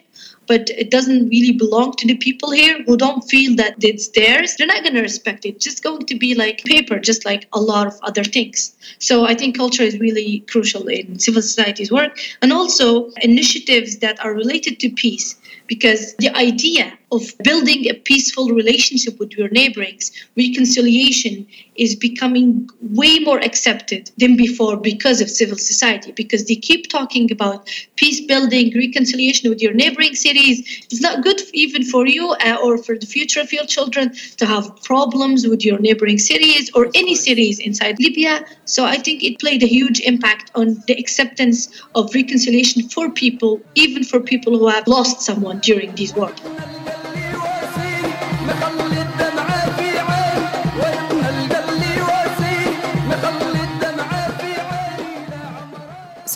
but 0.51 0.69
it 0.71 0.91
doesn't 0.91 1.29
really 1.29 1.53
belong 1.53 1.93
to 1.93 2.09
the 2.09 2.17
people 2.17 2.51
here 2.51 2.83
who 2.83 2.97
don't 2.97 3.23
feel 3.31 3.55
that 3.55 3.77
it's 3.85 4.09
theirs, 4.09 4.57
they're 4.57 4.67
not 4.67 4.83
going 4.83 4.97
to 4.97 5.01
respect 5.01 5.45
it. 5.45 5.51
It's 5.51 5.65
just 5.65 5.85
going 5.85 6.07
to 6.07 6.17
be 6.17 6.35
like 6.35 6.65
paper, 6.65 6.99
just 6.99 7.25
like 7.25 7.47
a 7.53 7.61
lot 7.61 7.87
of 7.87 7.97
other 8.03 8.25
things. 8.25 8.75
So 8.99 9.27
I 9.27 9.37
think 9.37 9.57
culture 9.57 9.85
is 9.85 10.01
really 10.01 10.41
crucial 10.51 10.89
in 10.89 11.21
civil 11.21 11.41
society's 11.41 11.93
work 11.93 12.19
and 12.43 12.53
also 12.53 13.11
initiatives 13.23 13.99
that 13.99 14.19
are 14.25 14.35
related 14.35 14.81
to 14.81 14.91
peace 14.91 15.37
because 15.69 16.17
the 16.17 16.31
idea 16.31 16.99
of 17.13 17.23
building 17.43 17.89
a 17.89 17.95
peaceful 17.95 18.51
relationship 18.51 19.19
with 19.19 19.33
your 19.33 19.49
neighbors, 19.49 20.13
reconciliation 20.37 21.47
is 21.77 21.97
becoming 21.97 22.69
way 22.81 23.19
more 23.21 23.39
accepted 23.39 24.11
than 24.19 24.37
before 24.37 24.77
because 24.77 25.21
of 25.21 25.29
civil 25.29 25.57
society, 25.57 26.13
because 26.13 26.47
they 26.47 26.55
keep 26.55 26.89
talking 26.89 27.31
about 27.33 27.69
peace 27.97 28.21
building, 28.21 28.73
reconciliation 28.77 29.51
with 29.51 29.61
your 29.61 29.73
neighboring 29.73 30.15
cities. 30.15 30.61
It's 30.91 31.01
not 31.01 31.23
good 31.23 31.41
even 31.53 31.83
for 31.85 32.07
you 32.07 32.31
uh, 32.45 32.59
or 32.63 32.79
for 32.79 32.97
the 32.97 33.07
future 33.07 33.41
of 33.41 33.53
your 33.53 33.67
children 33.67 34.13
to 34.37 34.47
have 34.47 34.83
problems 34.83 35.47
with 35.47 35.65
your 35.65 35.79
neighboring 35.79 36.19
cities 36.19 36.71
or 36.75 36.89
any 36.95 37.15
cities 37.15 37.59
inside 37.59 37.99
Libya. 37.99 38.45
So 38.67 38.85
I 38.85 38.99
think 38.99 39.23
it 39.23 39.41
played 39.41 39.63
a 39.63 39.67
huge 39.67 40.01
impact 40.01 40.51
on 40.55 40.83
the 40.87 40.95
acceptance 40.95 41.69
of 41.95 42.15
reconciliation 42.15 42.89
for 42.89 43.11
people, 43.11 43.61
even 43.75 44.05
for 44.05 44.21
people 44.21 44.59
who 44.59 44.69
have 44.69 44.87
lost 44.87 45.23
someone 45.23 45.59
during 45.61 45.95
these 45.95 46.15
wars. 46.15 46.39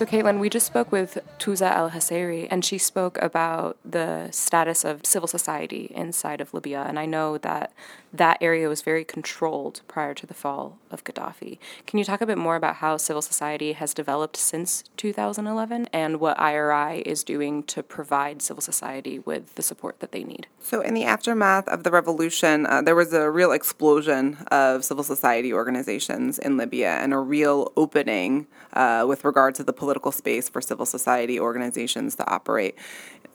So, 0.04 0.10
Caitlin, 0.10 0.38
we 0.38 0.50
just 0.50 0.66
spoke 0.66 0.92
with 0.92 1.16
Tuza 1.38 1.70
Al 1.70 1.88
Hasairi, 1.88 2.46
and 2.50 2.62
she 2.62 2.76
spoke 2.76 3.16
about 3.22 3.78
the 3.86 4.28
status 4.32 4.84
of 4.84 5.06
civil 5.06 5.26
society 5.26 5.90
inside 5.94 6.42
of 6.42 6.52
Libya. 6.52 6.84
And 6.86 6.98
I 6.98 7.06
know 7.06 7.38
that 7.38 7.72
that 8.12 8.36
area 8.42 8.68
was 8.68 8.82
very 8.82 9.02
controlled 9.02 9.80
prior 9.88 10.12
to 10.12 10.26
the 10.26 10.34
fall 10.34 10.78
of 10.90 11.04
Gaddafi. 11.04 11.58
Can 11.86 11.98
you 11.98 12.04
talk 12.04 12.20
a 12.20 12.26
bit 12.26 12.36
more 12.36 12.54
about 12.54 12.76
how 12.76 12.98
civil 12.98 13.22
society 13.22 13.72
has 13.72 13.94
developed 13.94 14.36
since 14.36 14.84
2011 14.98 15.88
and 15.90 16.20
what 16.20 16.38
IRI 16.38 17.00
is 17.00 17.24
doing 17.24 17.62
to 17.64 17.82
provide 17.82 18.42
civil 18.42 18.60
society 18.60 19.18
with 19.20 19.54
the 19.54 19.62
support 19.62 20.00
that 20.00 20.12
they 20.12 20.22
need? 20.22 20.46
So, 20.60 20.82
in 20.82 20.92
the 20.92 21.04
aftermath 21.04 21.66
of 21.68 21.82
the 21.82 21.90
revolution, 21.90 22.66
uh, 22.66 22.82
there 22.82 22.94
was 22.94 23.14
a 23.14 23.30
real 23.30 23.52
explosion 23.52 24.36
of 24.52 24.84
civil 24.84 25.02
society 25.02 25.52
organizations 25.52 26.38
in 26.38 26.58
Libya 26.58 26.90
and 26.90 27.14
a 27.14 27.18
real 27.18 27.72
opening 27.74 28.46
uh, 28.74 29.04
with 29.06 29.24
regard 29.24 29.54
to 29.56 29.64
the 29.64 29.72
political 29.72 30.12
space 30.12 30.48
for 30.48 30.60
civil 30.60 30.86
society 30.86 31.40
organizations 31.40 32.14
to 32.16 32.30
operate. 32.30 32.76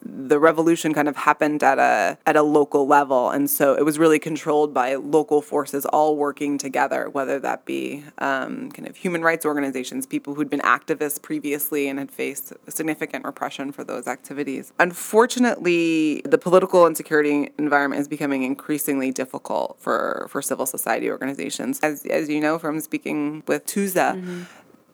The 0.02 0.38
revolution 0.38 0.94
kind 0.94 1.08
of 1.08 1.16
happened 1.16 1.62
at 1.62 1.78
a 1.78 2.16
at 2.24 2.34
a 2.34 2.42
local 2.42 2.86
level, 2.86 3.28
and 3.28 3.50
so 3.50 3.74
it 3.74 3.84
was 3.84 3.98
really 3.98 4.18
controlled 4.18 4.72
by 4.72 4.94
local 4.94 5.42
forces 5.42 5.84
all 5.84 6.16
working 6.16 6.56
together, 6.56 7.10
whether 7.10 7.38
that 7.40 7.66
be 7.66 8.04
um, 8.16 8.70
kind 8.70 8.88
of 8.88 8.96
human 8.96 9.22
rights 9.22 9.44
organizations, 9.44 10.06
people 10.06 10.34
who'd 10.34 10.48
been 10.48 10.60
activists 10.60 11.20
previously 11.20 11.86
and 11.86 11.98
had 11.98 12.10
faced 12.10 12.54
significant 12.68 13.26
repression 13.26 13.72
for 13.72 13.84
those 13.84 14.06
activities. 14.06 14.72
Unfortunately, 14.78 16.22
the 16.24 16.38
political 16.38 16.86
and 16.86 16.96
security 16.96 17.50
environment 17.58 18.00
is 18.00 18.08
becoming 18.08 18.42
increasingly 18.42 19.10
difficult 19.10 19.76
for, 19.78 20.26
for 20.30 20.40
civil 20.40 20.64
society 20.64 21.10
organizations. 21.10 21.78
As, 21.80 22.06
as 22.06 22.30
you 22.30 22.40
know 22.40 22.58
from 22.58 22.80
speaking 22.80 23.42
with 23.46 23.66
Tuza, 23.66 24.16
mm-hmm 24.16 24.42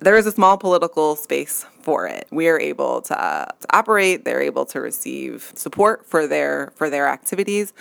there 0.00 0.16
is 0.16 0.26
a 0.26 0.32
small 0.32 0.56
political 0.58 1.16
space 1.16 1.66
for 1.80 2.06
it. 2.06 2.26
We 2.30 2.48
are 2.48 2.58
able 2.58 3.00
to, 3.02 3.20
uh, 3.20 3.44
to, 3.46 3.76
operate. 3.76 4.24
They're 4.24 4.42
able 4.42 4.66
to 4.66 4.80
receive 4.80 5.52
support 5.54 6.04
for 6.06 6.26
their 6.26 6.72
for 6.74 6.90
their 6.90 7.08
activities, 7.08 7.72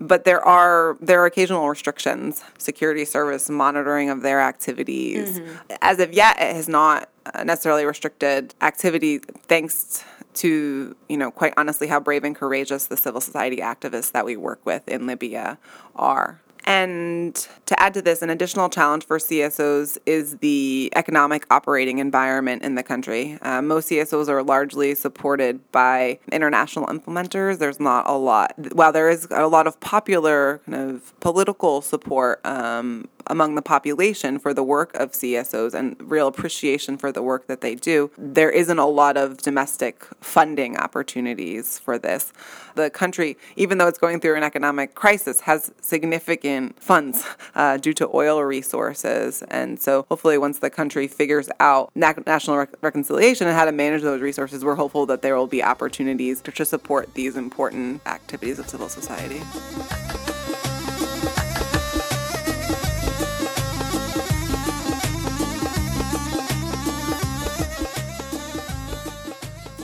but 0.00 0.24
there 0.24 0.42
are 0.42 0.96
there 1.00 1.22
are 1.22 1.26
occasional 1.26 1.68
restrictions, 1.68 2.44
security 2.58 3.04
service 3.04 3.48
monitoring 3.48 4.10
of 4.10 4.22
their 4.22 4.40
activities. 4.40 5.38
Mm-hmm. 5.38 5.76
As 5.80 5.98
of 6.00 6.12
yet, 6.12 6.40
it 6.40 6.54
has 6.54 6.68
not 6.68 7.08
uh, 7.32 7.44
necessarily 7.44 7.84
restricted 7.84 8.54
activity. 8.60 9.18
Thanks 9.18 10.04
to 10.34 10.96
you 11.08 11.16
know, 11.16 11.30
quite 11.30 11.54
honestly, 11.56 11.86
how 11.86 12.00
brave 12.00 12.24
and 12.24 12.34
courageous 12.34 12.86
the 12.86 12.96
civil 12.96 13.20
society 13.20 13.58
activists 13.58 14.12
that 14.12 14.24
we 14.24 14.36
work 14.36 14.64
with 14.64 14.88
in 14.88 15.06
Libya 15.06 15.58
are. 15.94 16.40
And 16.64 17.34
to 17.66 17.80
add 17.80 17.94
to 17.94 18.02
this, 18.02 18.22
an 18.22 18.30
additional 18.30 18.68
challenge 18.68 19.06
for 19.06 19.18
CSOs 19.18 19.98
is 20.06 20.38
the 20.38 20.92
economic 20.94 21.46
operating 21.50 21.98
environment 21.98 22.62
in 22.62 22.74
the 22.74 22.82
country. 22.82 23.38
Uh, 23.42 23.62
most 23.62 23.90
CSOs 23.90 24.28
are 24.28 24.42
largely 24.42 24.94
supported 24.94 25.60
by 25.72 26.18
international 26.30 26.86
implementers. 26.86 27.58
There's 27.58 27.80
not 27.80 28.08
a 28.08 28.16
lot, 28.16 28.54
while 28.74 28.92
there 28.92 29.10
is 29.10 29.26
a 29.30 29.46
lot 29.46 29.66
of 29.66 29.80
popular 29.80 30.60
kind 30.66 30.90
of 30.90 31.20
political 31.20 31.82
support 31.82 32.44
um, 32.46 33.08
among 33.26 33.54
the 33.54 33.62
population 33.62 34.38
for 34.38 34.52
the 34.52 34.62
work 34.62 34.94
of 34.94 35.12
CSOs 35.12 35.74
and 35.74 35.96
real 36.00 36.26
appreciation 36.26 36.96
for 36.98 37.12
the 37.12 37.22
work 37.22 37.46
that 37.46 37.60
they 37.60 37.74
do, 37.74 38.10
there 38.18 38.50
isn't 38.50 38.78
a 38.78 38.86
lot 38.86 39.16
of 39.16 39.38
domestic 39.38 40.04
funding 40.20 40.76
opportunities 40.76 41.78
for 41.78 41.98
this. 41.98 42.32
The 42.74 42.90
country, 42.90 43.36
even 43.56 43.78
though 43.78 43.86
it's 43.86 43.98
going 43.98 44.20
through 44.20 44.36
an 44.36 44.42
economic 44.42 44.94
crisis, 44.94 45.40
has 45.40 45.72
significant 45.80 46.51
funds 46.76 47.24
uh, 47.54 47.76
due 47.76 47.92
to 47.94 48.08
oil 48.14 48.42
resources. 48.42 49.42
And 49.48 49.80
so, 49.80 50.06
hopefully, 50.08 50.38
once 50.38 50.58
the 50.58 50.70
country 50.70 51.08
figures 51.08 51.48
out 51.60 51.90
national 51.94 52.56
rec- 52.56 52.74
reconciliation 52.80 53.46
and 53.46 53.56
how 53.56 53.64
to 53.64 53.72
manage 53.72 54.02
those 54.02 54.20
resources, 54.20 54.64
we're 54.64 54.74
hopeful 54.74 55.06
that 55.06 55.22
there 55.22 55.36
will 55.36 55.46
be 55.46 55.62
opportunities 55.62 56.40
to, 56.42 56.52
to 56.52 56.64
support 56.64 57.14
these 57.14 57.36
important 57.36 58.06
activities 58.06 58.58
of 58.58 58.68
civil 58.68 58.88
society. 58.88 59.42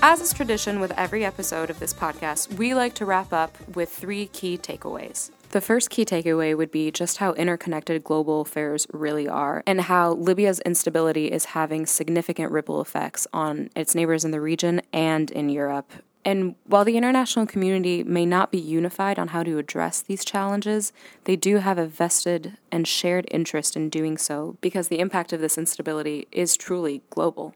As 0.01 0.21
is 0.21 0.33
tradition 0.33 0.79
with 0.79 0.93
every 0.93 1.25
episode 1.25 1.71
of 1.71 1.81
this 1.81 1.93
podcast, 1.93 2.55
we 2.55 2.73
like 2.73 2.95
to 2.95 3.05
wrap 3.05 3.33
up 3.33 3.59
with 3.75 3.91
three 3.91 4.27
key 4.27 4.57
takeaways. 4.57 5.31
The 5.51 5.63
first 5.63 5.89
key 5.89 6.05
takeaway 6.05 6.55
would 6.55 6.71
be 6.71 6.91
just 6.91 7.17
how 7.19 7.33
interconnected 7.33 8.05
global 8.05 8.43
affairs 8.43 8.87
really 8.93 9.27
are, 9.27 9.63
and 9.67 9.81
how 9.81 10.13
Libya's 10.13 10.61
instability 10.61 11.33
is 11.33 11.47
having 11.47 11.87
significant 11.87 12.53
ripple 12.53 12.83
effects 12.83 13.27
on 13.33 13.71
its 13.75 13.95
neighbors 13.95 14.27
in 14.27 14.31
the 14.31 14.43
region 14.43 14.83
and 14.93 15.31
in 15.31 15.49
Europe 15.49 15.91
And 16.29 16.57
while 16.65 16.85
the 16.85 16.99
international 16.99 17.47
community 17.47 18.05
may 18.05 18.27
not 18.27 18.51
be 18.51 18.59
unified 18.59 19.19
on 19.19 19.29
how 19.29 19.43
to 19.43 19.57
address 19.57 20.03
these 20.03 20.27
challenges, 20.27 20.93
they 21.25 21.37
do 21.37 21.57
have 21.57 21.79
a 21.79 21.87
vested 21.87 22.59
and 22.71 22.87
shared 22.87 23.27
interest 23.31 23.77
in 23.77 23.89
doing 23.89 24.19
so 24.19 24.59
because 24.61 24.89
the 24.89 24.99
impact 24.99 25.33
of 25.33 25.41
this 25.41 25.57
instability 25.57 26.29
is 26.31 26.55
truly 26.55 27.01
global. 27.09 27.55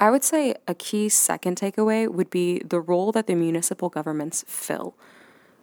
I 0.00 0.10
would 0.10 0.24
say 0.24 0.56
a 0.66 0.74
key 0.74 1.08
second 1.08 1.56
takeaway 1.56 2.08
would 2.08 2.30
be 2.30 2.58
the 2.60 2.80
role 2.80 3.12
that 3.12 3.28
the 3.28 3.36
municipal 3.36 3.88
governments 3.88 4.44
fill. 4.48 4.96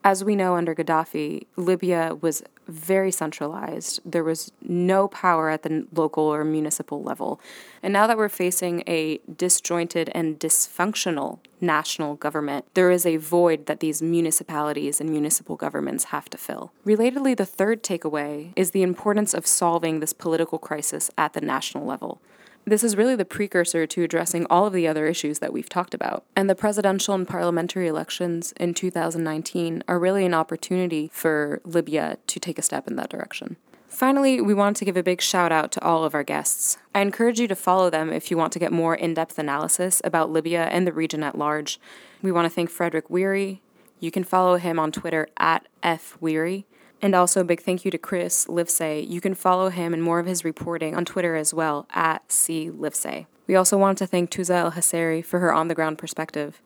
As 0.05 0.23
we 0.23 0.35
know, 0.35 0.55
under 0.55 0.75
Gaddafi, 0.75 1.47
Libya 1.55 2.13
was 2.21 2.43
very 2.67 3.09
centralized. 3.09 3.99
There 4.05 4.23
was 4.23 4.51
no 4.61 5.07
power 5.07 5.49
at 5.49 5.63
the 5.63 5.87
local 5.91 6.25
or 6.25 6.43
municipal 6.43 7.01
level. 7.01 7.39
And 7.81 7.91
now 7.91 8.05
that 8.05 8.15
we're 8.15 8.29
facing 8.29 8.83
a 8.85 9.19
disjointed 9.35 10.11
and 10.13 10.39
dysfunctional 10.39 11.39
national 11.59 12.17
government, 12.17 12.65
there 12.75 12.91
is 12.91 13.07
a 13.07 13.17
void 13.17 13.65
that 13.65 13.79
these 13.79 14.03
municipalities 14.03 15.01
and 15.01 15.09
municipal 15.09 15.55
governments 15.55 16.05
have 16.05 16.29
to 16.29 16.37
fill. 16.37 16.71
Relatedly, 16.85 17.35
the 17.35 17.45
third 17.47 17.81
takeaway 17.81 18.53
is 18.55 18.71
the 18.71 18.83
importance 18.83 19.33
of 19.33 19.47
solving 19.47 20.01
this 20.01 20.13
political 20.13 20.59
crisis 20.59 21.09
at 21.17 21.33
the 21.33 21.41
national 21.41 21.83
level. 21.83 22.21
This 22.67 22.83
is 22.83 22.97
really 22.97 23.15
the 23.15 23.25
precursor 23.25 23.85
to 23.85 24.01
addressing 24.01 24.47
all 24.49 24.65
of 24.65 24.73
the 24.73 24.87
other 24.87 25.05
issues 25.05 25.37
that 25.37 25.53
we've 25.53 25.69
talked 25.69 25.93
about. 25.93 26.25
And 26.35 26.49
the 26.49 26.55
presidential 26.55 27.13
and 27.13 27.27
parliamentary 27.27 27.87
elections 27.87 28.53
in 28.57 28.73
2019 28.73 29.83
are 29.87 29.99
really 29.99 30.25
an 30.25 30.33
opportunity 30.33 31.11
for 31.13 31.61
Libya 31.63 32.17
to 32.25 32.39
take 32.39 32.57
a 32.57 32.63
step 32.63 32.87
in 32.87 32.95
that 32.95 33.09
direction. 33.09 33.57
Finally, 33.87 34.41
we 34.41 34.55
want 34.55 34.75
to 34.77 34.85
give 34.85 34.97
a 34.97 35.03
big 35.03 35.21
shout 35.21 35.51
out 35.51 35.71
to 35.73 35.83
all 35.83 36.03
of 36.03 36.15
our 36.15 36.23
guests. 36.23 36.77
I 36.95 37.01
encourage 37.01 37.39
you 37.39 37.47
to 37.47 37.55
follow 37.55 37.91
them 37.91 38.11
if 38.11 38.31
you 38.31 38.35
want 38.37 38.51
to 38.53 38.59
get 38.59 38.71
more 38.71 38.95
in 38.95 39.13
depth 39.13 39.37
analysis 39.37 40.01
about 40.03 40.31
Libya 40.31 40.63
and 40.65 40.87
the 40.87 40.91
region 40.91 41.21
at 41.21 41.37
large. 41.37 41.79
We 42.23 42.31
want 42.31 42.45
to 42.45 42.49
thank 42.49 42.71
Frederic 42.71 43.09
Wehrey. 43.09 43.59
You 43.99 44.09
can 44.09 44.23
follow 44.23 44.57
him 44.57 44.79
on 44.79 44.91
Twitter 44.91 45.27
at 45.37 45.67
FWehrey. 45.83 46.65
And 47.01 47.13
also, 47.13 47.41
a 47.41 47.43
big 47.43 47.61
thank 47.61 47.85
you 47.85 47.91
to 47.91 47.97
Chris 47.97 48.45
Livesay. 48.45 49.07
You 49.07 49.21
can 49.21 49.35
follow 49.35 49.69
him 49.69 49.93
and 49.93 50.01
more 50.01 50.19
of 50.19 50.25
his 50.25 50.43
reporting 50.43 50.95
on 50.95 51.05
Twitter 51.05 51.35
as 51.35 51.53
well, 51.53 51.87
at 51.91 52.31
C. 52.31 52.69
Livesay. 52.69 53.27
We 53.47 53.55
also 53.55 53.77
want 53.77 53.97
to 53.99 54.07
thank 54.07 54.31
Tuza 54.31 54.55
El 54.55 54.71
Hasseri 54.71 55.23
for 55.23 55.39
her 55.39 55.53
on 55.53 55.67
the 55.67 55.75
ground 55.75 55.97
perspective. 55.97 56.61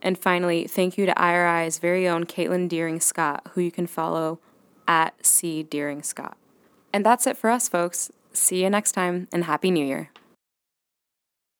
And 0.00 0.18
finally, 0.18 0.66
thank 0.66 0.96
you 0.96 1.06
to 1.06 1.18
IRI's 1.18 1.78
very 1.78 2.08
own 2.08 2.24
Caitlin 2.24 2.68
Deering 2.68 3.00
Scott, 3.00 3.46
who 3.52 3.60
you 3.60 3.70
can 3.70 3.86
follow 3.86 4.38
at 4.86 5.24
C. 5.24 5.62
Deering 5.62 6.02
Scott. 6.02 6.36
And 6.92 7.04
that's 7.04 7.26
it 7.26 7.36
for 7.36 7.50
us, 7.50 7.68
folks. 7.68 8.10
See 8.32 8.62
you 8.62 8.70
next 8.70 8.92
time, 8.92 9.28
and 9.32 9.44
Happy 9.44 9.70
New 9.70 9.84
Year. 9.84 10.10